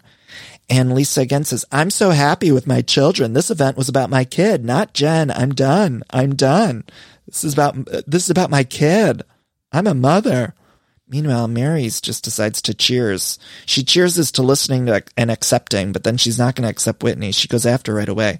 And 0.72 0.94
Lisa 0.96 1.20
again 1.20 1.44
says, 1.44 1.66
I'm 1.70 1.90
so 1.90 2.12
happy 2.12 2.50
with 2.50 2.66
my 2.66 2.82
children. 2.82 3.34
This 3.34 3.52
event 3.52 3.76
was 3.76 3.90
about 3.90 4.10
my 4.10 4.24
kid, 4.24 4.64
not 4.64 4.94
Jen. 4.94 5.30
I'm 5.30 5.54
done. 5.54 6.02
I'm 6.12 6.34
done. 6.34 6.86
This 7.28 7.44
is 7.44 7.52
about, 7.52 7.76
this 8.08 8.24
is 8.24 8.30
about 8.30 8.50
my 8.50 8.64
kid. 8.64 9.22
I'm 9.74 9.86
a 9.86 9.94
mother. 9.94 10.56
Meanwhile, 11.10 11.50
Mary's 11.50 12.00
just 12.00 12.24
decides 12.24 12.62
to 12.62 12.74
cheers. 12.74 13.38
She 13.66 13.84
cheers 13.84 14.18
as 14.18 14.32
to 14.32 14.44
listening 14.44 14.86
to, 14.86 15.04
and 15.18 15.30
accepting, 15.30 15.92
but 15.92 16.06
then 16.06 16.16
she's 16.16 16.40
not 16.40 16.56
going 16.56 16.64
to 16.64 16.72
accept 16.72 17.04
Whitney. 17.04 17.34
She 17.34 17.50
goes 17.50 17.66
after 17.66 17.94
right 17.94 18.08
away. 18.08 18.40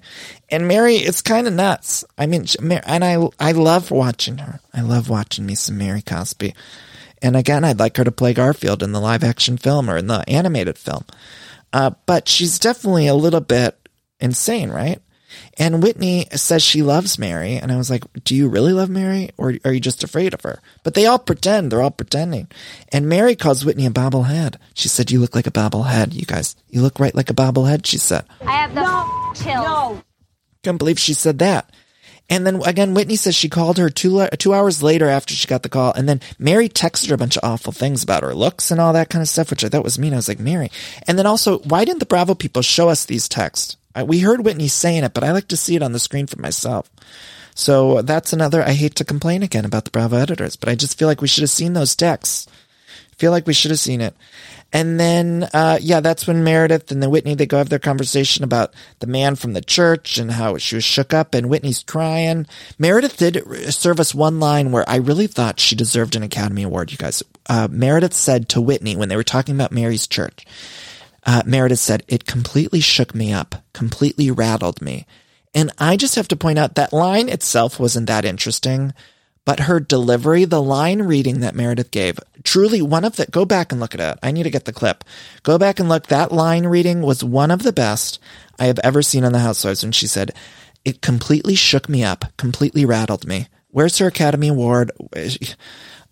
And 0.50 0.66
Mary, 0.66 0.94
it's 0.96 1.20
kind 1.20 1.46
of 1.46 1.52
nuts. 1.52 2.02
I 2.16 2.24
mean, 2.24 2.46
and 2.62 3.04
I, 3.04 3.28
I 3.38 3.52
love 3.52 3.90
watching 3.90 4.38
her. 4.38 4.60
I 4.72 4.80
love 4.80 5.10
watching 5.10 5.44
me 5.44 5.54
some 5.54 5.76
Mary 5.76 6.00
Cosby. 6.00 6.54
And 7.20 7.36
again, 7.36 7.62
I'd 7.62 7.78
like 7.78 7.98
her 7.98 8.04
to 8.04 8.10
play 8.10 8.32
Garfield 8.32 8.82
in 8.82 8.92
the 8.92 9.00
live 9.00 9.22
action 9.22 9.58
film 9.58 9.90
or 9.90 9.98
in 9.98 10.06
the 10.06 10.24
animated 10.26 10.78
film. 10.78 11.04
Uh, 11.72 11.90
but 12.06 12.28
she's 12.28 12.58
definitely 12.58 13.06
a 13.06 13.14
little 13.14 13.40
bit 13.40 13.78
insane, 14.20 14.70
right? 14.70 15.00
And 15.58 15.82
Whitney 15.82 16.26
says 16.32 16.62
she 16.62 16.82
loves 16.82 17.18
Mary. 17.18 17.56
And 17.56 17.72
I 17.72 17.76
was 17.76 17.90
like, 17.90 18.04
do 18.24 18.34
you 18.34 18.48
really 18.48 18.72
love 18.72 18.90
Mary 18.90 19.30
or 19.36 19.54
are 19.64 19.72
you 19.72 19.80
just 19.80 20.04
afraid 20.04 20.34
of 20.34 20.42
her? 20.42 20.60
But 20.82 20.94
they 20.94 21.06
all 21.06 21.18
pretend. 21.18 21.70
They're 21.70 21.82
all 21.82 21.90
pretending. 21.90 22.48
And 22.90 23.08
Mary 23.08 23.36
calls 23.36 23.64
Whitney 23.64 23.86
a 23.86 23.90
bobblehead. 23.90 24.56
She 24.74 24.88
said, 24.88 25.10
you 25.10 25.20
look 25.20 25.34
like 25.34 25.46
a 25.46 25.52
bobblehead, 25.52 26.14
you 26.14 26.26
guys. 26.26 26.56
You 26.68 26.82
look 26.82 26.98
right 26.98 27.14
like 27.14 27.30
a 27.30 27.34
bobblehead, 27.34 27.86
she 27.86 27.98
said. 27.98 28.24
I 28.42 28.52
have 28.52 28.74
the 28.74 28.82
no, 28.82 29.32
chill. 29.34 29.62
No. 29.62 30.02
Can't 30.62 30.78
believe 30.78 30.98
she 30.98 31.14
said 31.14 31.38
that. 31.40 31.70
And 32.32 32.46
then 32.46 32.62
again, 32.64 32.94
Whitney 32.94 33.16
says 33.16 33.34
she 33.34 33.50
called 33.50 33.76
her 33.76 33.90
two 33.90 34.26
two 34.38 34.54
hours 34.54 34.82
later 34.82 35.06
after 35.06 35.34
she 35.34 35.46
got 35.46 35.62
the 35.62 35.68
call, 35.68 35.92
and 35.92 36.08
then 36.08 36.22
Mary 36.38 36.66
texted 36.66 37.10
her 37.10 37.14
a 37.14 37.18
bunch 37.18 37.36
of 37.36 37.44
awful 37.44 37.72
things 37.72 38.02
about 38.02 38.22
her 38.22 38.34
looks 38.34 38.70
and 38.70 38.80
all 38.80 38.94
that 38.94 39.10
kind 39.10 39.20
of 39.20 39.28
stuff, 39.28 39.50
which 39.50 39.62
I 39.62 39.68
thought 39.68 39.84
was 39.84 39.98
mean. 39.98 40.14
I 40.14 40.16
was 40.16 40.28
like, 40.28 40.40
Mary. 40.40 40.70
And 41.06 41.18
then 41.18 41.26
also, 41.26 41.58
why 41.58 41.84
didn't 41.84 42.00
the 42.00 42.06
Bravo 42.06 42.34
people 42.34 42.62
show 42.62 42.88
us 42.88 43.04
these 43.04 43.28
texts? 43.28 43.76
I, 43.94 44.04
we 44.04 44.20
heard 44.20 44.46
Whitney 44.46 44.68
saying 44.68 45.04
it, 45.04 45.12
but 45.12 45.24
I 45.24 45.32
like 45.32 45.48
to 45.48 45.58
see 45.58 45.76
it 45.76 45.82
on 45.82 45.92
the 45.92 45.98
screen 45.98 46.26
for 46.26 46.40
myself. 46.40 46.88
So 47.54 48.00
that's 48.00 48.32
another. 48.32 48.62
I 48.62 48.72
hate 48.72 48.94
to 48.94 49.04
complain 49.04 49.42
again 49.42 49.66
about 49.66 49.84
the 49.84 49.90
Bravo 49.90 50.16
editors, 50.16 50.56
but 50.56 50.70
I 50.70 50.74
just 50.74 50.98
feel 50.98 51.08
like 51.08 51.20
we 51.20 51.28
should 51.28 51.42
have 51.42 51.50
seen 51.50 51.74
those 51.74 51.94
texts. 51.94 52.48
feel 53.18 53.30
like 53.30 53.46
we 53.46 53.52
should 53.52 53.72
have 53.72 53.78
seen 53.78 54.00
it. 54.00 54.16
And 54.72 54.98
then, 54.98 55.48
uh, 55.52 55.78
yeah, 55.82 56.00
that's 56.00 56.26
when 56.26 56.44
Meredith 56.44 56.90
and 56.90 57.02
then 57.02 57.10
Whitney, 57.10 57.34
they 57.34 57.44
go 57.44 57.58
have 57.58 57.68
their 57.68 57.78
conversation 57.78 58.42
about 58.42 58.72
the 59.00 59.06
man 59.06 59.34
from 59.34 59.52
the 59.52 59.60
church 59.60 60.16
and 60.16 60.32
how 60.32 60.56
she 60.56 60.76
was 60.76 60.84
shook 60.84 61.12
up 61.12 61.34
and 61.34 61.50
Whitney's 61.50 61.82
crying. 61.82 62.46
Meredith 62.78 63.18
did 63.18 63.44
serve 63.74 64.00
us 64.00 64.14
one 64.14 64.40
line 64.40 64.72
where 64.72 64.88
I 64.88 64.96
really 64.96 65.26
thought 65.26 65.60
she 65.60 65.76
deserved 65.76 66.16
an 66.16 66.22
Academy 66.22 66.62
Award, 66.62 66.90
you 66.90 66.96
guys. 66.96 67.22
Uh, 67.46 67.68
Meredith 67.70 68.14
said 68.14 68.48
to 68.50 68.62
Whitney 68.62 68.96
when 68.96 69.10
they 69.10 69.16
were 69.16 69.22
talking 69.22 69.54
about 69.54 69.72
Mary's 69.72 70.06
church, 70.06 70.46
uh, 71.24 71.42
Meredith 71.44 71.78
said, 71.78 72.02
it 72.08 72.24
completely 72.24 72.80
shook 72.80 73.14
me 73.14 73.32
up, 73.32 73.56
completely 73.74 74.30
rattled 74.30 74.80
me. 74.80 75.06
And 75.54 75.70
I 75.78 75.96
just 75.98 76.14
have 76.14 76.28
to 76.28 76.36
point 76.36 76.58
out 76.58 76.76
that 76.76 76.94
line 76.94 77.28
itself 77.28 77.78
wasn't 77.78 78.06
that 78.06 78.24
interesting, 78.24 78.94
but 79.44 79.60
her 79.60 79.80
delivery, 79.80 80.44
the 80.44 80.62
line 80.62 81.02
reading 81.02 81.40
that 81.40 81.54
Meredith 81.54 81.90
gave, 81.90 82.18
truly 82.44 82.80
one 82.80 83.04
of 83.04 83.16
the, 83.16 83.26
go 83.26 83.44
back 83.44 83.72
and 83.72 83.80
look 83.80 83.94
at 83.94 84.00
it. 84.00 84.18
I 84.22 84.30
need 84.30 84.44
to 84.44 84.50
get 84.50 84.66
the 84.66 84.72
clip. 84.72 85.04
Go 85.42 85.58
back 85.58 85.80
and 85.80 85.88
look. 85.88 86.06
That 86.06 86.30
line 86.30 86.66
reading 86.66 87.02
was 87.02 87.24
one 87.24 87.50
of 87.50 87.62
the 87.62 87.72
best 87.72 88.20
I 88.58 88.66
have 88.66 88.78
ever 88.80 89.02
seen 89.02 89.24
on 89.24 89.32
the 89.32 89.40
Housewives 89.40 89.82
when 89.82 89.92
she 89.92 90.06
said, 90.06 90.32
it 90.84 91.00
completely 91.00 91.54
shook 91.54 91.88
me 91.88 92.04
up, 92.04 92.24
completely 92.36 92.84
rattled 92.84 93.26
me. 93.26 93.48
Where's 93.70 93.98
her 93.98 94.06
Academy 94.08 94.48
Award? 94.48 94.92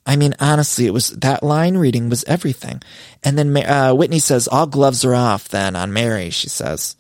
I 0.07 0.17
mean, 0.17 0.35
honestly, 0.41 0.87
it 0.87 0.93
was 0.93 1.11
that 1.11 1.43
line 1.43 1.77
reading 1.77 2.09
was 2.09 2.25
everything. 2.25 2.83
And 3.23 3.39
then 3.39 3.57
uh, 3.57 3.93
Whitney 3.95 4.19
says, 4.19 4.49
all 4.49 4.67
gloves 4.67 5.05
are 5.05 5.15
off 5.15 5.49
then 5.49 5.77
on 5.77 5.93
Mary, 5.93 6.31
she 6.31 6.49
says. 6.49 6.97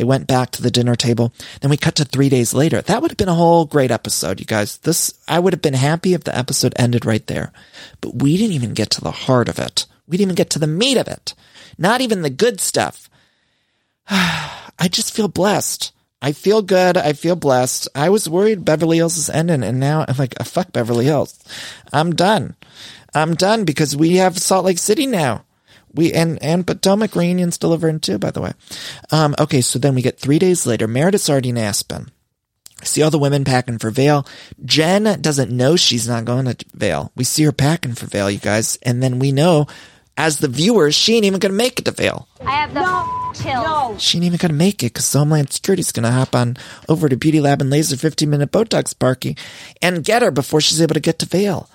They 0.00 0.04
went 0.04 0.26
back 0.26 0.50
to 0.52 0.62
the 0.62 0.70
dinner 0.70 0.96
table. 0.96 1.30
Then 1.60 1.70
we 1.70 1.76
cut 1.76 1.96
to 1.96 2.06
three 2.06 2.30
days 2.30 2.54
later. 2.54 2.80
That 2.80 3.02
would 3.02 3.10
have 3.10 3.18
been 3.18 3.28
a 3.28 3.34
whole 3.34 3.66
great 3.66 3.90
episode, 3.90 4.40
you 4.40 4.46
guys. 4.46 4.78
This, 4.78 5.12
I 5.28 5.38
would 5.38 5.52
have 5.52 5.60
been 5.60 5.74
happy 5.74 6.14
if 6.14 6.24
the 6.24 6.34
episode 6.34 6.72
ended 6.76 7.04
right 7.04 7.26
there. 7.26 7.52
But 8.00 8.14
we 8.14 8.38
didn't 8.38 8.54
even 8.54 8.72
get 8.72 8.88
to 8.92 9.02
the 9.02 9.10
heart 9.10 9.50
of 9.50 9.58
it. 9.58 9.84
We 10.08 10.16
didn't 10.16 10.28
even 10.28 10.36
get 10.36 10.48
to 10.50 10.58
the 10.58 10.66
meat 10.66 10.96
of 10.96 11.06
it. 11.06 11.34
Not 11.76 12.00
even 12.00 12.22
the 12.22 12.30
good 12.30 12.62
stuff. 12.62 13.10
I 14.08 14.88
just 14.88 15.14
feel 15.14 15.28
blessed. 15.28 15.92
I 16.22 16.32
feel 16.32 16.62
good. 16.62 16.96
I 16.96 17.12
feel 17.12 17.36
blessed. 17.36 17.86
I 17.94 18.08
was 18.08 18.26
worried 18.26 18.64
Beverly 18.64 18.96
Hills 18.96 19.18
is 19.18 19.28
ending, 19.28 19.62
and 19.62 19.78
now 19.78 20.06
I'm 20.08 20.16
like, 20.16 20.32
oh, 20.40 20.44
fuck 20.44 20.72
Beverly 20.72 21.04
Hills. 21.04 21.38
I'm 21.92 22.14
done. 22.14 22.56
I'm 23.14 23.34
done 23.34 23.66
because 23.66 23.94
we 23.94 24.16
have 24.16 24.38
Salt 24.38 24.64
Lake 24.64 24.78
City 24.78 25.06
now. 25.06 25.44
We 25.92 26.12
and 26.12 26.42
and 26.42 26.66
Potomac 26.66 27.14
reunions 27.14 27.58
delivering 27.58 28.00
too, 28.00 28.18
by 28.18 28.30
the 28.30 28.40
way. 28.40 28.52
Um, 29.10 29.34
okay, 29.38 29.60
so 29.60 29.78
then 29.78 29.94
we 29.94 30.02
get 30.02 30.18
three 30.18 30.38
days 30.38 30.66
later. 30.66 30.86
Meredith's 30.86 31.28
already 31.28 31.50
in 31.50 31.58
Aspen. 31.58 32.10
See 32.82 33.02
all 33.02 33.10
the 33.10 33.18
women 33.18 33.44
packing 33.44 33.78
for 33.78 33.90
Vail. 33.90 34.26
Jen 34.64 35.20
doesn't 35.20 35.50
know 35.50 35.76
she's 35.76 36.08
not 36.08 36.24
going 36.24 36.46
to 36.46 36.56
Vail. 36.72 37.12
We 37.14 37.24
see 37.24 37.42
her 37.44 37.52
packing 37.52 37.94
for 37.94 38.06
Vail, 38.06 38.30
you 38.30 38.38
guys, 38.38 38.78
and 38.82 39.02
then 39.02 39.18
we 39.18 39.32
know 39.32 39.66
as 40.20 40.38
the 40.38 40.48
viewers, 40.48 40.94
she 40.94 41.16
ain't 41.16 41.24
even 41.24 41.40
going 41.40 41.52
to 41.52 41.56
make 41.56 41.78
it 41.78 41.86
to 41.86 41.92
Vail. 41.92 42.28
I 42.44 42.50
have 42.50 42.74
the 42.74 42.80
no, 42.80 43.32
chill. 43.34 43.62
No. 43.62 43.96
She 43.98 44.18
ain't 44.18 44.26
even 44.26 44.36
going 44.36 44.50
to 44.50 44.56
make 44.56 44.82
it 44.82 44.92
because 44.92 45.10
Homeland 45.10 45.50
Security's 45.50 45.92
going 45.92 46.04
to 46.04 46.10
hop 46.10 46.34
on 46.34 46.58
over 46.88 47.08
to 47.08 47.16
Beauty 47.16 47.40
Lab 47.40 47.62
and 47.62 47.70
Laser 47.70 47.96
15 47.96 48.28
minute 48.28 48.52
Botox 48.52 48.96
parky 48.98 49.36
and 49.80 50.04
get 50.04 50.20
her 50.20 50.30
before 50.30 50.60
she's 50.60 50.82
able 50.82 50.92
to 50.94 51.00
get 51.00 51.18
to 51.20 51.26
Vail. 51.26 51.70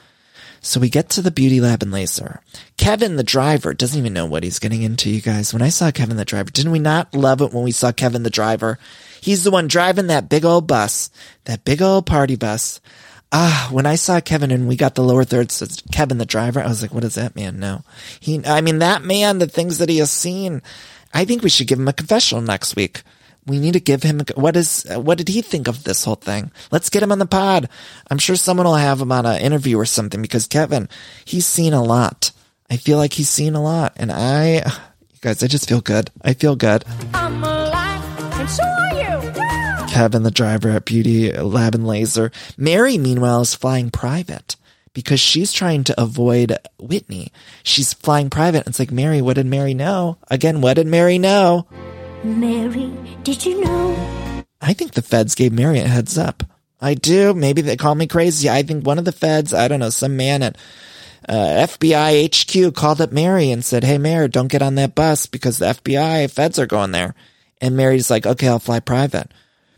So 0.65 0.79
we 0.79 0.89
get 0.89 1.09
to 1.09 1.21
the 1.21 1.29
Beauty 1.29 1.61
Lab 1.61 1.83
and 1.83 1.91
Laser. 1.91 2.41
Kevin, 2.75 3.17
the 3.17 3.23
driver, 3.23 3.75
doesn't 3.75 3.99
even 3.99 4.13
know 4.13 4.25
what 4.25 4.41
he's 4.41 4.57
getting 4.57 4.81
into, 4.81 5.11
you 5.11 5.21
guys. 5.21 5.53
When 5.53 5.61
I 5.61 5.69
saw 5.69 5.91
Kevin, 5.91 6.17
the 6.17 6.25
driver, 6.25 6.49
didn't 6.49 6.71
we 6.71 6.79
not 6.79 7.13
love 7.13 7.39
it 7.41 7.53
when 7.53 7.63
we 7.63 7.71
saw 7.71 7.91
Kevin, 7.91 8.23
the 8.23 8.31
driver? 8.31 8.79
He's 9.21 9.43
the 9.43 9.51
one 9.51 9.67
driving 9.67 10.07
that 10.07 10.27
big 10.27 10.43
old 10.43 10.65
bus, 10.65 11.11
that 11.43 11.65
big 11.65 11.83
old 11.83 12.07
party 12.07 12.35
bus. 12.35 12.81
Ah, 13.31 13.69
when 13.71 13.85
I 13.85 13.93
saw 13.93 14.19
Kevin 14.19 14.49
and 14.49 14.67
we 14.67 14.75
got 14.75 14.95
the 14.95 15.03
lower 15.03 15.23
thirds, 15.23 15.83
Kevin 15.91 16.17
the 16.17 16.25
driver, 16.25 16.59
I 16.59 16.67
was 16.67 16.81
like, 16.81 16.95
what 16.95 17.03
does 17.03 17.15
that 17.15 17.35
man 17.35 17.59
know? 17.59 17.83
He, 18.19 18.43
I 18.43 18.61
mean, 18.61 18.79
that 18.79 19.03
man, 19.03 19.37
the 19.37 19.47
things 19.47 19.77
that 19.77 19.89
he 19.89 19.99
has 19.99 20.09
seen, 20.09 20.63
I 21.13 21.25
think 21.25 21.43
we 21.43 21.49
should 21.49 21.67
give 21.67 21.77
him 21.77 21.87
a 21.87 21.93
confessional 21.93 22.41
next 22.41 22.75
week. 22.75 23.03
We 23.47 23.59
need 23.59 23.73
to 23.73 23.79
give 23.79 24.01
him, 24.01 24.21
what 24.35 24.55
is, 24.55 24.85
what 24.89 25.19
did 25.19 25.27
he 25.27 25.41
think 25.43 25.67
of 25.67 25.83
this 25.83 26.03
whole 26.03 26.15
thing? 26.15 26.51
Let's 26.71 26.89
get 26.89 27.03
him 27.03 27.11
on 27.11 27.19
the 27.19 27.27
pod. 27.27 27.69
I'm 28.09 28.17
sure 28.17 28.35
someone 28.35 28.65
will 28.65 28.75
have 28.75 28.99
him 28.99 29.11
on 29.11 29.25
an 29.27 29.39
interview 29.39 29.77
or 29.77 29.85
something 29.85 30.21
because 30.21 30.47
Kevin, 30.47 30.89
he's 31.25 31.45
seen 31.45 31.73
a 31.73 31.83
lot. 31.83 32.31
I 32.71 32.77
feel 32.77 32.97
like 32.97 33.13
he's 33.13 33.29
seen 33.29 33.53
a 33.53 33.61
lot 33.61 33.93
and 33.97 34.11
I, 34.11 34.55
you 34.55 35.19
guys, 35.21 35.43
I 35.43 35.47
just 35.47 35.69
feel 35.69 35.81
good. 35.81 36.09
I 36.23 36.33
feel 36.33 36.55
good. 36.55 36.83
I'm 37.13 37.43
alive, 37.43 38.39
and 38.39 38.49
so 38.49 38.63
are 38.63 38.93
you. 38.93 39.31
Yeah. 39.37 39.85
Kevin, 39.89 40.23
the 40.23 40.31
driver 40.31 40.69
at 40.71 40.85
Beauty 40.85 41.31
Lab 41.31 41.75
and 41.75 41.85
Laser. 41.85 42.31
Mary, 42.57 42.97
meanwhile, 42.97 43.41
is 43.41 43.53
flying 43.53 43.91
private. 43.91 44.55
because 44.95 45.19
she's 45.19 45.53
trying 45.53 45.83
to 45.83 46.01
avoid 46.01 46.57
Whitney. 46.79 47.31
She's 47.63 47.93
flying 47.93 48.31
private. 48.31 48.65
It's 48.65 48.79
like, 48.79 48.91
Mary, 48.91 49.21
what 49.21 49.35
did 49.35 49.45
Mary 49.45 49.73
know? 49.75 50.17
Again, 50.31 50.61
what 50.61 50.75
did 50.75 50.87
Mary 50.87 51.19
know? 51.19 51.67
Mary, 52.25 52.91
did 53.23 53.45
you 53.45 53.63
know? 53.63 54.43
I 54.61 54.73
think 54.73 54.93
the 54.93 55.01
feds 55.01 55.35
gave 55.35 55.53
Mary 55.53 55.79
a 55.79 55.87
heads 55.87 56.17
up. 56.17 56.43
I 56.81 56.93
do. 56.93 57.33
Maybe 57.33 57.61
they 57.61 57.77
call 57.77 57.95
me 57.95 58.07
crazy. 58.07 58.49
I 58.49 58.63
think 58.63 58.85
one 58.85 58.99
of 58.99 59.05
the 59.05 59.11
feds, 59.11 59.53
I 59.53 59.67
don't 59.67 59.79
know, 59.79 59.89
some 59.89 60.17
man 60.17 60.43
at 60.43 60.57
uh, 61.27 61.67
FBI 61.67 62.67
HQ 62.67 62.75
called 62.75 63.01
up 63.01 63.11
Mary 63.11 63.51
and 63.51 63.63
said, 63.63 63.83
Hey, 63.83 63.97
Mary, 63.97 64.27
don't 64.27 64.51
get 64.51 64.61
on 64.61 64.75
that 64.75 64.95
bus 64.95 65.25
because 65.25 65.57
the 65.57 65.67
FBI 65.67 66.29
feds 66.29 66.59
are 66.59 66.67
going 66.67 66.91
there. 66.91 67.15
And 67.61 67.77
Mary's 67.77 68.11
like, 68.11 68.25
okay, 68.25 68.47
I'll 68.47 68.59
fly 68.59 68.79
private. 68.79 69.31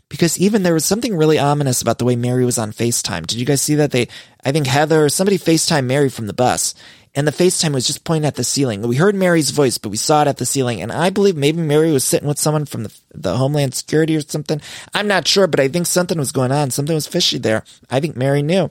Because 0.08 0.38
even 0.38 0.62
there 0.62 0.74
was 0.74 0.84
something 0.84 1.16
really 1.16 1.38
ominous 1.38 1.82
about 1.82 1.98
the 1.98 2.04
way 2.04 2.16
Mary 2.16 2.44
was 2.44 2.58
on 2.58 2.72
FaceTime. 2.72 3.26
Did 3.26 3.38
you 3.38 3.46
guys 3.46 3.60
see 3.60 3.74
that? 3.76 3.90
They, 3.90 4.08
I 4.44 4.52
think 4.52 4.66
Heather 4.66 5.04
or 5.04 5.08
somebody 5.08 5.38
FaceTime 5.38 5.84
Mary 5.84 6.08
from 6.08 6.26
the 6.26 6.32
bus 6.32 6.74
and 7.18 7.26
the 7.26 7.32
FaceTime 7.32 7.74
was 7.74 7.84
just 7.84 8.04
pointing 8.04 8.28
at 8.28 8.36
the 8.36 8.44
ceiling. 8.44 8.80
We 8.80 8.94
heard 8.94 9.16
Mary's 9.16 9.50
voice, 9.50 9.76
but 9.76 9.88
we 9.88 9.96
saw 9.96 10.22
it 10.22 10.28
at 10.28 10.36
the 10.36 10.46
ceiling. 10.46 10.80
And 10.80 10.92
I 10.92 11.10
believe 11.10 11.36
maybe 11.36 11.60
Mary 11.60 11.90
was 11.90 12.04
sitting 12.04 12.28
with 12.28 12.38
someone 12.38 12.64
from 12.64 12.84
the, 12.84 12.96
the 13.12 13.36
Homeland 13.36 13.74
Security 13.74 14.14
or 14.14 14.20
something. 14.20 14.60
I'm 14.94 15.08
not 15.08 15.26
sure, 15.26 15.48
but 15.48 15.58
I 15.58 15.66
think 15.66 15.86
something 15.86 16.16
was 16.16 16.30
going 16.30 16.52
on. 16.52 16.70
Something 16.70 16.94
was 16.94 17.08
fishy 17.08 17.38
there. 17.38 17.64
I 17.90 17.98
think 17.98 18.14
Mary 18.14 18.40
knew. 18.40 18.70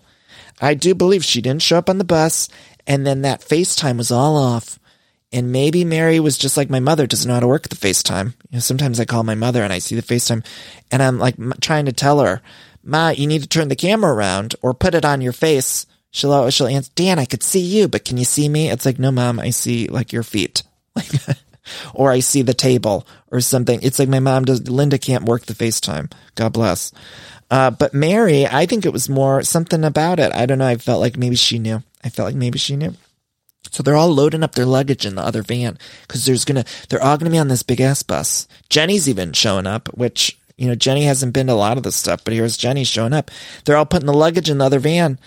I 0.61 0.75
do 0.75 0.95
believe 0.95 1.25
she 1.25 1.41
didn't 1.41 1.61
show 1.61 1.77
up 1.77 1.89
on 1.89 1.97
the 1.97 2.05
bus 2.05 2.47
and 2.87 3.05
then 3.05 3.23
that 3.23 3.41
FaceTime 3.41 3.97
was 3.97 4.11
all 4.11 4.37
off. 4.37 4.79
And 5.33 5.51
maybe 5.51 5.83
Mary 5.83 6.21
was 6.21 6.37
just 6.37 6.55
like 6.55 6.69
my 6.69 6.79
mother 6.79 7.05
doesn't 7.05 7.27
know 7.27 7.33
how 7.33 7.41
to 7.41 7.47
work 7.47 7.67
the 7.67 7.75
FaceTime. 7.75 8.27
You 8.49 8.53
know, 8.53 8.59
sometimes 8.59 8.97
I 8.97 9.03
call 9.03 9.23
my 9.23 9.35
mother 9.35 9.61
and 9.61 9.73
I 9.73 9.79
see 9.79 9.95
the 9.95 10.01
FaceTime 10.01 10.45
and 10.89 11.03
I'm 11.03 11.19
like 11.19 11.35
trying 11.59 11.87
to 11.87 11.91
tell 11.91 12.21
her, 12.21 12.41
Ma, 12.81 13.09
you 13.09 13.27
need 13.27 13.41
to 13.41 13.49
turn 13.49 13.67
the 13.67 13.75
camera 13.75 14.13
around 14.13 14.55
or 14.61 14.73
put 14.73 14.95
it 14.95 15.03
on 15.03 15.19
your 15.19 15.33
face. 15.33 15.85
She'll, 16.11 16.49
she'll 16.49 16.67
answer, 16.67 16.91
Dan, 16.95 17.19
I 17.19 17.25
could 17.25 17.43
see 17.43 17.59
you, 17.59 17.87
but 17.87 18.05
can 18.05 18.17
you 18.17 18.25
see 18.25 18.49
me? 18.49 18.69
It's 18.69 18.85
like, 18.85 18.99
no, 18.99 19.11
mom, 19.11 19.39
I 19.39 19.49
see 19.49 19.87
like 19.87 20.13
your 20.13 20.23
feet. 20.23 20.63
Like, 20.95 21.09
or 21.93 22.11
I 22.11 22.19
see 22.19 22.41
the 22.41 22.53
table 22.53 23.07
or 23.31 23.41
something. 23.41 23.79
It's 23.83 23.99
like 23.99 24.09
my 24.09 24.19
mom 24.19 24.45
does, 24.45 24.69
Linda 24.69 24.97
can't 24.97 25.25
work 25.25 25.45
the 25.45 25.53
FaceTime. 25.53 26.11
God 26.35 26.53
bless. 26.53 26.91
Uh, 27.49 27.71
but 27.71 27.93
Mary, 27.93 28.45
I 28.45 28.65
think 28.65 28.85
it 28.85 28.93
was 28.93 29.09
more 29.09 29.43
something 29.43 29.83
about 29.83 30.19
it. 30.19 30.33
I 30.33 30.45
don't 30.45 30.59
know. 30.59 30.67
I 30.67 30.75
felt 30.77 31.01
like 31.01 31.17
maybe 31.17 31.35
she 31.35 31.59
knew. 31.59 31.81
I 32.03 32.09
felt 32.09 32.27
like 32.27 32.35
maybe 32.35 32.59
she 32.59 32.75
knew. 32.75 32.93
So 33.71 33.83
they're 33.83 33.95
all 33.95 34.13
loading 34.13 34.43
up 34.43 34.55
their 34.55 34.65
luggage 34.65 35.05
in 35.05 35.15
the 35.15 35.21
other 35.21 35.41
van 35.41 35.77
because 36.01 36.25
there's 36.25 36.45
gonna, 36.45 36.65
they're 36.89 37.03
all 37.03 37.17
gonna 37.17 37.31
be 37.31 37.37
on 37.37 37.47
this 37.47 37.63
big 37.63 37.81
ass 37.81 38.03
bus. 38.03 38.47
Jenny's 38.69 39.09
even 39.09 39.33
showing 39.33 39.67
up, 39.67 39.89
which, 39.89 40.37
you 40.57 40.67
know, 40.67 40.75
Jenny 40.75 41.03
hasn't 41.03 41.33
been 41.33 41.47
to 41.47 41.53
a 41.53 41.55
lot 41.55 41.77
of 41.77 41.83
this 41.83 41.95
stuff, 41.95 42.23
but 42.23 42.33
here's 42.33 42.57
Jenny 42.57 42.83
showing 42.83 43.13
up. 43.13 43.29
They're 43.65 43.77
all 43.77 43.85
putting 43.85 44.07
the 44.07 44.13
luggage 44.13 44.49
in 44.49 44.57
the 44.57 44.65
other 44.65 44.79
van. 44.79 45.19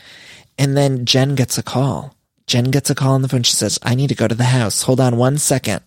And 0.61 0.77
then 0.77 1.07
Jen 1.07 1.35
gets 1.37 1.57
a 1.57 1.63
call. 1.63 2.15
Jen 2.47 2.65
gets 2.65 2.91
a 2.91 2.95
call 2.95 3.15
on 3.15 3.23
the 3.23 3.29
phone. 3.29 3.43
She 3.43 3.55
says, 3.55 3.79
I 3.83 3.95
need 3.95 4.09
to 4.09 4.15
go 4.15 4.29
to 4.29 4.35
the 4.35 4.45
house. 4.45 4.83
Hold 4.83 5.01
on 5.01 5.17
one 5.17 5.39
second. 5.39 5.81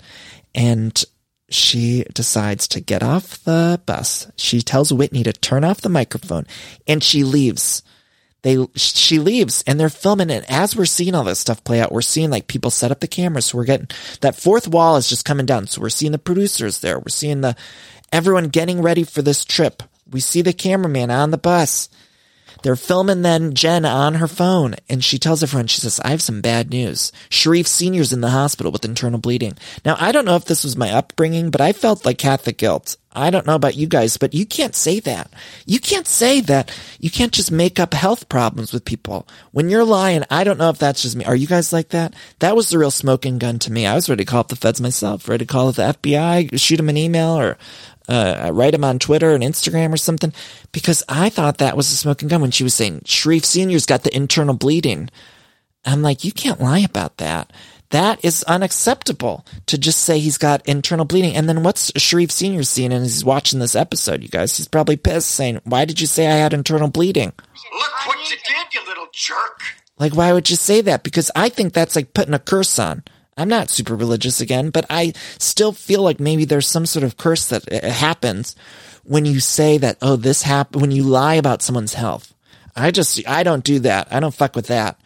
And 0.55 1.01
she 1.47 2.05
decides 2.11 2.67
to 2.69 2.79
get 2.81 3.03
off 3.03 3.43
the 3.43 3.79
bus. 3.85 4.31
She 4.35 4.61
tells 4.61 4.91
Whitney 4.91 5.21
to 5.23 5.31
turn 5.31 5.63
off 5.63 5.81
the 5.81 5.89
microphone 5.89 6.47
and 6.87 7.03
she 7.03 7.23
leaves 7.23 7.83
they 8.41 8.57
she 8.75 9.19
leaves 9.19 9.63
and 9.65 9.79
they're 9.79 9.89
filming 9.89 10.29
it 10.29 10.43
as 10.49 10.75
we're 10.75 10.85
seeing 10.85 11.15
all 11.15 11.23
this 11.23 11.39
stuff 11.39 11.63
play 11.63 11.79
out 11.79 11.93
we're 11.93 12.01
seeing 12.01 12.29
like 12.29 12.47
people 12.47 12.69
set 12.69 12.91
up 12.91 12.99
the 12.99 13.07
cameras 13.07 13.45
so 13.45 13.57
we're 13.57 13.63
getting 13.63 13.87
that 14.19 14.35
fourth 14.35 14.67
wall 14.67 14.97
is 14.97 15.07
just 15.07 15.23
coming 15.23 15.45
down 15.45 15.65
so 15.65 15.79
we're 15.79 15.89
seeing 15.89 16.11
the 16.11 16.19
producers 16.19 16.81
there 16.81 16.99
we're 16.99 17.07
seeing 17.07 17.39
the 17.39 17.55
everyone 18.11 18.49
getting 18.49 18.81
ready 18.81 19.03
for 19.05 19.21
this 19.21 19.45
trip 19.45 19.81
we 20.11 20.19
see 20.19 20.41
the 20.41 20.51
cameraman 20.51 21.09
on 21.09 21.31
the 21.31 21.37
bus 21.37 21.87
they're 22.63 22.75
filming 22.75 23.21
then 23.21 23.53
Jen 23.53 23.85
on 23.85 24.15
her 24.15 24.27
phone 24.27 24.75
and 24.89 25.03
she 25.03 25.19
tells 25.19 25.43
a 25.43 25.47
friend. 25.47 25.69
she 25.69 25.81
says, 25.81 25.99
I 25.99 26.09
have 26.09 26.21
some 26.21 26.41
bad 26.41 26.71
news. 26.71 27.11
Sharrieff 27.29 27.67
Sr.'s 27.67 28.13
in 28.13 28.21
the 28.21 28.29
hospital 28.31 28.71
with 28.71 28.85
internal 28.85 29.19
bleeding. 29.19 29.57
Now, 29.85 29.95
I 29.99 30.11
don't 30.11 30.25
know 30.25 30.35
if 30.35 30.45
this 30.45 30.63
was 30.63 30.77
my 30.77 30.91
upbringing, 30.91 31.51
but 31.51 31.61
I 31.61 31.73
felt 31.73 32.05
like 32.05 32.17
Catholic 32.17 32.57
guilt. 32.57 32.97
I 33.15 33.29
don't 33.29 33.45
know 33.45 33.55
about 33.55 33.75
you 33.75 33.85
guys, 33.85 34.17
but 34.17 34.33
you 34.33 34.45
can't 34.45 34.75
say 34.75 34.99
that. 35.01 35.31
You 35.65 35.79
can't 35.79 36.07
say 36.07 36.41
that. 36.41 36.75
You 36.99 37.11
can't 37.11 37.31
just 37.31 37.51
make 37.51 37.79
up 37.79 37.93
health 37.93 38.27
problems 38.27 38.73
with 38.73 38.85
people. 38.85 39.27
When 39.51 39.69
you're 39.69 39.83
lying, 39.83 40.23
I 40.31 40.43
don't 40.43 40.57
know 40.57 40.69
if 40.69 40.79
that's 40.79 41.03
just 41.03 41.15
me. 41.15 41.25
Are 41.25 41.35
you 41.35 41.45
guys 41.45 41.71
like 41.71 41.89
that? 41.89 42.15
That 42.39 42.55
was 42.55 42.69
the 42.69 42.79
real 42.79 42.91
smoking 42.91 43.37
gun 43.37 43.59
to 43.59 43.71
me. 43.71 43.85
I 43.85 43.93
was 43.93 44.09
ready 44.09 44.25
to 44.25 44.29
call 44.29 44.39
up 44.39 44.47
the 44.47 44.55
feds 44.55 44.81
myself, 44.81 45.29
ready 45.29 45.45
to 45.45 45.51
call 45.51 45.69
up 45.69 45.75
the 45.75 45.93
FBI, 45.93 46.59
shoot 46.59 46.77
them 46.77 46.89
an 46.89 46.97
email 46.97 47.37
or 47.37 47.57
uh, 48.07 48.51
write 48.53 48.73
him 48.73 48.83
on 48.83 48.99
Twitter 48.99 49.33
and 49.33 49.43
Instagram 49.43 49.93
or 49.93 49.97
something 49.97 50.33
because 50.71 51.03
I 51.07 51.29
thought 51.29 51.57
that 51.59 51.77
was 51.77 51.91
a 51.91 51.95
smoking 51.95 52.27
gun 52.27 52.41
when 52.41 52.51
she 52.51 52.63
was 52.63 52.73
saying 52.73 53.01
Sharrieff 53.01 53.45
Senior's 53.45 53.85
got 53.85 54.03
the 54.03 54.15
internal 54.15 54.55
bleeding. 54.55 55.09
I'm 55.85 56.01
like, 56.01 56.23
you 56.23 56.31
can't 56.31 56.61
lie 56.61 56.79
about 56.79 57.17
that. 57.17 57.51
That 57.89 58.25
is 58.25 58.43
unacceptable 58.43 59.45
to 59.67 59.77
just 59.77 59.99
say 59.99 60.17
he's 60.17 60.39
got 60.39 60.67
internal 60.67 61.05
bleeding. 61.05 61.35
And 61.35 61.47
then 61.47 61.61
what's 61.61 61.91
Sharrieff 61.91 62.31
Senior 62.31 62.63
seeing 62.63 62.91
and 62.91 63.03
he's 63.03 63.23
watching 63.23 63.59
this 63.59 63.75
episode, 63.75 64.23
you 64.23 64.29
guys? 64.29 64.57
He's 64.57 64.67
probably 64.67 64.97
pissed 64.97 65.29
saying, 65.29 65.61
why 65.63 65.85
did 65.85 66.01
you 66.01 66.07
say 66.07 66.25
I 66.27 66.37
had 66.37 66.53
internal 66.53 66.89
bleeding? 66.89 67.33
Look 67.71 68.07
what 68.07 68.29
you 68.29 68.35
did, 68.37 68.73
you 68.73 68.85
little 68.87 69.07
jerk. 69.13 69.61
Like, 69.99 70.15
why 70.15 70.33
would 70.33 70.49
you 70.49 70.55
say 70.55 70.81
that? 70.81 71.03
Because 71.03 71.29
I 71.35 71.49
think 71.49 71.73
that's 71.73 71.95
like 71.95 72.13
putting 72.15 72.33
a 72.33 72.39
curse 72.39 72.79
on. 72.79 73.03
I'm 73.37 73.49
not 73.49 73.69
super 73.69 73.95
religious 73.95 74.41
again, 74.41 74.69
but 74.69 74.85
I 74.89 75.13
still 75.39 75.71
feel 75.71 76.01
like 76.01 76.19
maybe 76.19 76.45
there's 76.45 76.67
some 76.67 76.85
sort 76.85 77.03
of 77.03 77.17
curse 77.17 77.47
that 77.47 77.71
happens 77.83 78.55
when 79.03 79.25
you 79.25 79.39
say 79.39 79.77
that, 79.77 79.97
oh, 80.01 80.15
this 80.15 80.43
happened, 80.43 80.81
when 80.81 80.91
you 80.91 81.03
lie 81.03 81.35
about 81.35 81.61
someone's 81.61 81.95
health. 81.95 82.33
I 82.75 82.91
just, 82.91 83.27
I 83.27 83.43
don't 83.43 83.63
do 83.63 83.79
that. 83.79 84.07
I 84.11 84.19
don't 84.19 84.33
fuck 84.33 84.55
with 84.55 84.67
that. 84.67 84.99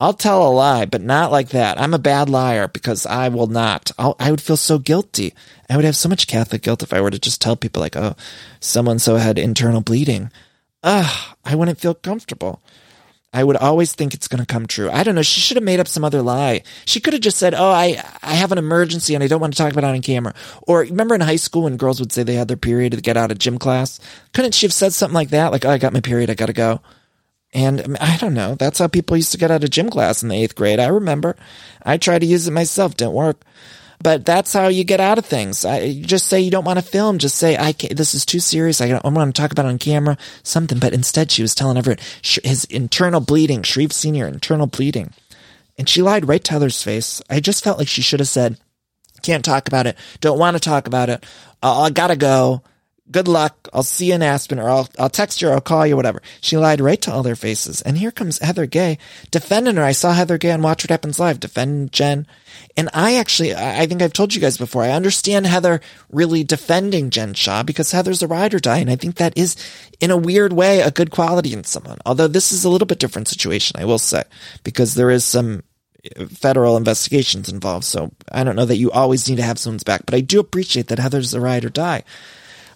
I'll 0.00 0.12
tell 0.14 0.46
a 0.46 0.50
lie, 0.50 0.84
but 0.84 1.02
not 1.02 1.32
like 1.32 1.48
that. 1.48 1.80
I'm 1.80 1.92
a 1.92 1.98
bad 1.98 2.28
liar 2.28 2.68
because 2.68 3.04
I 3.04 3.28
will 3.28 3.48
not. 3.48 3.90
I'll, 3.98 4.14
I 4.20 4.30
would 4.30 4.40
feel 4.40 4.56
so 4.56 4.78
guilty. 4.78 5.34
I 5.68 5.74
would 5.74 5.84
have 5.84 5.96
so 5.96 6.08
much 6.08 6.28
Catholic 6.28 6.62
guilt 6.62 6.84
if 6.84 6.92
I 6.92 7.00
were 7.00 7.10
to 7.10 7.18
just 7.18 7.40
tell 7.40 7.56
people 7.56 7.80
like, 7.80 7.96
oh, 7.96 8.14
someone 8.60 9.00
so 9.00 9.16
had 9.16 9.38
internal 9.38 9.80
bleeding. 9.80 10.30
Ugh, 10.84 11.34
I 11.44 11.56
wouldn't 11.56 11.80
feel 11.80 11.94
comfortable. 11.94 12.62
I 13.32 13.44
would 13.44 13.56
always 13.56 13.92
think 13.92 14.14
it's 14.14 14.26
going 14.28 14.40
to 14.40 14.46
come 14.46 14.66
true. 14.66 14.90
I 14.90 15.02
don't 15.02 15.14
know. 15.14 15.22
She 15.22 15.40
should 15.40 15.58
have 15.58 15.64
made 15.64 15.80
up 15.80 15.88
some 15.88 16.02
other 16.02 16.22
lie. 16.22 16.62
She 16.86 16.98
could 16.98 17.12
have 17.12 17.20
just 17.20 17.36
said, 17.36 17.52
"Oh, 17.52 17.70
I 17.70 18.02
I 18.22 18.34
have 18.34 18.52
an 18.52 18.58
emergency 18.58 19.14
and 19.14 19.22
I 19.22 19.26
don't 19.28 19.40
want 19.40 19.52
to 19.52 19.58
talk 19.62 19.70
about 19.70 19.84
it 19.84 19.88
on 19.88 20.00
camera." 20.00 20.34
Or 20.62 20.80
remember 20.80 21.14
in 21.14 21.20
high 21.20 21.36
school 21.36 21.64
when 21.64 21.76
girls 21.76 22.00
would 22.00 22.10
say 22.10 22.22
they 22.22 22.34
had 22.34 22.48
their 22.48 22.56
period 22.56 22.92
to 22.92 23.00
get 23.02 23.18
out 23.18 23.30
of 23.30 23.38
gym 23.38 23.58
class? 23.58 24.00
Couldn't 24.32 24.54
she 24.54 24.64
have 24.64 24.72
said 24.72 24.94
something 24.94 25.14
like 25.14 25.28
that? 25.30 25.52
Like, 25.52 25.66
"Oh, 25.66 25.70
I 25.70 25.78
got 25.78 25.92
my 25.92 26.00
period. 26.00 26.30
I 26.30 26.34
got 26.34 26.46
to 26.46 26.54
go." 26.54 26.80
And 27.52 27.84
um, 27.84 27.96
I 28.00 28.16
don't 28.16 28.34
know. 28.34 28.54
That's 28.54 28.78
how 28.78 28.88
people 28.88 29.16
used 29.16 29.32
to 29.32 29.38
get 29.38 29.50
out 29.50 29.64
of 29.64 29.70
gym 29.70 29.90
class 29.90 30.22
in 30.22 30.30
the 30.30 30.42
eighth 30.42 30.54
grade. 30.54 30.80
I 30.80 30.86
remember. 30.86 31.36
I 31.82 31.98
tried 31.98 32.20
to 32.20 32.26
use 32.26 32.48
it 32.48 32.52
myself. 32.52 32.96
Didn't 32.96 33.12
work. 33.12 33.42
But 34.00 34.24
that's 34.24 34.52
how 34.52 34.68
you 34.68 34.84
get 34.84 35.00
out 35.00 35.18
of 35.18 35.26
things. 35.26 35.64
I, 35.64 36.00
just 36.00 36.26
say 36.26 36.40
you 36.40 36.50
don't 36.50 36.64
want 36.64 36.78
to 36.78 36.84
film. 36.84 37.18
Just 37.18 37.36
say, 37.36 37.56
I 37.56 37.72
can't, 37.72 37.96
this 37.96 38.14
is 38.14 38.24
too 38.24 38.38
serious. 38.38 38.80
I, 38.80 38.90
I 38.90 39.08
want 39.08 39.34
to 39.34 39.40
talk 39.40 39.50
about 39.50 39.66
it 39.66 39.70
on 39.70 39.78
camera, 39.78 40.16
something. 40.44 40.78
But 40.78 40.92
instead, 40.92 41.30
she 41.30 41.42
was 41.42 41.54
telling 41.54 41.76
everyone 41.76 41.98
his 42.22 42.64
internal 42.66 43.20
bleeding, 43.20 43.62
Shreve 43.62 43.92
Sr., 43.92 44.28
internal 44.28 44.66
bleeding. 44.66 45.12
And 45.76 45.88
she 45.88 46.02
lied 46.02 46.28
right 46.28 46.42
to 46.44 46.52
Heather's 46.52 46.82
face. 46.82 47.22
I 47.28 47.40
just 47.40 47.64
felt 47.64 47.78
like 47.78 47.88
she 47.88 48.02
should 48.02 48.20
have 48.20 48.28
said, 48.28 48.56
can't 49.22 49.44
talk 49.44 49.66
about 49.66 49.86
it. 49.86 49.96
Don't 50.20 50.38
want 50.38 50.56
to 50.56 50.60
talk 50.60 50.86
about 50.86 51.08
it. 51.08 51.24
I 51.62 51.90
gotta 51.90 52.16
go 52.16 52.62
good 53.10 53.28
luck. 53.28 53.68
I'll 53.72 53.82
see 53.82 54.06
you 54.06 54.14
in 54.14 54.22
Aspen 54.22 54.58
or 54.58 54.68
I'll, 54.68 54.88
I'll 54.98 55.08
text 55.08 55.40
you 55.40 55.48
or 55.48 55.52
I'll 55.52 55.60
call 55.60 55.86
you, 55.86 55.96
whatever. 55.96 56.22
She 56.40 56.56
lied 56.56 56.80
right 56.80 57.00
to 57.02 57.12
all 57.12 57.22
their 57.22 57.36
faces. 57.36 57.82
And 57.82 57.98
here 57.98 58.10
comes 58.10 58.38
Heather 58.38 58.66
Gay 58.66 58.98
defending 59.30 59.76
her. 59.76 59.82
I 59.82 59.92
saw 59.92 60.12
Heather 60.12 60.38
Gay 60.38 60.50
on 60.52 60.62
Watch 60.62 60.84
What 60.84 60.90
Happens 60.90 61.18
Live 61.18 61.40
defend 61.40 61.92
Jen. 61.92 62.26
And 62.76 62.88
I 62.92 63.16
actually, 63.16 63.54
I 63.54 63.86
think 63.86 64.02
I've 64.02 64.12
told 64.12 64.34
you 64.34 64.40
guys 64.40 64.58
before, 64.58 64.82
I 64.82 64.90
understand 64.90 65.46
Heather 65.46 65.80
really 66.10 66.44
defending 66.44 67.10
Jen 67.10 67.34
Shah 67.34 67.62
because 67.62 67.92
Heather's 67.92 68.22
a 68.22 68.28
ride 68.28 68.54
or 68.54 68.58
die. 68.58 68.78
And 68.78 68.90
I 68.90 68.96
think 68.96 69.16
that 69.16 69.36
is, 69.36 69.56
in 70.00 70.10
a 70.10 70.16
weird 70.16 70.52
way, 70.52 70.80
a 70.80 70.90
good 70.90 71.10
quality 71.10 71.52
in 71.52 71.64
someone. 71.64 71.98
Although 72.06 72.28
this 72.28 72.52
is 72.52 72.64
a 72.64 72.70
little 72.70 72.86
bit 72.86 72.98
different 72.98 73.28
situation, 73.28 73.80
I 73.80 73.84
will 73.84 73.98
say, 73.98 74.24
because 74.64 74.94
there 74.94 75.10
is 75.10 75.24
some 75.24 75.62
federal 76.28 76.76
investigations 76.76 77.48
involved. 77.48 77.84
So 77.84 78.12
I 78.30 78.44
don't 78.44 78.56
know 78.56 78.64
that 78.64 78.76
you 78.76 78.90
always 78.90 79.28
need 79.28 79.36
to 79.36 79.42
have 79.42 79.58
someone's 79.58 79.84
back, 79.84 80.06
but 80.06 80.14
I 80.14 80.20
do 80.20 80.40
appreciate 80.40 80.88
that 80.88 80.98
Heather's 80.98 81.34
a 81.34 81.40
ride 81.40 81.64
or 81.64 81.70
die. 81.70 82.04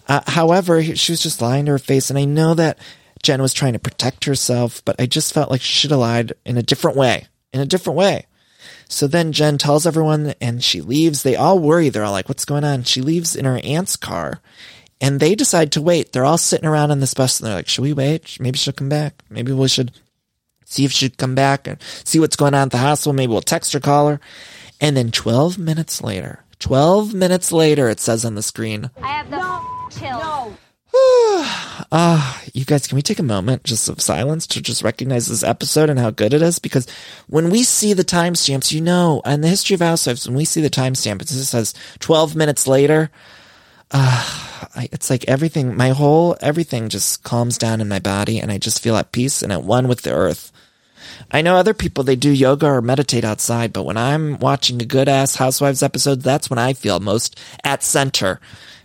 Uh, 0.07 0.21
however, 0.27 0.83
she 0.83 1.11
was 1.11 1.21
just 1.21 1.41
lying 1.41 1.65
to 1.65 1.71
her 1.71 1.79
face, 1.79 2.09
and 2.09 2.19
I 2.19 2.25
know 2.25 2.53
that 2.53 2.77
Jen 3.21 3.41
was 3.41 3.53
trying 3.53 3.73
to 3.73 3.79
protect 3.79 4.25
herself, 4.25 4.83
but 4.83 4.97
I 4.99 5.05
just 5.05 5.33
felt 5.33 5.49
like 5.49 5.61
she 5.61 5.73
should 5.73 5.91
have 5.91 5.99
lied 5.99 6.33
in 6.45 6.57
a 6.57 6.63
different 6.63 6.97
way. 6.97 7.27
In 7.53 7.61
a 7.61 7.65
different 7.65 7.97
way. 7.97 8.25
So 8.89 9.07
then 9.07 9.31
Jen 9.31 9.57
tells 9.57 9.87
everyone 9.87 10.33
and 10.41 10.63
she 10.63 10.81
leaves. 10.81 11.23
They 11.23 11.35
all 11.35 11.59
worry. 11.59 11.89
They're 11.89 12.03
all 12.03 12.11
like, 12.11 12.27
what's 12.27 12.45
going 12.45 12.63
on? 12.63 12.83
She 12.83 13.01
leaves 13.01 13.35
in 13.35 13.45
her 13.45 13.59
aunt's 13.63 13.95
car 13.95 14.41
and 15.01 15.19
they 15.19 15.35
decide 15.35 15.71
to 15.73 15.81
wait. 15.81 16.11
They're 16.11 16.25
all 16.25 16.37
sitting 16.37 16.67
around 16.67 16.91
on 16.91 16.99
this 16.99 17.13
bus 17.13 17.39
and 17.39 17.47
they're 17.47 17.55
like, 17.55 17.67
should 17.67 17.81
we 17.81 17.93
wait? 17.93 18.37
Maybe 18.39 18.57
she'll 18.57 18.73
come 18.73 18.89
back. 18.89 19.23
Maybe 19.29 19.51
we 19.51 19.67
should 19.67 19.91
see 20.65 20.85
if 20.85 20.91
she'd 20.91 21.17
come 21.17 21.35
back 21.35 21.67
and 21.67 21.77
see 22.03 22.19
what's 22.19 22.35
going 22.35 22.53
on 22.53 22.63
at 22.63 22.71
the 22.71 22.77
hospital. 22.77 23.13
Maybe 23.13 23.31
we'll 23.31 23.41
text 23.41 23.73
her, 23.73 23.79
call 23.79 24.07
her. 24.07 24.19
And 24.79 24.95
then 24.95 25.11
12 25.11 25.57
minutes 25.57 26.01
later, 26.01 26.43
12 26.59 27.13
minutes 27.13 27.51
later, 27.51 27.89
it 27.89 27.99
says 27.99 28.23
on 28.25 28.35
the 28.35 28.41
screen. 28.41 28.91
I 29.01 29.07
have 29.07 29.29
the 29.29 29.37
no, 29.37 29.82
chill. 29.99 30.19
No. 30.19 30.57
Ah, 30.95 31.85
uh, 31.91 32.39
you 32.53 32.65
guys, 32.65 32.87
can 32.87 32.95
we 32.95 33.01
take 33.01 33.19
a 33.19 33.23
moment 33.23 33.63
just 33.63 33.89
of 33.89 34.01
silence 34.01 34.45
to 34.47 34.61
just 34.61 34.83
recognize 34.83 35.27
this 35.27 35.43
episode 35.43 35.89
and 35.89 35.99
how 35.99 36.11
good 36.11 36.33
it 36.33 36.41
is? 36.41 36.59
Because 36.59 36.87
when 37.27 37.49
we 37.49 37.63
see 37.63 37.93
the 37.93 38.03
timestamps, 38.03 38.71
you 38.71 38.81
know, 38.81 39.21
in 39.25 39.41
the 39.41 39.47
history 39.47 39.73
of 39.73 39.81
Housewives, 39.81 40.27
when 40.27 40.37
we 40.37 40.45
see 40.45 40.61
the 40.61 40.69
timestamp, 40.69 41.21
it 41.21 41.27
just 41.27 41.51
says 41.51 41.73
12 41.99 42.35
minutes 42.35 42.67
later. 42.67 43.09
Uh, 43.91 44.69
I, 44.75 44.89
it's 44.91 45.09
like 45.09 45.25
everything, 45.27 45.75
my 45.75 45.89
whole, 45.89 46.35
everything 46.41 46.89
just 46.89 47.23
calms 47.23 47.57
down 47.57 47.81
in 47.81 47.87
my 47.87 47.99
body 47.99 48.39
and 48.39 48.51
I 48.51 48.57
just 48.57 48.81
feel 48.81 48.95
at 48.95 49.11
peace 49.11 49.41
and 49.41 49.51
at 49.51 49.63
one 49.63 49.87
with 49.87 50.01
the 50.01 50.13
earth. 50.13 50.51
I 51.31 51.41
know 51.41 51.57
other 51.57 51.73
people, 51.73 52.03
they 52.03 52.15
do 52.15 52.31
yoga 52.31 52.67
or 52.67 52.81
meditate 52.81 53.23
outside, 53.23 53.73
but 53.73 53.83
when 53.83 53.97
I'm 53.97 54.39
watching 54.39 54.81
a 54.81 54.85
good 54.85 55.09
ass 55.09 55.35
Housewives 55.35 55.83
episode, 55.83 56.21
that's 56.21 56.49
when 56.49 56.59
I 56.59 56.73
feel 56.73 56.99
most 56.99 57.39
at 57.63 57.83
center. 57.83 58.39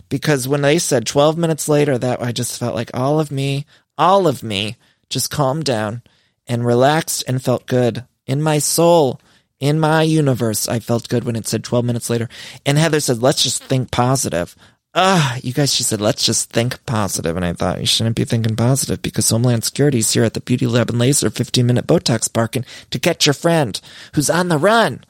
Because 0.09 0.47
when 0.47 0.61
they 0.61 0.79
said 0.79 1.05
12 1.05 1.37
minutes 1.37 1.69
later, 1.69 1.97
that 1.97 2.21
I 2.21 2.31
just 2.31 2.59
felt 2.59 2.75
like 2.75 2.91
all 2.93 3.19
of 3.19 3.31
me, 3.31 3.65
all 3.97 4.27
of 4.27 4.43
me 4.43 4.75
just 5.09 5.29
calmed 5.29 5.65
down 5.65 6.01
and 6.47 6.65
relaxed 6.65 7.23
and 7.27 7.43
felt 7.43 7.67
good 7.67 8.05
in 8.25 8.41
my 8.41 8.57
soul, 8.57 9.21
in 9.59 9.79
my 9.79 10.01
universe. 10.01 10.67
I 10.67 10.79
felt 10.79 11.09
good 11.09 11.23
when 11.23 11.35
it 11.35 11.47
said 11.47 11.63
12 11.63 11.85
minutes 11.85 12.09
later. 12.09 12.27
And 12.65 12.77
Heather 12.77 12.99
said, 12.99 13.21
let's 13.21 13.43
just 13.43 13.63
think 13.63 13.91
positive 13.91 14.55
ah, 14.95 15.37
you 15.43 15.53
guys, 15.53 15.73
she 15.73 15.83
said, 15.83 16.01
let's 16.01 16.25
just 16.25 16.51
think 16.51 16.83
positive. 16.85 17.35
And 17.35 17.45
I 17.45 17.53
thought, 17.53 17.79
you 17.79 17.85
shouldn't 17.85 18.15
be 18.15 18.25
thinking 18.25 18.55
positive 18.55 19.01
because 19.01 19.29
Homeland 19.29 19.63
Security 19.63 19.99
is 19.99 20.11
here 20.11 20.23
at 20.23 20.33
the 20.33 20.41
Beauty 20.41 20.67
Lab 20.67 20.89
and 20.89 20.99
Laser 20.99 21.29
15 21.29 21.65
minute 21.65 21.87
Botox 21.87 22.31
parking 22.31 22.65
to 22.89 22.99
catch 22.99 23.25
your 23.25 23.33
friend 23.33 23.79
who's 24.13 24.29
on 24.29 24.49
the 24.49 24.57
run. 24.57 25.03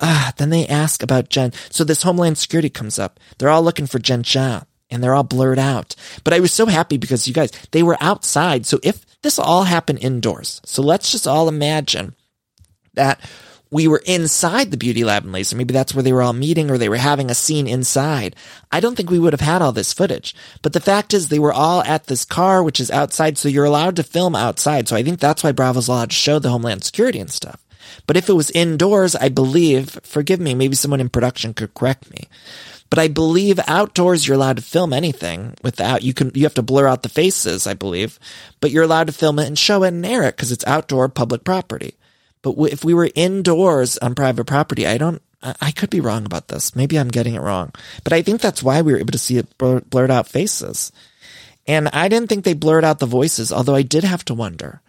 Ah, 0.00 0.32
then 0.36 0.50
they 0.50 0.66
ask 0.66 1.02
about 1.02 1.28
Jen. 1.28 1.52
So 1.70 1.84
this 1.84 2.02
Homeland 2.02 2.38
Security 2.38 2.70
comes 2.70 2.98
up. 2.98 3.18
They're 3.38 3.48
all 3.48 3.62
looking 3.62 3.86
for 3.86 3.98
Jen 3.98 4.22
Shah 4.22 4.62
and 4.90 5.02
they're 5.02 5.14
all 5.14 5.24
blurred 5.24 5.58
out. 5.58 5.94
But 6.24 6.34
I 6.34 6.40
was 6.40 6.52
so 6.52 6.66
happy 6.66 6.96
because 6.96 7.26
you 7.26 7.34
guys, 7.34 7.50
they 7.72 7.82
were 7.82 7.96
outside. 8.00 8.66
So 8.66 8.78
if 8.82 9.04
this 9.22 9.38
all 9.38 9.64
happened 9.64 9.98
indoors, 10.02 10.60
so 10.64 10.82
let's 10.82 11.10
just 11.10 11.26
all 11.26 11.48
imagine 11.48 12.14
that 12.94 13.20
we 13.70 13.86
were 13.86 14.02
inside 14.06 14.70
the 14.70 14.78
beauty 14.78 15.04
lab 15.04 15.24
and 15.24 15.32
laser. 15.32 15.54
Maybe 15.56 15.74
that's 15.74 15.94
where 15.94 16.02
they 16.02 16.12
were 16.12 16.22
all 16.22 16.32
meeting 16.32 16.70
or 16.70 16.78
they 16.78 16.88
were 16.88 16.96
having 16.96 17.30
a 17.30 17.34
scene 17.34 17.66
inside. 17.66 18.34
I 18.72 18.80
don't 18.80 18.96
think 18.96 19.10
we 19.10 19.18
would 19.18 19.34
have 19.34 19.40
had 19.40 19.60
all 19.60 19.72
this 19.72 19.92
footage. 19.92 20.34
But 20.62 20.72
the 20.72 20.80
fact 20.80 21.12
is 21.12 21.28
they 21.28 21.38
were 21.38 21.52
all 21.52 21.82
at 21.82 22.06
this 22.06 22.24
car, 22.24 22.62
which 22.62 22.80
is 22.80 22.90
outside. 22.90 23.36
So 23.36 23.48
you're 23.48 23.66
allowed 23.66 23.96
to 23.96 24.02
film 24.02 24.34
outside. 24.34 24.88
So 24.88 24.96
I 24.96 25.02
think 25.02 25.20
that's 25.20 25.44
why 25.44 25.52
Bravo's 25.52 25.88
allowed 25.88 26.10
to 26.10 26.16
show 26.16 26.38
the 26.38 26.48
Homeland 26.48 26.82
Security 26.82 27.18
and 27.18 27.30
stuff. 27.30 27.62
But 28.06 28.16
if 28.16 28.28
it 28.28 28.34
was 28.34 28.50
indoors, 28.50 29.14
I 29.16 29.28
believe, 29.28 29.98
forgive 30.02 30.40
me, 30.40 30.54
maybe 30.54 30.74
someone 30.74 31.00
in 31.00 31.08
production 31.08 31.54
could 31.54 31.74
correct 31.74 32.10
me. 32.10 32.28
But 32.90 32.98
I 32.98 33.08
believe 33.08 33.60
outdoors 33.66 34.26
you're 34.26 34.36
allowed 34.36 34.56
to 34.56 34.62
film 34.62 34.92
anything 34.92 35.54
without 35.62 36.02
you 36.02 36.14
can 36.14 36.30
you 36.34 36.44
have 36.44 36.54
to 36.54 36.62
blur 36.62 36.86
out 36.86 37.02
the 37.02 37.08
faces, 37.10 37.66
I 37.66 37.74
believe, 37.74 38.18
but 38.60 38.70
you're 38.70 38.84
allowed 38.84 39.08
to 39.08 39.12
film 39.12 39.38
it 39.38 39.46
and 39.46 39.58
show 39.58 39.82
it 39.82 39.88
and 39.88 40.06
air 40.06 40.22
it 40.22 40.36
because 40.36 40.52
it's 40.52 40.66
outdoor 40.66 41.08
public 41.08 41.44
property. 41.44 41.94
But 42.40 42.54
if 42.72 42.84
we 42.84 42.94
were 42.94 43.10
indoors 43.14 43.98
on 43.98 44.14
private 44.14 44.46
property, 44.46 44.86
I 44.86 44.96
don't, 44.96 45.20
I 45.42 45.70
could 45.70 45.90
be 45.90 46.00
wrong 46.00 46.24
about 46.24 46.48
this. 46.48 46.74
Maybe 46.74 46.98
I'm 46.98 47.08
getting 47.08 47.34
it 47.34 47.42
wrong. 47.42 47.72
But 48.04 48.12
I 48.12 48.22
think 48.22 48.40
that's 48.40 48.62
why 48.62 48.80
we 48.80 48.92
were 48.92 48.98
able 48.98 49.12
to 49.12 49.18
see 49.18 49.36
it 49.36 49.58
blurred 49.58 50.10
out 50.10 50.28
faces. 50.28 50.92
And 51.66 51.88
I 51.88 52.08
didn't 52.08 52.28
think 52.28 52.44
they 52.44 52.54
blurred 52.54 52.84
out 52.84 52.98
the 52.98 53.06
voices, 53.06 53.52
although 53.52 53.74
I 53.74 53.82
did 53.82 54.04
have 54.04 54.24
to 54.26 54.34
wonder. 54.34 54.80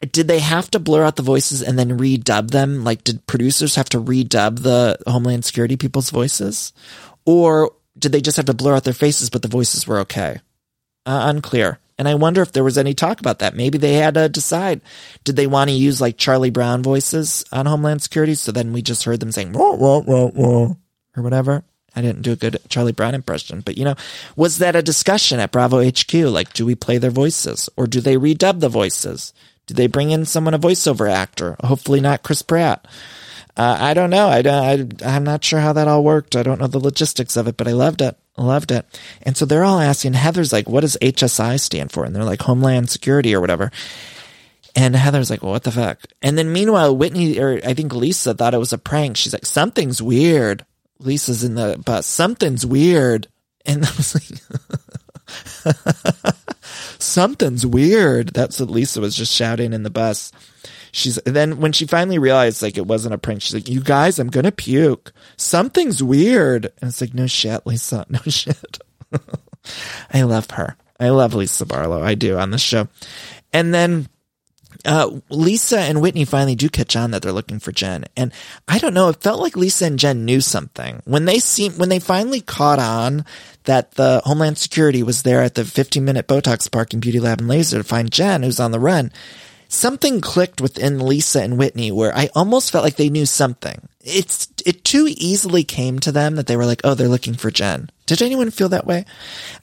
Did 0.00 0.28
they 0.28 0.40
have 0.40 0.70
to 0.72 0.78
blur 0.78 1.04
out 1.04 1.16
the 1.16 1.22
voices 1.22 1.62
and 1.62 1.78
then 1.78 1.98
redub 1.98 2.50
them? 2.50 2.84
Like, 2.84 3.04
did 3.04 3.26
producers 3.26 3.74
have 3.76 3.88
to 3.90 4.00
redub 4.00 4.62
the 4.62 4.98
Homeland 5.06 5.44
Security 5.44 5.76
people's 5.76 6.10
voices? 6.10 6.72
Or 7.24 7.72
did 7.98 8.12
they 8.12 8.20
just 8.20 8.36
have 8.36 8.46
to 8.46 8.54
blur 8.54 8.74
out 8.74 8.84
their 8.84 8.92
faces, 8.92 9.30
but 9.30 9.42
the 9.42 9.48
voices 9.48 9.86
were 9.86 9.98
okay? 10.00 10.40
Uh, 11.06 11.24
unclear. 11.26 11.78
And 11.96 12.08
I 12.08 12.14
wonder 12.14 12.42
if 12.42 12.52
there 12.52 12.64
was 12.64 12.76
any 12.76 12.92
talk 12.92 13.20
about 13.20 13.38
that. 13.38 13.54
Maybe 13.54 13.78
they 13.78 13.94
had 13.94 14.14
to 14.14 14.28
decide. 14.28 14.80
Did 15.22 15.36
they 15.36 15.46
want 15.46 15.70
to 15.70 15.76
use 15.76 16.00
like 16.00 16.16
Charlie 16.16 16.50
Brown 16.50 16.82
voices 16.82 17.44
on 17.52 17.66
Homeland 17.66 18.02
Security? 18.02 18.34
So 18.34 18.52
then 18.52 18.72
we 18.72 18.82
just 18.82 19.04
heard 19.04 19.20
them 19.20 19.32
saying, 19.32 19.52
whoa, 19.52 19.76
whoa, 19.76 20.02
whoa, 20.02 20.28
whoa, 20.28 20.76
or 21.16 21.22
whatever. 21.22 21.62
I 21.96 22.02
didn't 22.02 22.22
do 22.22 22.32
a 22.32 22.36
good 22.36 22.58
Charlie 22.68 22.92
Brown 22.92 23.14
impression, 23.14 23.60
but 23.60 23.78
you 23.78 23.84
know, 23.84 23.94
was 24.34 24.58
that 24.58 24.74
a 24.74 24.82
discussion 24.82 25.38
at 25.38 25.52
Bravo 25.52 25.88
HQ? 25.88 26.12
Like, 26.12 26.52
do 26.52 26.66
we 26.66 26.74
play 26.74 26.98
their 26.98 27.12
voices 27.12 27.68
or 27.76 27.86
do 27.86 28.00
they 28.00 28.16
redub 28.16 28.58
the 28.58 28.68
voices? 28.68 29.32
Do 29.66 29.74
they 29.74 29.86
bring 29.86 30.10
in 30.10 30.24
someone, 30.24 30.54
a 30.54 30.58
voiceover 30.58 31.10
actor? 31.10 31.56
Hopefully 31.62 32.00
not 32.00 32.22
Chris 32.22 32.42
Pratt. 32.42 32.86
Uh, 33.56 33.76
I 33.78 33.94
don't 33.94 34.10
know. 34.10 34.28
I, 34.28 34.42
don't, 34.42 35.02
I, 35.02 35.14
I'm 35.14 35.24
not 35.24 35.44
sure 35.44 35.60
how 35.60 35.72
that 35.74 35.88
all 35.88 36.02
worked. 36.02 36.34
I 36.34 36.42
don't 36.42 36.60
know 36.60 36.66
the 36.66 36.80
logistics 36.80 37.36
of 37.36 37.46
it, 37.46 37.56
but 37.56 37.68
I 37.68 37.72
loved 37.72 38.02
it. 38.02 38.16
Loved 38.36 38.72
it. 38.72 38.84
And 39.22 39.36
so 39.36 39.44
they're 39.44 39.62
all 39.62 39.78
asking, 39.78 40.14
Heather's 40.14 40.52
like, 40.52 40.68
what 40.68 40.80
does 40.80 40.96
HSI 41.00 41.60
stand 41.60 41.92
for? 41.92 42.04
And 42.04 42.14
they're 42.14 42.24
like, 42.24 42.42
Homeland 42.42 42.90
Security 42.90 43.34
or 43.34 43.40
whatever. 43.40 43.70
And 44.74 44.96
Heather's 44.96 45.30
like, 45.30 45.42
well, 45.42 45.52
what 45.52 45.62
the 45.62 45.70
fuck? 45.70 46.00
And 46.20 46.36
then 46.36 46.52
meanwhile, 46.52 46.96
Whitney, 46.96 47.38
or 47.38 47.60
I 47.64 47.74
think 47.74 47.94
Lisa 47.94 48.34
thought 48.34 48.54
it 48.54 48.58
was 48.58 48.72
a 48.72 48.78
prank. 48.78 49.16
She's 49.16 49.32
like, 49.32 49.46
something's 49.46 50.02
weird. 50.02 50.66
Lisa's 50.98 51.44
in 51.44 51.54
the 51.54 51.80
bus. 51.84 52.06
Something's 52.06 52.66
weird. 52.66 53.28
And 53.64 53.84
I 53.86 53.90
was 53.96 54.14
like, 54.16 54.40
something's 57.14 57.64
weird. 57.64 58.28
That's 58.28 58.60
what 58.60 58.70
Lisa 58.70 59.00
was 59.00 59.16
just 59.16 59.32
shouting 59.32 59.72
in 59.72 59.82
the 59.82 59.90
bus 59.90 60.32
she's 60.94 61.16
then 61.26 61.60
when 61.60 61.72
she 61.72 61.86
finally 61.86 62.18
realized 62.18 62.62
like 62.62 62.78
it 62.78 62.86
wasn't 62.86 63.14
a 63.14 63.18
prank, 63.18 63.42
she's 63.42 63.54
like, 63.54 63.68
"You 63.68 63.80
guys, 63.80 64.18
I'm 64.18 64.28
gonna 64.28 64.52
puke. 64.52 65.12
Something's 65.36 66.02
weird." 66.02 66.66
And 66.80 66.88
it's 66.88 67.00
like, 67.00 67.12
"No 67.12 67.26
shit, 67.26 67.66
Lisa. 67.66 68.06
No 68.14 68.20
shit." 68.20 68.78
I 70.12 70.22
love 70.22 70.50
her. 70.52 70.76
I 71.00 71.08
love 71.08 71.34
Lisa 71.34 71.66
Barlow. 71.66 72.02
I 72.02 72.14
do 72.14 72.38
on 72.38 72.50
the 72.50 72.58
show. 72.58 72.88
And 73.52 73.74
then 73.74 74.08
uh, 74.84 75.20
Lisa 75.30 75.78
and 75.80 76.00
Whitney 76.00 76.24
finally 76.24 76.54
do 76.54 76.68
catch 76.68 76.96
on 76.96 77.10
that 77.10 77.22
they're 77.22 77.32
looking 77.32 77.58
for 77.58 77.72
Jen. 77.72 78.04
And 78.16 78.32
I 78.68 78.78
don't 78.78 78.94
know, 78.94 79.08
it 79.08 79.22
felt 79.22 79.40
like 79.40 79.56
Lisa 79.56 79.86
and 79.86 79.98
Jen 79.98 80.24
knew 80.24 80.40
something. 80.40 81.02
When 81.04 81.24
they 81.24 81.38
see, 81.38 81.68
when 81.68 81.88
they 81.88 81.98
finally 81.98 82.40
caught 82.40 82.78
on 82.78 83.24
that 83.64 83.92
the 83.92 84.22
Homeland 84.24 84.58
Security 84.58 85.02
was 85.02 85.22
there 85.22 85.42
at 85.42 85.54
the 85.54 85.64
15 85.64 86.04
minute 86.04 86.28
Botox 86.28 86.70
parking 86.70 87.00
Beauty 87.00 87.20
Lab 87.20 87.40
and 87.40 87.48
Laser 87.48 87.78
to 87.78 87.84
find 87.84 88.10
Jen, 88.10 88.42
who's 88.42 88.60
on 88.60 88.72
the 88.72 88.80
run, 88.80 89.10
something 89.68 90.20
clicked 90.20 90.60
within 90.60 91.00
Lisa 91.00 91.42
and 91.42 91.58
Whitney 91.58 91.90
where 91.90 92.14
I 92.14 92.28
almost 92.34 92.70
felt 92.70 92.84
like 92.84 92.96
they 92.96 93.08
knew 93.08 93.26
something. 93.26 93.88
It's, 94.02 94.48
it 94.66 94.84
too 94.84 95.06
easily 95.08 95.64
came 95.64 95.98
to 96.00 96.12
them 96.12 96.36
that 96.36 96.46
they 96.46 96.56
were 96.56 96.66
like, 96.66 96.82
oh, 96.84 96.94
they're 96.94 97.08
looking 97.08 97.34
for 97.34 97.50
Jen. 97.50 97.90
Did 98.06 98.20
anyone 98.20 98.50
feel 98.50 98.68
that 98.68 98.86
way? 98.86 99.06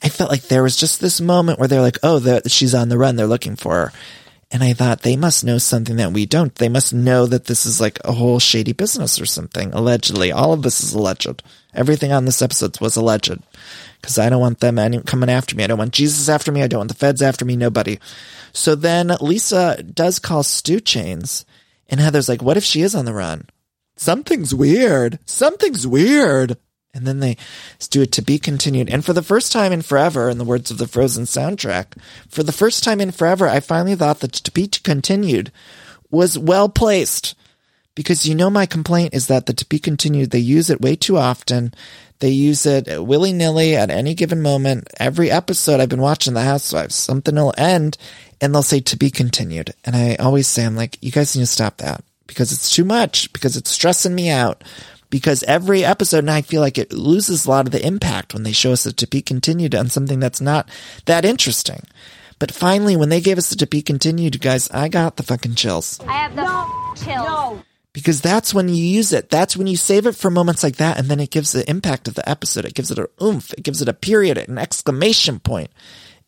I 0.02 0.08
felt 0.08 0.30
like 0.30 0.42
there 0.42 0.64
was 0.64 0.76
just 0.76 1.00
this 1.00 1.20
moment 1.20 1.60
where 1.60 1.68
they're 1.68 1.80
like, 1.80 1.98
oh, 2.02 2.40
she's 2.46 2.74
on 2.74 2.88
the 2.88 2.98
run. 2.98 3.14
They're 3.14 3.26
looking 3.26 3.54
for 3.54 3.74
her. 3.74 3.92
And 4.52 4.62
I 4.62 4.74
thought 4.74 5.00
they 5.00 5.16
must 5.16 5.44
know 5.44 5.56
something 5.56 5.96
that 5.96 6.12
we 6.12 6.26
don't. 6.26 6.54
They 6.56 6.68
must 6.68 6.92
know 6.92 7.24
that 7.24 7.46
this 7.46 7.64
is 7.64 7.80
like 7.80 7.98
a 8.04 8.12
whole 8.12 8.38
shady 8.38 8.74
business 8.74 9.18
or 9.18 9.24
something, 9.24 9.72
allegedly. 9.72 10.30
All 10.30 10.52
of 10.52 10.60
this 10.62 10.82
is 10.82 10.92
alleged. 10.92 11.42
Everything 11.72 12.12
on 12.12 12.26
this 12.26 12.42
episode 12.42 12.78
was 12.78 12.94
alleged. 12.94 13.38
Because 14.00 14.18
I 14.18 14.28
don't 14.28 14.40
want 14.42 14.60
them 14.60 14.78
any- 14.78 15.00
coming 15.00 15.30
after 15.30 15.56
me. 15.56 15.64
I 15.64 15.68
don't 15.68 15.78
want 15.78 15.94
Jesus 15.94 16.28
after 16.28 16.52
me. 16.52 16.62
I 16.62 16.66
don't 16.66 16.80
want 16.80 16.90
the 16.90 16.96
feds 16.96 17.22
after 17.22 17.46
me. 17.46 17.56
Nobody. 17.56 17.98
So 18.52 18.74
then 18.74 19.08
Lisa 19.22 19.82
does 19.82 20.18
call 20.18 20.42
Stu 20.42 20.80
Chains, 20.80 21.46
and 21.88 21.98
Heather's 21.98 22.28
like, 22.28 22.42
what 22.42 22.58
if 22.58 22.64
she 22.64 22.82
is 22.82 22.94
on 22.94 23.06
the 23.06 23.14
run? 23.14 23.46
Something's 23.96 24.54
weird. 24.54 25.18
Something's 25.24 25.86
weird. 25.86 26.58
And 26.94 27.06
then 27.06 27.20
they 27.20 27.38
do 27.90 28.02
it 28.02 28.12
to 28.12 28.22
be 28.22 28.38
continued. 28.38 28.90
And 28.90 29.04
for 29.04 29.14
the 29.14 29.22
first 29.22 29.50
time 29.50 29.72
in 29.72 29.80
forever, 29.80 30.28
in 30.28 30.38
the 30.38 30.44
words 30.44 30.70
of 30.70 30.78
the 30.78 30.86
Frozen 30.86 31.24
soundtrack, 31.24 31.98
for 32.28 32.42
the 32.42 32.52
first 32.52 32.84
time 32.84 33.00
in 33.00 33.12
forever, 33.12 33.48
I 33.48 33.60
finally 33.60 33.94
thought 33.94 34.20
that 34.20 34.32
to 34.32 34.50
be 34.50 34.66
continued 34.66 35.50
was 36.10 36.38
well 36.38 36.68
placed. 36.68 37.34
Because 37.94 38.26
you 38.26 38.34
know, 38.34 38.50
my 38.50 38.66
complaint 38.66 39.14
is 39.14 39.26
that 39.26 39.46
the 39.46 39.52
to 39.54 39.66
be 39.66 39.78
continued, 39.78 40.30
they 40.30 40.38
use 40.38 40.70
it 40.70 40.80
way 40.80 40.96
too 40.96 41.16
often. 41.16 41.74
They 42.20 42.30
use 42.30 42.66
it 42.66 43.04
willy 43.04 43.32
nilly 43.32 43.74
at 43.74 43.90
any 43.90 44.14
given 44.14 44.40
moment. 44.40 44.88
Every 44.98 45.30
episode 45.30 45.80
I've 45.80 45.88
been 45.88 46.00
watching 46.00 46.34
The 46.34 46.42
Housewives, 46.42 46.94
something 46.94 47.34
will 47.34 47.54
end 47.58 47.98
and 48.40 48.54
they'll 48.54 48.62
say 48.62 48.80
to 48.80 48.96
be 48.96 49.10
continued. 49.10 49.74
And 49.84 49.96
I 49.96 50.16
always 50.16 50.46
say, 50.46 50.64
I'm 50.64 50.76
like, 50.76 50.98
you 51.02 51.10
guys 51.10 51.34
need 51.34 51.42
to 51.42 51.46
stop 51.46 51.78
that 51.78 52.04
because 52.26 52.52
it's 52.52 52.74
too 52.74 52.84
much, 52.84 53.32
because 53.32 53.56
it's 53.56 53.70
stressing 53.70 54.14
me 54.14 54.30
out. 54.30 54.62
Because 55.12 55.42
every 55.42 55.84
episode, 55.84 56.20
and 56.20 56.30
I 56.30 56.40
feel 56.40 56.62
like 56.62 56.78
it 56.78 56.90
loses 56.90 57.44
a 57.44 57.50
lot 57.50 57.66
of 57.66 57.72
the 57.72 57.86
impact 57.86 58.32
when 58.32 58.44
they 58.44 58.52
show 58.52 58.72
us 58.72 58.84
the 58.84 58.92
to 58.92 59.06
be 59.06 59.20
continued 59.20 59.74
on 59.74 59.90
something 59.90 60.20
that's 60.20 60.40
not 60.40 60.70
that 61.04 61.26
interesting. 61.26 61.82
But 62.38 62.50
finally, 62.50 62.96
when 62.96 63.10
they 63.10 63.20
gave 63.20 63.36
us 63.36 63.50
the 63.50 63.56
to 63.56 63.66
be 63.66 63.82
continued, 63.82 64.40
guys, 64.40 64.70
I 64.70 64.88
got 64.88 65.18
the 65.18 65.22
fucking 65.22 65.56
chills. 65.56 66.00
I 66.08 66.12
have 66.14 66.34
the 66.34 66.44
no, 66.44 66.94
chills. 66.96 67.28
No. 67.28 67.62
Because 67.92 68.22
that's 68.22 68.54
when 68.54 68.70
you 68.70 68.82
use 68.82 69.12
it. 69.12 69.28
That's 69.28 69.54
when 69.54 69.66
you 69.66 69.76
save 69.76 70.06
it 70.06 70.16
for 70.16 70.30
moments 70.30 70.62
like 70.62 70.76
that, 70.76 70.98
and 70.98 71.08
then 71.08 71.20
it 71.20 71.30
gives 71.30 71.52
the 71.52 71.68
impact 71.68 72.08
of 72.08 72.14
the 72.14 72.26
episode. 72.26 72.64
It 72.64 72.72
gives 72.72 72.90
it 72.90 72.98
a 72.98 73.10
oomph. 73.22 73.52
It 73.52 73.64
gives 73.64 73.82
it 73.82 73.88
a 73.88 73.92
period, 73.92 74.38
an 74.38 74.56
exclamation 74.56 75.40
point 75.40 75.70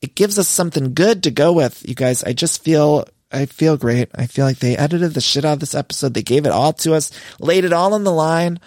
it 0.04 0.14
gives 0.14 0.38
us 0.38 0.48
something 0.48 0.92
good 0.92 1.22
to 1.22 1.30
go 1.30 1.50
with. 1.54 1.82
You 1.88 1.94
guys, 1.94 2.22
I 2.22 2.34
just 2.34 2.62
feel 2.62 3.06
I 3.34 3.46
feel 3.46 3.76
great. 3.76 4.08
I 4.14 4.26
feel 4.26 4.44
like 4.46 4.58
they 4.58 4.76
edited 4.76 5.14
the 5.14 5.20
shit 5.20 5.44
out 5.44 5.54
of 5.54 5.60
this 5.60 5.74
episode. 5.74 6.14
They 6.14 6.22
gave 6.22 6.46
it 6.46 6.52
all 6.52 6.72
to 6.74 6.94
us, 6.94 7.10
laid 7.40 7.64
it 7.64 7.72
all 7.72 7.92
on 7.94 8.04
the 8.04 8.12
line. 8.12 8.60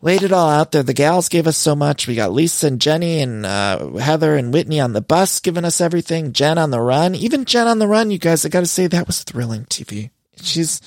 laid 0.00 0.22
it 0.22 0.32
all 0.32 0.48
out 0.48 0.72
there. 0.72 0.82
The 0.82 0.94
gals 0.94 1.28
gave 1.28 1.46
us 1.46 1.56
so 1.56 1.74
much. 1.74 2.06
We 2.06 2.14
got 2.14 2.32
Lisa 2.32 2.68
and 2.68 2.80
Jenny 2.80 3.20
and 3.20 3.44
uh, 3.44 3.94
Heather 3.94 4.36
and 4.36 4.52
Whitney 4.52 4.80
on 4.80 4.92
the 4.92 5.00
bus 5.00 5.40
giving 5.40 5.64
us 5.64 5.80
everything. 5.80 6.32
Jen 6.32 6.58
on 6.58 6.70
the 6.70 6.80
run, 6.80 7.14
even 7.14 7.44
Jen 7.44 7.66
on 7.66 7.78
the 7.78 7.88
run. 7.88 8.10
You 8.10 8.18
guys, 8.18 8.44
I 8.44 8.48
got 8.48 8.60
to 8.60 8.66
say 8.66 8.86
that 8.86 9.06
was 9.06 9.22
thrilling 9.24 9.64
TV. 9.64 10.10
She's, 10.40 10.80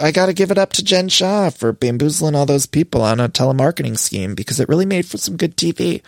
I 0.00 0.10
got 0.10 0.26
to 0.26 0.34
give 0.34 0.50
it 0.50 0.58
up 0.58 0.74
to 0.74 0.84
Jen 0.84 1.08
Shah 1.08 1.50
for 1.50 1.72
bamboozling 1.72 2.34
all 2.34 2.46
those 2.46 2.66
people 2.66 3.00
on 3.00 3.18
a 3.18 3.28
telemarketing 3.30 3.98
scheme 3.98 4.34
because 4.34 4.60
it 4.60 4.68
really 4.68 4.86
made 4.86 5.06
for 5.06 5.16
some 5.16 5.36
good 5.36 5.56
TV. 5.56 6.02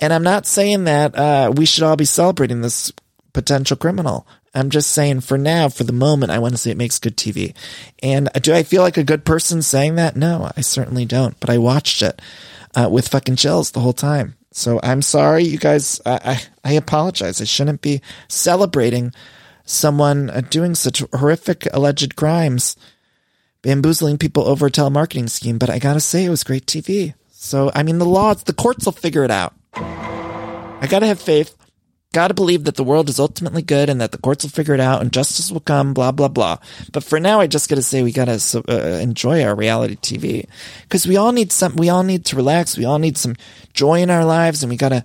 And 0.00 0.12
I'm 0.12 0.22
not 0.22 0.46
saying 0.46 0.84
that 0.84 1.16
uh, 1.16 1.52
we 1.54 1.66
should 1.66 1.82
all 1.82 1.96
be 1.96 2.04
celebrating 2.04 2.60
this 2.60 2.92
potential 3.32 3.76
criminal. 3.76 4.26
I'm 4.54 4.70
just 4.70 4.90
saying 4.92 5.20
for 5.20 5.38
now, 5.38 5.68
for 5.68 5.84
the 5.84 5.92
moment, 5.92 6.32
I 6.32 6.38
want 6.38 6.52
to 6.52 6.58
say 6.58 6.70
it 6.70 6.76
makes 6.76 6.98
good 6.98 7.16
TV. 7.16 7.54
And 8.02 8.28
do 8.42 8.52
I 8.52 8.62
feel 8.62 8.82
like 8.82 8.98
a 8.98 9.04
good 9.04 9.24
person 9.24 9.62
saying 9.62 9.94
that? 9.94 10.16
No, 10.16 10.50
I 10.56 10.60
certainly 10.60 11.06
don't. 11.06 11.38
But 11.40 11.50
I 11.50 11.58
watched 11.58 12.02
it 12.02 12.20
uh, 12.74 12.88
with 12.90 13.08
fucking 13.08 13.36
chills 13.36 13.70
the 13.70 13.80
whole 13.80 13.94
time. 13.94 14.36
So 14.52 14.78
I'm 14.82 15.00
sorry, 15.00 15.44
you 15.44 15.58
guys. 15.58 16.00
I, 16.04 16.20
I, 16.64 16.70
I 16.70 16.72
apologize. 16.74 17.40
I 17.40 17.44
shouldn't 17.44 17.80
be 17.80 18.02
celebrating 18.28 19.12
someone 19.64 20.28
uh, 20.28 20.42
doing 20.42 20.74
such 20.74 21.02
horrific 21.14 21.66
alleged 21.72 22.16
crimes, 22.16 22.76
bamboozling 23.62 24.18
people 24.18 24.46
over 24.46 24.66
a 24.66 24.70
telemarketing 24.70 25.30
scheme. 25.30 25.58
But 25.58 25.70
I 25.70 25.78
gotta 25.78 26.00
say, 26.00 26.24
it 26.24 26.30
was 26.30 26.44
great 26.44 26.66
TV. 26.66 27.14
So 27.30 27.70
I 27.74 27.82
mean, 27.82 27.98
the 27.98 28.04
laws, 28.04 28.42
the 28.44 28.52
courts 28.52 28.84
will 28.84 28.92
figure 28.92 29.24
it 29.24 29.30
out. 29.30 29.54
I 29.74 30.86
gotta 30.90 31.06
have 31.06 31.20
faith. 31.20 31.56
Gotta 32.12 32.34
believe 32.34 32.64
that 32.64 32.76
the 32.76 32.84
world 32.84 33.08
is 33.08 33.18
ultimately 33.18 33.62
good 33.62 33.88
and 33.88 34.00
that 34.00 34.12
the 34.12 34.18
courts 34.18 34.44
will 34.44 34.50
figure 34.50 34.74
it 34.74 34.80
out 34.80 35.00
and 35.00 35.12
justice 35.12 35.50
will 35.50 35.60
come, 35.60 35.94
blah, 35.94 36.12
blah, 36.12 36.28
blah. 36.28 36.58
But 36.92 37.04
for 37.04 37.18
now, 37.18 37.40
I 37.40 37.46
just 37.46 37.70
gotta 37.70 37.82
say 37.82 38.02
we 38.02 38.12
gotta 38.12 38.62
uh, 38.68 38.72
enjoy 39.00 39.42
our 39.42 39.54
reality 39.54 39.96
TV. 39.96 40.46
Cause 40.90 41.06
we 41.06 41.16
all 41.16 41.32
need 41.32 41.52
some, 41.52 41.74
we 41.76 41.88
all 41.88 42.02
need 42.02 42.26
to 42.26 42.36
relax. 42.36 42.76
We 42.76 42.84
all 42.84 42.98
need 42.98 43.16
some 43.16 43.34
joy 43.72 44.02
in 44.02 44.10
our 44.10 44.24
lives 44.26 44.62
and 44.62 44.68
we 44.68 44.76
gotta, 44.76 45.04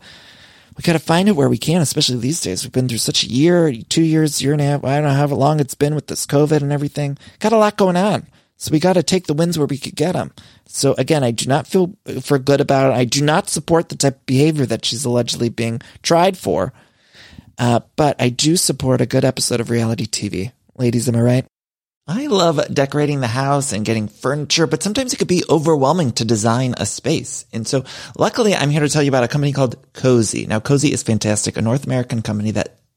we 0.75 0.81
gotta 0.81 0.99
find 0.99 1.29
it 1.29 1.35
where 1.35 1.49
we 1.49 1.57
can, 1.57 1.81
especially 1.81 2.17
these 2.17 2.41
days. 2.41 2.63
We've 2.63 2.73
been 2.73 2.89
through 2.89 2.97
such 2.97 3.23
a 3.23 3.27
year, 3.27 3.73
two 3.89 4.03
years, 4.03 4.41
year 4.41 4.51
and 4.51 4.61
a 4.61 4.65
half. 4.65 4.83
I 4.83 4.95
don't 4.95 5.05
know 5.05 5.13
how 5.13 5.27
long 5.27 5.61
it's 5.61 5.75
been 5.75 5.95
with 5.95 6.07
this 6.07 6.25
COVID 6.25 6.61
and 6.61 6.73
everything. 6.73 7.17
Got 7.39 7.53
a 7.53 7.57
lot 7.57 7.77
going 7.77 7.95
on. 7.95 8.27
So 8.57 8.71
we 8.71 8.79
got 8.79 8.93
to 8.93 9.03
take 9.03 9.27
the 9.27 9.33
wins 9.33 9.57
where 9.57 9.67
we 9.67 9.77
could 9.77 9.95
get 9.95 10.13
them. 10.13 10.33
So 10.65 10.95
again, 10.97 11.23
I 11.23 11.31
do 11.31 11.47
not 11.47 11.67
feel 11.67 11.95
for 12.21 12.39
good 12.39 12.59
about 12.59 12.91
it. 12.91 12.95
I 12.95 13.05
do 13.05 13.23
not 13.23 13.49
support 13.49 13.89
the 13.89 13.95
type 13.95 14.15
of 14.15 14.25
behavior 14.25 14.65
that 14.65 14.83
she's 14.83 15.05
allegedly 15.05 15.49
being 15.49 15.79
tried 16.01 16.37
for. 16.37 16.73
Uh, 17.57 17.81
but 17.95 18.15
I 18.21 18.29
do 18.29 18.55
support 18.55 19.01
a 19.01 19.05
good 19.05 19.25
episode 19.25 19.59
of 19.59 19.69
reality 19.69 20.05
TV. 20.05 20.51
Ladies, 20.77 21.09
am 21.09 21.15
I 21.15 21.21
right? 21.21 21.45
I 22.09 22.27
love 22.27 22.73
decorating 22.73 23.19
the 23.19 23.27
house 23.27 23.73
and 23.73 23.85
getting 23.85 24.07
furniture, 24.07 24.65
but 24.65 24.81
sometimes 24.81 25.13
it 25.13 25.17
could 25.17 25.27
be 25.27 25.43
overwhelming 25.49 26.13
to 26.13 26.23
design 26.23 26.73
a 26.77 26.85
space. 26.85 27.45
And 27.51 27.67
so 27.67 27.83
luckily 28.17 28.55
I'm 28.55 28.69
here 28.69 28.79
to 28.79 28.87
tell 28.87 29.03
you 29.03 29.09
about 29.09 29.25
a 29.25 29.27
company 29.27 29.51
called 29.51 29.91
Cozey. 29.91 30.47
Now 30.47 30.61
Cozey 30.61 30.91
is 30.91 31.03
fantastic, 31.03 31.57
a 31.57 31.61
North 31.61 31.85
American 31.85 32.21
company 32.21 32.51
that 32.51 32.76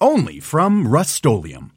Only 0.00 0.40
from 0.40 0.86
Rust-Oleum. 0.88 1.72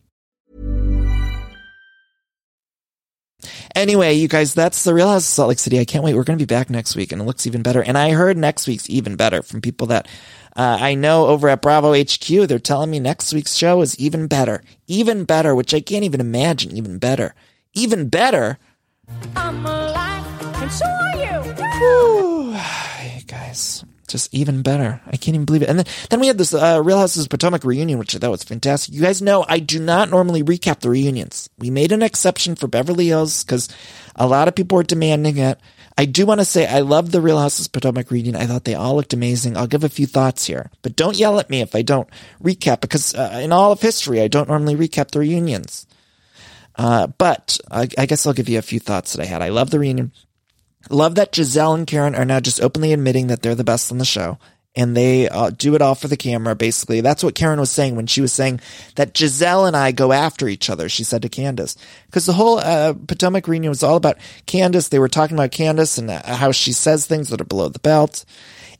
Anyway, 3.76 4.14
you 4.14 4.28
guys, 4.28 4.54
that's 4.54 4.84
the 4.84 4.94
Real 4.94 5.08
House 5.08 5.24
of 5.24 5.34
Salt 5.34 5.50
Lake 5.50 5.60
City. 5.60 5.80
I 5.80 5.86
can't 5.86 6.04
wait. 6.04 6.14
We're 6.14 6.24
going 6.24 6.38
to 6.38 6.46
be 6.46 6.54
back 6.54 6.70
next 6.70 6.96
week 6.96 7.12
and 7.12 7.22
it 7.22 7.26
looks 7.26 7.48
even 7.48 7.62
better. 7.62 7.82
And 7.82 7.98
I 7.98 8.12
heard 8.12 8.36
next 8.36 8.68
week's 8.68 8.90
even 8.90 9.16
better 9.16 9.42
from 9.42 9.62
people 9.62 9.88
that 9.88 10.08
uh, 10.56 10.78
I 10.82 10.96
know 10.96 11.28
over 11.28 11.48
at 11.48 11.62
Bravo 11.62 11.94
HQ. 11.94 12.48
They're 12.48 12.60
telling 12.60 12.92
me 12.92 13.00
next 13.00 13.34
week's 13.34 13.56
show 13.56 13.82
is 13.82 13.98
even 14.00 14.28
better. 14.28 14.64
Even 14.88 15.24
better, 15.24 15.56
which 15.56 15.74
I 15.74 15.80
can't 15.80 16.04
even 16.04 16.20
imagine 16.20 16.76
even 16.76 16.98
better. 16.98 17.36
Even 17.74 18.10
better. 18.10 18.58
I'm 19.36 19.66
alive, 19.66 20.62
and 20.62 20.72
so 20.72 20.86
are 20.86 21.16
you. 21.16 21.54
Whew. 21.80 22.54
Guys, 23.28 23.86
just 24.10 24.34
even 24.34 24.62
better. 24.62 25.02
I 25.06 25.18
can't 25.18 25.36
even 25.36 25.46
believe 25.46 25.62
it. 25.62 25.70
And 25.70 25.80
then, 25.80 25.86
then 26.10 26.20
we 26.20 26.28
had 26.28 26.38
this 26.38 26.54
uh, 26.54 26.82
Real 26.84 27.00
Houses 27.00 27.24
of 27.24 27.30
Potomac 27.30 27.64
reunion, 27.64 28.00
which 28.00 28.16
I 28.16 28.20
thought 28.20 28.32
was 28.32 28.44
fantastic. 28.44 28.94
You 28.94 29.02
guys 29.02 29.22
know 29.22 29.46
I 29.48 29.60
do 29.60 29.80
not 29.80 30.10
normally 30.10 30.44
recap 30.44 30.80
the 30.80 30.90
reunions. 30.90 31.50
We 31.58 31.70
made 31.70 31.92
an 31.92 32.04
exception 32.04 32.56
for 32.56 32.68
Beverly 32.68 33.08
Hills 33.08 33.44
because 33.44 33.70
a 34.16 34.28
lot 34.28 34.48
of 34.48 34.56
people 34.56 34.76
were 34.76 34.84
demanding 34.84 35.38
it. 35.38 35.60
I 35.98 36.06
do 36.06 36.26
want 36.26 36.40
to 36.40 36.46
say 36.46 36.66
I 36.66 36.80
love 36.80 37.12
the 37.12 37.20
Real 37.20 37.40
Houses 37.40 37.66
of 37.66 37.74
Potomac 37.74 38.10
reunion. 38.10 38.36
I 38.36 38.46
thought 38.46 38.64
they 38.64 38.76
all 38.76 38.96
looked 38.96 39.14
amazing. 39.14 39.58
I'll 39.58 39.68
give 39.68 39.84
a 39.84 39.90
few 39.90 40.08
thoughts 40.08 40.46
here, 40.46 40.72
but 40.82 40.96
don't 40.96 41.20
yell 41.20 41.40
at 41.40 41.50
me 41.50 41.62
if 41.62 41.76
I 41.76 41.82
don't 41.82 42.10
recap 42.42 42.80
because 42.80 43.14
uh, 43.16 43.40
in 43.44 43.52
all 43.52 43.74
of 43.74 43.82
history, 43.82 44.22
I 44.22 44.30
don't 44.30 44.48
normally 44.48 44.76
recap 44.76 45.12
the 45.12 45.20
reunions. 45.20 45.86
Uh, 46.78 47.08
but 47.08 47.60
I, 47.70 47.90
I 47.98 48.06
guess 48.06 48.26
I'll 48.26 48.32
give 48.32 48.48
you 48.48 48.58
a 48.58 48.62
few 48.62 48.80
thoughts 48.80 49.12
that 49.12 49.22
I 49.22 49.26
had. 49.26 49.42
I 49.42 49.50
love 49.50 49.72
the 49.72 49.80
reunion. 49.80 50.14
Love 50.90 51.16
that 51.16 51.32
Gizelle 51.32 51.76
and 51.76 51.88
Karen 51.88 52.16
are 52.16 52.26
now 52.26 52.40
just 52.40 52.62
openly 52.62 52.94
admitting 52.94 53.28
that 53.28 53.42
they're 53.42 53.56
the 53.56 53.64
best 53.64 53.92
on 53.92 54.00
the 54.00 54.06
show. 54.06 54.38
And 54.76 54.96
they 54.96 55.28
uh, 55.28 55.50
do 55.50 55.76
it 55.76 55.82
all 55.82 55.96
for 55.96 56.08
the 56.08 56.16
camera, 56.16 56.56
basically. 56.56 57.02
That's 57.02 57.24
what 57.24 57.36
Karen 57.36 57.60
was 57.60 57.72
saying 57.72 57.96
when 57.96 58.08
she 58.08 58.22
was 58.22 58.32
saying 58.32 58.62
that 58.96 59.14
Gizelle 59.14 59.68
and 59.68 59.76
I 59.76 59.92
go 59.92 60.12
after 60.12 60.48
each 60.48 60.70
other, 60.70 60.88
she 60.88 61.04
said 61.04 61.24
to 61.24 61.30
Candiace. 61.30 61.76
Because 62.06 62.26
the 62.26 62.34
whole 62.34 62.60
uh, 62.60 62.94
Potomac 63.08 63.48
reunion 63.48 63.72
was 63.72 63.84
all 63.84 63.98
about 63.98 64.18
Candiace. 64.46 64.90
They 64.90 65.00
were 65.00 65.10
talking 65.10 65.36
about 65.36 65.52
Candiace 65.52 65.98
and 65.98 66.10
uh, 66.10 66.22
how 66.24 66.52
she 66.52 66.72
says 66.72 67.06
things 67.06 67.30
that 67.30 67.42
are 67.42 67.46
below 67.46 67.68
the 67.68 67.80
belt. 67.80 68.26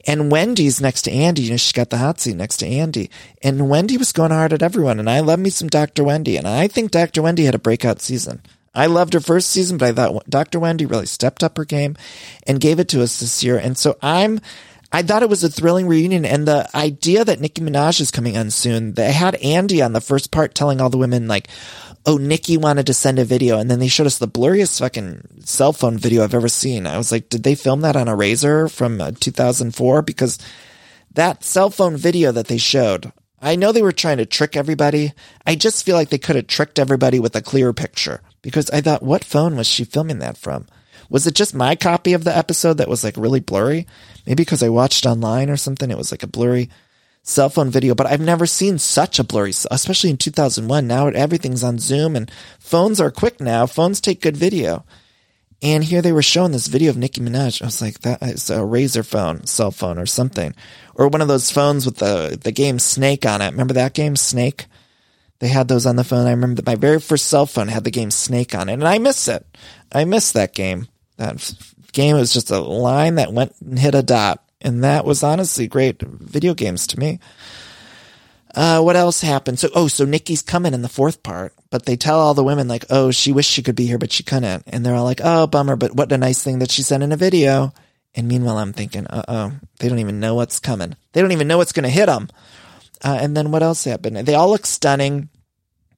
And 0.08 0.32
Wendy's 0.32 0.80
next 0.80 1.02
to 1.04 1.12
Andy. 1.12 1.44
You 1.44 1.52
know, 1.52 1.58
she 1.58 1.74
got 1.74 1.90
the 1.90 1.98
hot 1.98 2.20
seat 2.20 2.36
next 2.36 2.58
to 2.58 2.68
Andy. 2.68 3.10
And 3.44 3.70
Wendy 3.70 3.98
was 3.98 4.14
going 4.14 4.32
hard 4.32 4.54
at 4.54 4.64
everyone. 4.64 5.00
And 5.00 5.10
I 5.10 5.20
love 5.20 5.40
me 5.40 5.50
some 5.50 5.68
Dr. 5.68 6.04
Wendy. 6.04 6.38
And 6.38 6.48
I 6.48 6.68
think 6.68 6.92
Dr. 6.92 7.22
Wendy 7.22 7.44
had 7.44 7.56
a 7.56 7.60
breakout 7.60 8.00
season. 8.00 8.42
I 8.74 8.86
loved 8.86 9.14
her 9.14 9.20
first 9.20 9.50
season, 9.50 9.78
but 9.78 9.90
I 9.90 9.94
thought 9.94 10.30
Dr. 10.30 10.60
Wendy 10.60 10.86
really 10.86 11.06
stepped 11.06 11.44
up 11.44 11.58
her 11.58 11.66
game 11.66 11.96
and 12.46 12.60
gave 12.60 12.80
it 12.80 12.90
to 12.90 13.02
us 13.02 13.20
this 13.20 13.44
year. 13.44 13.58
And 13.58 13.78
so 13.78 13.98
I'm, 14.02 14.40
I 14.92 15.02
thought 15.02 15.24
it 15.24 15.30
was 15.30 15.44
a 15.44 15.50
thrilling 15.50 15.88
reunion. 15.88 16.26
And 16.26 16.48
the 16.48 16.70
idea 16.76 17.26
that 17.26 17.40
Nicki 17.40 17.62
Minaj 17.62 18.00
is 18.02 18.12
coming 18.12 18.38
on 18.38 18.52
soon, 18.52 18.94
they 18.94 19.12
had 19.12 19.36
Andy 19.36 19.82
on 19.82 19.94
the 19.94 20.02
first 20.02 20.32
part 20.32 20.56
telling 20.56 20.82
all 20.82 20.90
the 20.90 20.98
women 20.98 21.28
like, 21.28 21.48
oh, 22.06 22.18
Nicki 22.18 22.58
wanted 22.58 22.88
to 22.88 22.94
send 22.94 23.20
a 23.20 23.26
video. 23.26 23.60
And 23.60 23.70
then 23.70 23.80
they 23.80 23.88
showed 23.88 24.08
us 24.08 24.18
the 24.18 24.28
blurriest 24.28 24.80
fucking 24.80 25.42
cell 25.46 25.74
phone 25.74 25.98
video 25.98 26.24
I've 26.24 26.34
ever 26.34 26.48
seen. 26.48 26.88
I 26.88 26.98
was 26.98 27.12
like, 27.12 27.30
did 27.30 27.44
they 27.44 27.56
film 27.56 27.82
that 27.82 27.96
on 27.96 28.08
a 28.08 28.16
Razr 28.16 28.72
from 28.72 29.02
uh, 29.02 29.12
2004? 29.20 30.02
Because 30.02 30.40
that 31.14 31.44
cell 31.44 31.70
phone 31.70 31.98
video 31.98 32.32
that 32.32 32.48
they 32.48 32.58
showed, 32.58 33.12
I 33.42 33.56
know 33.56 33.72
they 33.72 33.82
were 33.82 33.92
trying 33.92 34.18
to 34.18 34.26
trick 34.26 34.56
everybody. 34.58 35.14
I 35.46 35.56
just 35.56 35.86
feel 35.86 35.96
like 35.96 36.10
they 36.10 36.18
could 36.18 36.36
have 36.36 36.48
tricked 36.48 36.80
everybody 36.80 37.20
with 37.20 37.36
a 37.36 37.42
clearer 37.42 37.74
picture 37.74 38.22
because 38.42 38.70
I 38.72 38.82
thought, 38.82 39.04
what 39.04 39.24
phone 39.24 39.56
was 39.56 39.68
she 39.68 39.86
filming 39.86 40.20
that 40.20 40.38
from? 40.38 40.68
Was 41.10 41.26
it 41.26 41.36
just 41.36 41.56
my 41.56 41.76
copy 41.76 42.14
of 42.14 42.24
the 42.24 42.36
episode 42.36 42.76
that 42.76 42.90
was 42.90 43.04
like 43.04 43.18
really 43.18 43.40
blurry? 43.40 43.88
Maybe 44.26 44.44
because 44.44 44.62
I 44.62 44.70
watched 44.70 45.06
online 45.06 45.50
or 45.50 45.58
something. 45.58 45.90
It 45.90 45.98
was 45.98 46.12
like 46.12 46.24
a 46.24 46.28
blurry 46.28 46.70
cell 47.24 47.50
phone 47.50 47.70
video, 47.70 47.96
but 47.96 48.08
I've 48.08 48.22
never 48.22 48.46
seen 48.46 48.78
such 48.78 49.20
a 49.20 49.24
blurry, 49.24 49.54
especially 49.72 50.10
in 50.10 50.18
2001. 50.18 50.86
Now 50.86 51.08
everything's 51.08 51.64
on 51.64 51.80
Zoom 51.80 52.16
and 52.16 52.32
phones 52.60 53.00
are 53.00 53.12
quick 53.12 53.40
now. 53.40 53.66
Phones 53.66 54.02
take 54.02 54.22
good 54.22 54.38
video. 54.38 54.86
And 55.62 55.84
here 55.84 56.02
they 56.02 56.14
were 56.14 56.22
showing 56.22 56.54
this 56.54 56.68
video 56.68 56.90
of 56.90 56.98
Nicki 56.98 57.20
Minaj. 57.20 57.62
I 57.62 57.66
was 57.66 57.82
like, 57.82 58.00
that 58.00 58.24
is 58.24 58.50
a 58.50 58.60
Razr 58.60 59.06
phone, 59.06 59.46
cell 59.46 59.72
phone 59.72 59.98
or 59.98 60.06
something. 60.06 60.56
Or 60.96 61.10
one 61.10 61.22
of 61.22 61.28
those 61.28 61.52
phones 61.52 61.86
with 61.86 61.98
the, 61.98 62.40
the 62.42 62.54
game 62.54 62.80
Snake 62.80 63.26
on 63.26 63.42
it. 63.42 63.52
Remember 63.52 63.74
that 63.74 63.94
game, 63.94 64.16
Snake? 64.16 64.68
They 65.40 65.50
had 65.50 65.68
those 65.68 65.86
on 65.86 65.96
the 65.96 66.04
phone. 66.04 66.28
I 66.28 66.32
remember 66.32 66.56
that 66.62 66.66
my 66.66 66.76
very 66.76 67.00
first 67.00 67.28
cell 67.28 67.46
phone 67.46 67.68
had 67.68 67.84
the 67.84 67.92
game 67.92 68.12
Snake 68.12 68.54
on 68.56 68.70
it, 68.70 68.74
and 68.74 68.88
I 68.88 68.98
miss 69.00 69.28
it. 69.28 69.46
I 69.92 70.06
miss 70.06 70.32
that 70.34 70.54
game. 70.54 70.88
That 71.18 71.54
game 71.92 72.16
was 72.16 72.34
just 72.34 72.52
a 72.52 72.60
line 72.60 73.16
that 73.16 73.34
went 73.34 73.56
and 73.62 73.80
hit 73.80 73.96
a 73.96 74.04
dot. 74.04 74.44
And 74.62 74.84
that 74.84 75.06
was 75.06 75.24
honestly 75.24 75.68
great 75.68 76.02
video 76.02 76.54
games 76.54 76.88
to 76.88 77.00
me. 77.00 77.20
Uh, 78.56 78.82
what 78.82 78.96
else 78.96 79.22
happened? 79.22 79.60
So, 79.60 79.70
oh, 79.76 79.88
so 79.88 80.06
Nicki's 80.06 80.42
coming 80.42 80.74
in 80.74 80.82
the 80.82 80.90
fourth 80.90 81.22
part, 81.22 81.54
but 81.70 81.86
they 81.86 81.96
tell 81.96 82.20
all 82.20 82.34
the 82.34 82.44
women 82.44 82.68
like, 82.68 82.86
oh, 82.90 83.12
she 83.12 83.32
wished 83.32 83.52
she 83.52 83.62
could 83.62 83.76
be 83.76 83.86
here, 83.86 84.00
but 84.00 84.12
she 84.12 84.24
couldn't. 84.24 84.64
And 84.68 84.86
they're 84.86 84.96
all 84.96 85.04
like, 85.04 85.22
oh, 85.24 85.48
bummer, 85.48 85.76
but 85.76 85.96
what 85.96 86.12
a 86.12 86.18
nice 86.18 86.44
thing 86.44 86.60
that 86.60 86.72
she 86.72 86.82
sent 86.82 87.04
in 87.04 87.12
a 87.12 87.18
video. 87.18 87.74
And 88.16 88.28
meanwhile, 88.28 88.58
I'm 88.58 88.74
thinking, 88.74 89.06
uh 89.08 89.24
oh, 89.28 89.52
they 89.80 89.88
don't 89.88 90.00
even 90.00 90.20
know 90.20 90.34
what's 90.34 90.60
coming. 90.60 90.96
They 91.14 91.22
don't 91.22 91.32
even 91.32 91.48
know 91.48 91.58
what's 91.58 91.74
going 91.74 91.84
to 91.84 91.90
hit 91.90 92.08
them. 92.08 92.28
Uh, 93.04 93.18
and 93.22 93.38
then 93.38 93.52
what 93.52 93.64
else 93.64 93.84
happened? 93.84 94.18
They 94.18 94.34
all 94.34 94.50
look 94.50 94.66
stunning, 94.66 95.30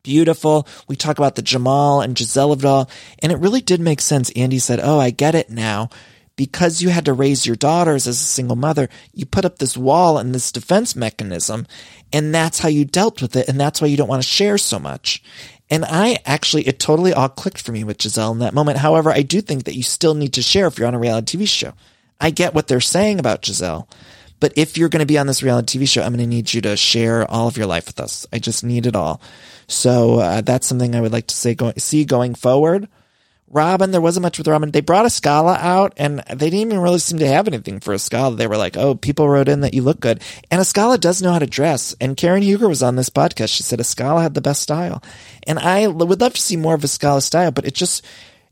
beautiful. 0.04 0.68
We 0.88 0.96
talk 0.98 1.18
about 1.18 1.36
the 1.36 1.42
Jamal 1.42 2.02
and 2.02 2.16
Gizelle 2.16 2.52
of 2.52 2.60
it 2.60 2.68
all. 2.68 2.90
And 3.20 3.32
it 3.32 3.40
really 3.40 3.62
did 3.62 3.80
make 3.80 4.02
sense. 4.02 4.30
Andy 4.32 4.60
said, 4.60 4.80
oh, 4.84 5.00
I 5.00 5.10
get 5.10 5.36
it 5.36 5.50
now 5.50 5.90
because 6.36 6.82
you 6.82 6.90
had 6.90 7.06
to 7.06 7.14
raise 7.14 7.46
your 7.46 7.56
daughters 7.56 8.08
as 8.08 8.20
a 8.20 8.24
single 8.24 8.56
mother, 8.56 8.90
you 9.14 9.26
put 9.26 9.46
up 9.46 9.60
this 9.60 9.78
wall 9.78 10.18
and 10.18 10.34
this 10.34 10.52
defense 10.52 10.96
mechanism, 10.96 11.68
and 12.14 12.34
that's 12.34 12.60
how 12.60 12.70
you 12.70 12.86
dealt 12.86 13.22
with 13.22 13.36
it, 13.36 13.48
and 13.48 13.60
that's 13.60 13.82
why 13.82 13.88
you 13.88 13.98
don't 13.98 14.08
want 14.08 14.22
to 14.22 14.28
share 14.28 14.58
so 14.58 14.80
much. 14.80 15.24
And 15.70 15.86
I 15.86 16.18
actually, 16.26 16.68
it 16.68 16.80
totally 16.80 17.14
all 17.14 17.30
clicked 17.30 17.62
for 17.62 17.72
me 17.72 17.84
with 17.84 17.98
Gizelle 17.98 18.34
in 18.34 18.40
that 18.40 18.54
moment. 18.54 18.80
However, 18.80 19.10
I 19.10 19.22
do 19.22 19.40
think 19.40 19.64
that 19.64 19.76
you 19.76 19.84
still 19.84 20.16
need 20.16 20.34
to 20.34 20.42
share 20.42 20.68
if 20.68 20.78
you're 20.78 20.88
on 20.88 20.94
a 20.94 21.00
reality 21.00 21.38
TV 21.38 21.48
show. 21.48 21.74
I 22.20 22.30
get 22.30 22.54
what 22.54 22.68
they're 22.68 22.82
saying 22.82 23.20
about 23.20 23.42
Gizelle, 23.42 23.88
but 24.42 24.54
if 24.58 24.78
you're 24.78 24.90
going 24.90 25.00
to 25.00 25.06
be 25.06 25.18
on 25.18 25.28
this 25.28 25.42
reality 25.42 25.80
TV 25.80 25.88
show, 25.88 26.02
I'm 26.02 26.14
going 26.14 26.30
to 26.30 26.36
need 26.36 26.54
you 26.54 26.62
to 26.62 26.76
share 26.76 27.30
all 27.30 27.48
of 27.48 27.58
your 27.58 27.68
life 27.68 27.88
with 27.88 28.00
us. 28.00 28.28
I 28.34 28.40
just 28.40 28.64
need 28.64 28.86
it 28.86 28.96
all. 28.96 29.22
So 29.68 30.20
uh, 30.20 30.42
that's 30.42 30.68
something 30.68 30.96
I 30.96 31.02
would 31.02 31.14
like 31.14 31.28
to 31.28 31.36
say, 31.36 31.56
go, 31.56 31.72
see 31.78 32.04
going 32.04 32.36
forward. 32.36 32.90
Robin, 33.54 33.92
there 33.92 34.02
wasn't 34.02 34.24
much 34.24 34.38
with 34.38 34.48
Robin. 34.48 34.72
They 34.72 34.82
brought 34.82 35.06
Askale 35.06 35.50
out 35.50 35.94
and 35.98 36.20
they 36.30 36.50
didn't 36.50 36.68
even 36.68 36.80
really 36.80 37.00
seem 37.00 37.20
to 37.20 37.28
have 37.28 37.48
anything 37.48 37.80
for 37.80 37.94
Askale. 37.94 38.32
They 38.32 38.48
were 38.48 38.58
like, 38.58 38.78
oh, 38.78 38.96
people 38.96 39.28
wrote 39.28 39.50
in 39.50 39.62
that 39.62 39.74
you 39.74 39.82
look 39.82 40.00
good. 40.00 40.22
And 40.50 40.62
Askale 40.62 40.98
does 40.98 41.22
know 41.22 41.34
how 41.34 41.40
to 41.40 41.46
dress. 41.46 41.96
And 42.00 42.18
Karen 42.18 42.44
Huger 42.44 42.70
was 42.70 42.82
on 42.82 42.96
this 42.96 43.10
podcast. 43.10 43.56
She 43.56 43.64
said 43.64 43.80
Askale 43.80 44.22
had 44.22 44.34
the 44.34 44.42
best 44.42 44.62
style. 44.62 45.04
And 45.46 45.60
I 45.60 45.88
would 45.88 46.22
love 46.22 46.34
to 46.34 46.42
see 46.42 46.56
more 46.56 46.76
of 46.76 46.84
Askale's 46.84 47.26
style, 47.26 47.52
but 47.52 47.66
it 47.66 47.74
just, 47.74 48.06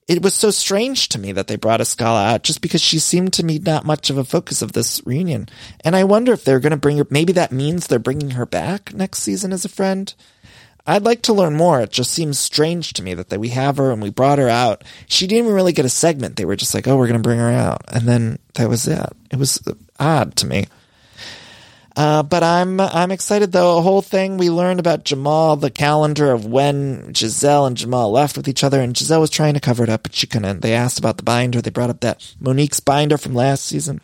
it 0.07 0.23
was 0.23 0.33
so 0.33 0.49
strange 0.49 1.07
to 1.09 1.19
me 1.19 1.31
that 1.33 1.47
they 1.47 1.55
brought 1.55 1.81
Askale 1.81 2.33
out 2.33 2.43
just 2.43 2.61
because 2.61 2.81
she 2.81 2.97
seemed 2.99 3.31
to 3.33 3.45
me 3.45 3.59
not 3.59 3.85
much 3.85 4.09
of 4.09 4.17
a 4.17 4.23
focus 4.23 4.61
of 4.61 4.71
this 4.71 5.01
reunion. 5.05 5.47
And 5.81 5.95
I 5.95 6.03
wonder 6.03 6.33
if 6.33 6.43
they're 6.43 6.59
going 6.59 6.71
to 6.71 6.77
bring 6.77 6.97
her, 6.97 7.07
maybe 7.09 7.31
that 7.33 7.51
means 7.51 7.87
they're 7.87 7.99
bringing 7.99 8.31
her 8.31 8.45
back 8.45 8.93
next 8.93 9.19
season 9.19 9.53
as 9.53 9.63
a 9.65 9.69
friend. 9.69 10.13
I'd 10.89 11.03
like 11.03 11.21
to 11.23 11.33
learn 11.33 11.55
more. 11.55 11.81
It 11.81 11.91
just 11.91 12.11
seems 12.11 12.39
strange 12.39 12.93
to 12.93 13.03
me 13.03 13.13
that, 13.13 13.29
that 13.29 13.39
we 13.39 13.49
have 13.49 13.77
her 13.77 13.91
and 13.91 14.01
we 14.01 14.09
brought 14.09 14.39
her 14.39 14.49
out. 14.49 14.83
She 15.07 15.27
didn't 15.27 15.45
even 15.45 15.55
really 15.55 15.71
get 15.71 15.85
a 15.85 15.89
segment. 15.89 16.35
They 16.35 16.45
were 16.45 16.55
just 16.55 16.73
like, 16.73 16.87
oh, 16.87 16.97
we're 16.97 17.07
going 17.07 17.21
to 17.21 17.27
bring 17.27 17.37
her 17.37 17.51
out. 17.51 17.83
And 17.89 18.07
then 18.07 18.39
that 18.55 18.69
was 18.69 18.87
it. 18.87 19.05
It 19.31 19.37
was 19.37 19.61
odd 19.99 20.35
to 20.37 20.47
me. 20.47 20.65
Uh, 21.95 22.23
but 22.23 22.43
I'm 22.43 22.79
I'm 22.79 23.11
excited 23.11 23.51
though. 23.51 23.75
The 23.75 23.81
whole 23.81 24.01
thing 24.01 24.37
we 24.37 24.49
learned 24.49 24.79
about 24.79 25.03
Jamal, 25.03 25.57
the 25.57 25.69
calendar 25.69 26.31
of 26.31 26.45
when 26.45 27.13
Gizelle 27.13 27.67
and 27.67 27.75
Jamal 27.75 28.09
left 28.09 28.37
with 28.37 28.47
each 28.47 28.63
other, 28.63 28.79
and 28.79 28.95
Gizelle 28.95 29.19
was 29.19 29.29
trying 29.29 29.55
to 29.55 29.59
cover 29.59 29.83
it 29.83 29.89
up, 29.89 30.03
but 30.03 30.13
she 30.13 30.25
couldn't. 30.25 30.61
They 30.61 30.73
asked 30.73 30.97
about 30.97 31.17
the 31.17 31.23
binder. 31.23 31.61
They 31.61 31.71
brought 31.71 31.89
up 31.89 31.99
that 31.99 32.35
Monique's 32.39 32.79
binder 32.79 33.17
from 33.17 33.33
last 33.33 33.65
season. 33.65 34.01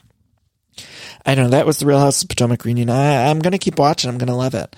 I 1.26 1.36
know. 1.36 1.48
That 1.48 1.66
was 1.66 1.80
the 1.80 1.86
Real 1.86 2.00
House 2.00 2.22
of 2.22 2.30
Potomac 2.30 2.66
reunion. 2.66 2.90
I, 2.90 3.30
I'm 3.30 3.40
going 3.40 3.54
to 3.54 3.58
keep 3.58 3.80
watching. 3.80 4.10
I'm 4.10 4.18
going 4.18 4.28
to 4.28 4.36
love 4.36 4.56
it. 4.56 4.76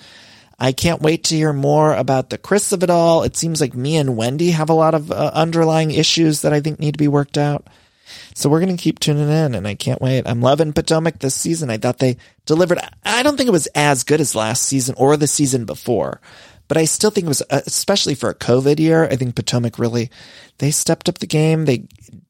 I 0.58 0.72
can't 0.72 1.00
wait 1.02 1.24
to 1.24 1.36
hear 1.36 1.52
more 1.52 1.94
about 1.94 2.30
the 2.30 2.38
Chris 2.38 2.72
of 2.72 2.82
it 2.82 2.90
all. 2.90 3.22
It 3.22 3.36
seems 3.36 3.60
like 3.60 3.74
me 3.74 3.96
and 3.96 4.16
Wendy 4.16 4.50
have 4.50 4.70
a 4.70 4.74
lot 4.74 4.94
of 4.94 5.12
uh, 5.12 5.30
underlying 5.32 5.92
issues 5.92 6.42
that 6.42 6.52
I 6.52 6.60
think 6.60 6.80
need 6.80 6.94
to 6.94 6.98
be 6.98 7.08
worked 7.08 7.38
out. 7.38 7.68
So 8.34 8.48
we're 8.48 8.60
going 8.60 8.76
to 8.76 8.82
keep 8.82 8.98
tuning 8.98 9.28
in 9.28 9.54
and 9.54 9.68
I 9.68 9.74
can't 9.74 10.00
wait. 10.00 10.26
I'm 10.26 10.40
loving 10.40 10.72
Potomac 10.72 11.18
this 11.18 11.34
season. 11.34 11.70
I 11.70 11.76
thought 11.76 11.98
they 11.98 12.16
delivered. 12.46 12.78
I 13.04 13.22
don't 13.22 13.36
think 13.36 13.48
it 13.48 13.52
was 13.52 13.68
as 13.74 14.04
good 14.04 14.20
as 14.20 14.34
last 14.34 14.62
season 14.62 14.94
or 14.98 15.16
the 15.16 15.26
season 15.26 15.64
before, 15.64 16.20
but 16.66 16.76
I 16.76 16.86
still 16.86 17.10
think 17.10 17.26
it 17.26 17.28
was, 17.28 17.42
uh, 17.42 17.60
especially 17.66 18.14
for 18.14 18.30
a 18.30 18.34
COVID 18.34 18.80
year, 18.80 19.04
I 19.04 19.16
think 19.16 19.36
Potomac 19.36 19.78
really, 19.78 20.10
they 20.58 20.70
stepped 20.70 21.08
up 21.08 21.18
the 21.18 21.26
game. 21.26 21.66
They 21.66 21.84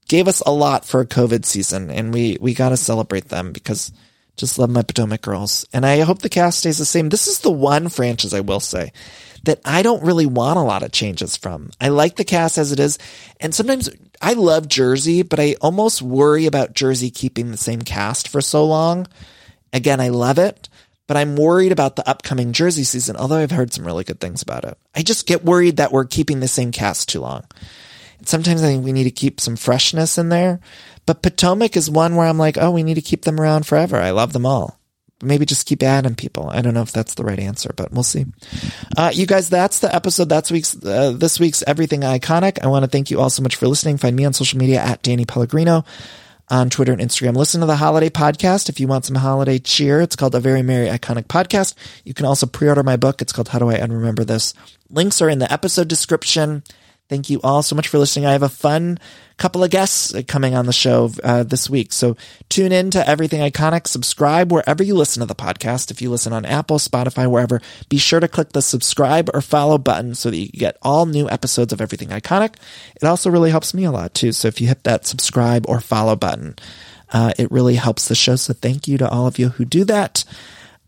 gave 0.09 0.29
us 0.29 0.43
a 0.45 0.51
lot 0.51 0.85
for 0.85 1.01
a 1.01 1.07
COVID 1.07 1.45
season 1.45 1.91
and 1.91 2.12
we, 2.12 2.37
we 2.41 2.55
got 2.55 2.70
to 2.70 2.76
celebrate 2.76 3.29
them 3.29 3.53
because 3.53 3.93
just 4.39 4.59
love 4.59 4.70
my 4.70 4.82
Potomac 4.82 5.20
girls. 5.20 5.66
And 5.72 5.84
I 5.84 6.01
hope 6.01 6.20
the 6.20 6.28
cast 6.28 6.61
stays 6.61 6.78
the 6.78 6.84
same. 6.84 7.09
This 7.09 7.26
is 7.26 7.41
the 7.41 7.51
one 7.51 7.89
franchise 7.89 8.32
I 8.32 8.41
will 8.41 8.61
say 8.61 8.93
that 9.45 9.61
I 9.64 9.82
don't 9.82 10.03
really 10.03 10.26
want 10.26 10.59
a 10.59 10.62
lot 10.62 10.82
of 10.82 10.93
changes 10.93 11.36
from. 11.36 11.70
I 11.80 11.89
like 11.89 12.16
the 12.16 12.24
cast 12.24 12.59
as 12.59 12.72
it 12.72 12.80
is. 12.80 12.99
And 13.41 13.55
sometimes 13.55 13.89
I 14.20 14.32
love 14.32 14.68
Jersey, 14.68 15.22
but 15.22 15.39
I 15.39 15.57
almost 15.61 16.03
worry 16.03 16.47
about 16.47 16.74
Jersey 16.74 17.11
keeping 17.11 17.51
the 17.51 17.57
same 17.57 17.82
cast 17.82 18.28
for 18.28 18.41
so 18.41 18.64
long. 18.64 19.07
Again, 19.72 20.01
I 20.01 20.09
love 20.09 20.39
it, 20.39 20.68
but 21.07 21.16
I'm 21.16 21.36
worried 21.36 21.72
about 21.72 21.97
the 21.97 22.09
upcoming 22.09 22.53
Jersey 22.53 22.84
season, 22.84 23.16
although 23.16 23.36
I've 23.36 23.51
heard 23.51 23.72
some 23.72 23.84
really 23.84 24.05
good 24.05 24.20
things 24.20 24.43
about 24.43 24.64
it. 24.64 24.76
I 24.95 25.03
just 25.03 25.26
get 25.26 25.45
worried 25.45 25.76
that 25.76 25.93
we're 25.93 26.05
keeping 26.05 26.41
the 26.41 26.49
same 26.49 26.72
cast 26.72 27.09
too 27.09 27.20
long. 27.20 27.45
Sometimes 28.24 28.62
I 28.62 28.66
think 28.66 28.84
we 28.84 28.93
need 28.93 29.05
to 29.05 29.11
keep 29.11 29.41
some 29.41 29.57
freshness 29.57 30.18
in 30.18 30.28
there, 30.28 30.61
but 31.09 31.22
Potomac 31.22 31.74
is 31.74 31.88
one 31.88 32.16
where 32.16 32.26
I'm 32.26 32.36
like, 32.36 32.59
oh, 32.59 32.70
we 32.70 32.82
need 32.82 32.96
to 32.96 33.00
keep 33.00 33.22
them 33.22 33.40
around 33.40 33.66
forever. 33.66 33.96
I 33.96 34.11
love 34.11 34.34
them 34.34 34.44
all. 34.44 34.78
Maybe 35.22 35.46
just 35.46 35.66
keep 35.66 35.82
adding 35.82 36.14
people. 36.14 36.50
I 36.50 36.61
don't 36.61 36.74
know 36.74 36.82
if 36.82 36.92
that's 36.92 37.14
the 37.14 37.24
right 37.24 37.38
answer, 37.38 37.72
but 37.74 37.90
we'll 37.90 38.02
see. 38.02 38.26
Uh, 38.94 39.11
you 39.14 39.24
guys, 39.24 39.48
that's 39.48 39.78
the 39.78 39.92
episode. 39.92 40.28
That's 40.28 40.50
week's, 40.50 40.76
uh, 40.84 41.14
this 41.16 41.40
week's 41.40 41.62
Everything 41.66 42.02
Iconic. 42.02 42.62
I 42.62 42.66
want 42.66 42.84
to 42.84 42.90
thank 42.90 43.11
you 43.11 43.20
all 43.20 43.30
so 43.30 43.42
much 43.42 43.56
for 43.56 43.66
listening. 43.66 43.96
Find 43.96 44.14
me 44.14 44.26
on 44.26 44.34
social 44.34 44.59
media 44.59 44.82
at 44.82 45.02
Danny 45.02 45.24
Pellegrino 45.24 45.82
on 46.50 46.68
Twitter 46.68 46.92
and 46.92 47.00
Instagram. 47.00 47.34
Listen 47.34 47.62
to 47.62 47.66
the 47.66 47.76
holiday 47.76 48.11
podcast 48.11 48.68
if 48.68 48.78
you 48.78 48.86
want 48.86 49.06
some 49.06 49.16
holiday 49.16 49.59
cheer. 49.59 50.02
It's 50.02 50.14
called 50.14 50.34
A 50.34 50.40
Very 50.40 50.61
Merry 50.61 50.88
Iconic 50.88 51.24
Podcast. 51.24 51.74
You 52.04 52.12
can 52.12 52.26
also 52.26 52.44
pre-order 52.44 52.82
my 52.82 52.96
book. 52.96 53.22
It's 53.22 53.32
called 53.32 53.48
How 53.48 53.61
Do 53.61 53.70
I 53.70 53.78
Unremember 53.78 54.26
This? 54.26 54.52
Links 54.90 55.22
are 55.22 55.30
in 55.30 55.38
the 55.38 55.50
episode 55.50 55.88
description. 55.88 56.64
Thank 57.09 57.30
you 57.30 57.40
all 57.42 57.62
so 57.62 57.74
much 57.74 57.88
for 57.88 57.98
listening. 57.98 58.26
I 58.26 58.32
have 58.32 58.42
a 58.42 58.50
fun 58.50 58.98
couple 59.38 59.64
of 59.64 59.70
guests 59.70 60.12
coming 60.26 60.54
on 60.54 60.66
the 60.66 60.74
show 60.74 61.11
uh, 61.24 61.42
this 61.42 61.70
week. 61.70 61.90
So 61.90 62.18
tune 62.50 62.70
in 62.70 62.90
to 62.90 63.09
Everything 63.09 63.40
Iconic. 63.40 63.86
Subscribe 63.86 64.52
wherever 64.52 64.82
you 64.82 64.94
listen 64.94 65.20
to 65.20 65.26
the 65.26 65.34
podcast. 65.34 65.90
If 65.90 66.02
you 66.02 66.11
listen 66.11 66.34
on 66.34 66.44
Apple, 66.44 66.78
Spotify, 66.78 67.30
wherever, 67.30 67.62
be 67.88 67.96
sure 67.96 68.20
to 68.20 68.28
click 68.28 68.52
the 68.52 68.61
subscribe 68.61 69.30
or 69.32 69.40
follow 69.40 69.78
button 69.78 70.14
so 70.14 70.30
that 70.30 70.36
you 70.36 70.48
get 70.48 70.76
all 70.82 71.06
new 71.06 71.30
episodes 71.30 71.72
of 71.72 71.80
Everything 71.80 72.09
Iconic. 72.09 72.56
It 72.96 73.04
also 73.04 73.30
really 73.30 73.50
helps 73.50 73.72
me 73.72 73.84
a 73.84 73.90
lot 73.90 74.12
too. 74.12 74.32
So 74.32 74.48
if 74.48 74.61
you 74.61 74.68
hit 74.68 74.84
that 74.84 75.06
subscribe 75.06 75.64
or 75.66 75.80
follow 75.80 76.14
button, 76.14 76.56
uh, 77.11 77.32
it 77.38 77.50
really 77.50 77.76
helps 77.76 78.09
the 78.09 78.14
show. 78.14 78.36
So 78.36 78.52
thank 78.52 78.86
you 78.86 78.98
to 78.98 79.09
all 79.09 79.26
of 79.26 79.38
you 79.38 79.48
who 79.48 79.64
do 79.64 79.84
that. 79.84 80.24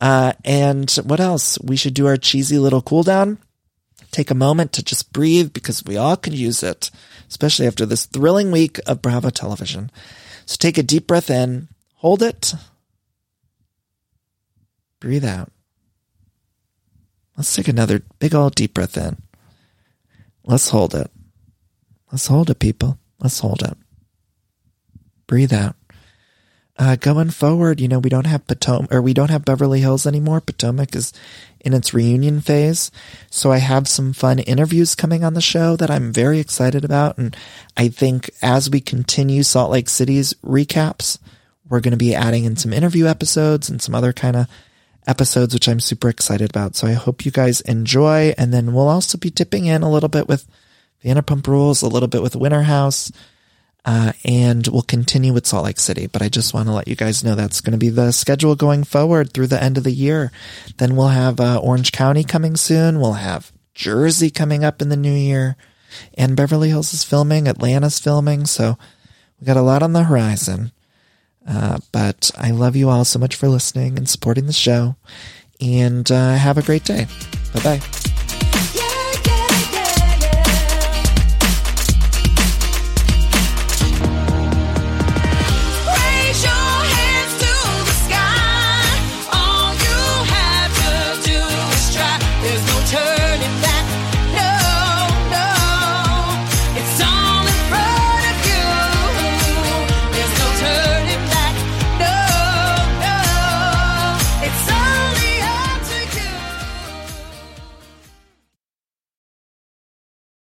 Uh, 0.03 0.35
and 0.45 0.91
what 1.05 1.21
else? 1.21 1.59
We 1.63 1.77
should 1.77 1.95
do 1.95 2.07
our 2.07 2.19
cheesy 2.19 2.59
little 2.59 2.83
cool 2.83 3.05
down 3.05 3.39
take 4.11 4.31
a 4.31 4.35
moment 4.35 4.73
to 4.73 4.83
just 4.83 5.13
breathe 5.13 5.53
because 5.53 5.85
we 5.85 5.97
all 5.97 6.17
could 6.17 6.35
use 6.35 6.63
it, 6.63 6.91
especially 7.29 7.67
after 7.67 7.87
this 7.87 8.07
thrilling 8.07 8.51
week 8.51 8.79
of 8.87 9.03
Bravo 9.03 9.31
television. 9.31 9.91
So 10.47 10.57
take 10.59 10.79
a 10.79 10.83
deep 10.83 11.07
breath 11.07 11.31
in, 11.31 11.69
hold 11.95 12.23
it, 12.23 12.55
breathe 14.99 15.25
out. 15.25 15.51
Let's 17.37 17.55
take 17.55 17.69
another 17.69 18.03
big 18.19 18.35
old 18.35 18.55
deep 18.55 18.75
breath 18.75 18.97
in. 18.97 19.23
Let's 20.45 20.69
hold 20.71 20.95
it. 20.95 21.11
Let's 22.13 22.27
hold 22.27 22.51
it, 22.51 22.59
people. 22.59 22.99
Let's 23.21 23.39
hold 23.39 23.63
it. 23.63 23.77
Breathe 25.27 25.53
out 25.53 25.77
uh, 26.81 26.97
going 26.97 27.29
forward, 27.29 27.79
you 27.79 27.89
know, 27.89 27.99
we 27.99 28.09
don't 28.09 28.27
have 28.27 28.47
Potomac 28.47 28.91
or 28.91 29.03
we 29.03 29.13
don't 29.13 29.31
have 29.31 29.45
Beverly 29.45 29.81
Hills 29.81 30.07
anymore. 30.07 30.41
Potomac 30.41 30.97
is 30.97 31.13
in 31.61 31.75
its 31.75 31.93
reunion 31.93 32.41
phase. 32.41 32.91
So 33.29 33.53
I 33.53 33.59
have 33.59 33.87
some 33.87 34.15
fun 34.15 34.39
interviews 34.39 34.95
coming 34.95 35.23
on 35.23 35.35
the 35.35 35.43
show 35.43 35.77
that 35.77 35.91
I'm 35.91 36.11
very 36.11 36.41
excited 36.41 36.83
about. 36.83 37.19
And 37.19 37.37
I 37.77 37.89
think 37.89 38.31
as 38.41 38.71
we 38.71 38.81
continue 38.81 39.43
Salt 39.43 39.71
Lake 39.71 39.91
City's 39.91 40.33
recaps, 40.43 41.19
we're 41.69 41.81
going 41.81 41.93
to 41.93 41.99
be 41.99 42.15
adding 42.15 42.45
in 42.45 42.57
some 42.57 42.73
interview 42.73 43.07
episodes 43.07 43.69
and 43.69 43.83
some 43.83 43.95
other 43.95 44.15
kind 44.15 44.37
of 44.37 44.47
episodes, 45.07 45.53
which 45.53 45.69
I'm 45.69 45.81
super 45.81 46.09
excited 46.09 46.49
about. 46.49 46.77
So 46.77 46.87
I 46.87 46.93
hope 46.93 47.27
you 47.27 47.31
guys 47.31 47.61
enjoy. 47.61 48.33
And 48.39 48.55
then 48.55 48.73
we'll 48.73 48.89
also 48.89 49.19
be 49.19 49.29
dipping 49.29 49.67
in 49.67 49.83
a 49.83 49.91
little 49.91 50.09
bit 50.09 50.29
with 50.29 50.49
Vanderpump 51.05 51.47
Rules, 51.47 51.83
a 51.83 51.89
little 51.89 52.09
bit 52.09 52.23
with 52.23 52.37
Winter 52.37 52.63
House, 52.63 53.13
uh, 53.85 54.13
and 54.25 54.67
we'll 54.69 54.83
continue 54.83 55.33
with 55.33 55.47
Salt 55.47 55.65
Lake 55.65 55.81
City. 55.81 56.07
But 56.07 56.23
I 56.23 56.29
just 56.29 56.53
want 56.53 56.69
to 56.69 56.73
let 56.73 56.89
you 56.89 56.97
guys 56.97 57.25
know 57.25 57.35
that's 57.35 57.61
going 57.61 57.73
to 57.73 57.79
be 57.79 57.89
the 57.89 58.13
schedule 58.13 58.55
going 58.55 58.85
forward 58.85 59.33
through 59.33 59.49
the 59.49 59.63
end 59.63 59.79
of 59.79 59.85
the 59.85 59.93
year. 59.93 60.31
Then 60.77 60.97
we'll 60.97 61.09
have 61.09 61.41
uh, 61.41 61.59
Orange 61.59 61.93
County 61.93 62.25
coming 62.25 62.57
soon. 62.57 63.01
We'll 63.01 63.15
have 63.15 63.53
Jersey 63.75 64.31
coming 64.31 64.65
up 64.65 64.83
in 64.83 64.89
the 64.89 64.97
new 64.97 65.13
year, 65.13 65.57
and 66.15 66.37
Beverly 66.37 66.69
Hills 66.69 66.93
is 66.93 67.05
filming, 67.05 67.49
Atlanta's 67.49 67.99
filming. 67.99 68.47
So 68.47 68.77
we 69.41 69.47
got 69.47 69.57
a 69.57 69.63
lot 69.63 69.83
on 69.83 69.93
the 69.93 70.05
horizon. 70.05 70.73
Uh, 71.49 71.79
but 71.91 72.31
I 72.37 72.51
love 72.51 72.77
you 72.77 72.91
all 72.91 73.05
so 73.05 73.19
much 73.19 73.35
for 73.35 73.49
listening 73.49 73.97
and 73.97 74.09
supporting 74.09 74.47
the 74.47 74.53
show. 74.53 74.97
And 75.61 76.11
uh, 76.11 76.35
have 76.35 76.59
a 76.59 76.63
great 76.63 76.85
day. 76.85 77.07
Bye 77.55 77.63
bye. 77.63 78.00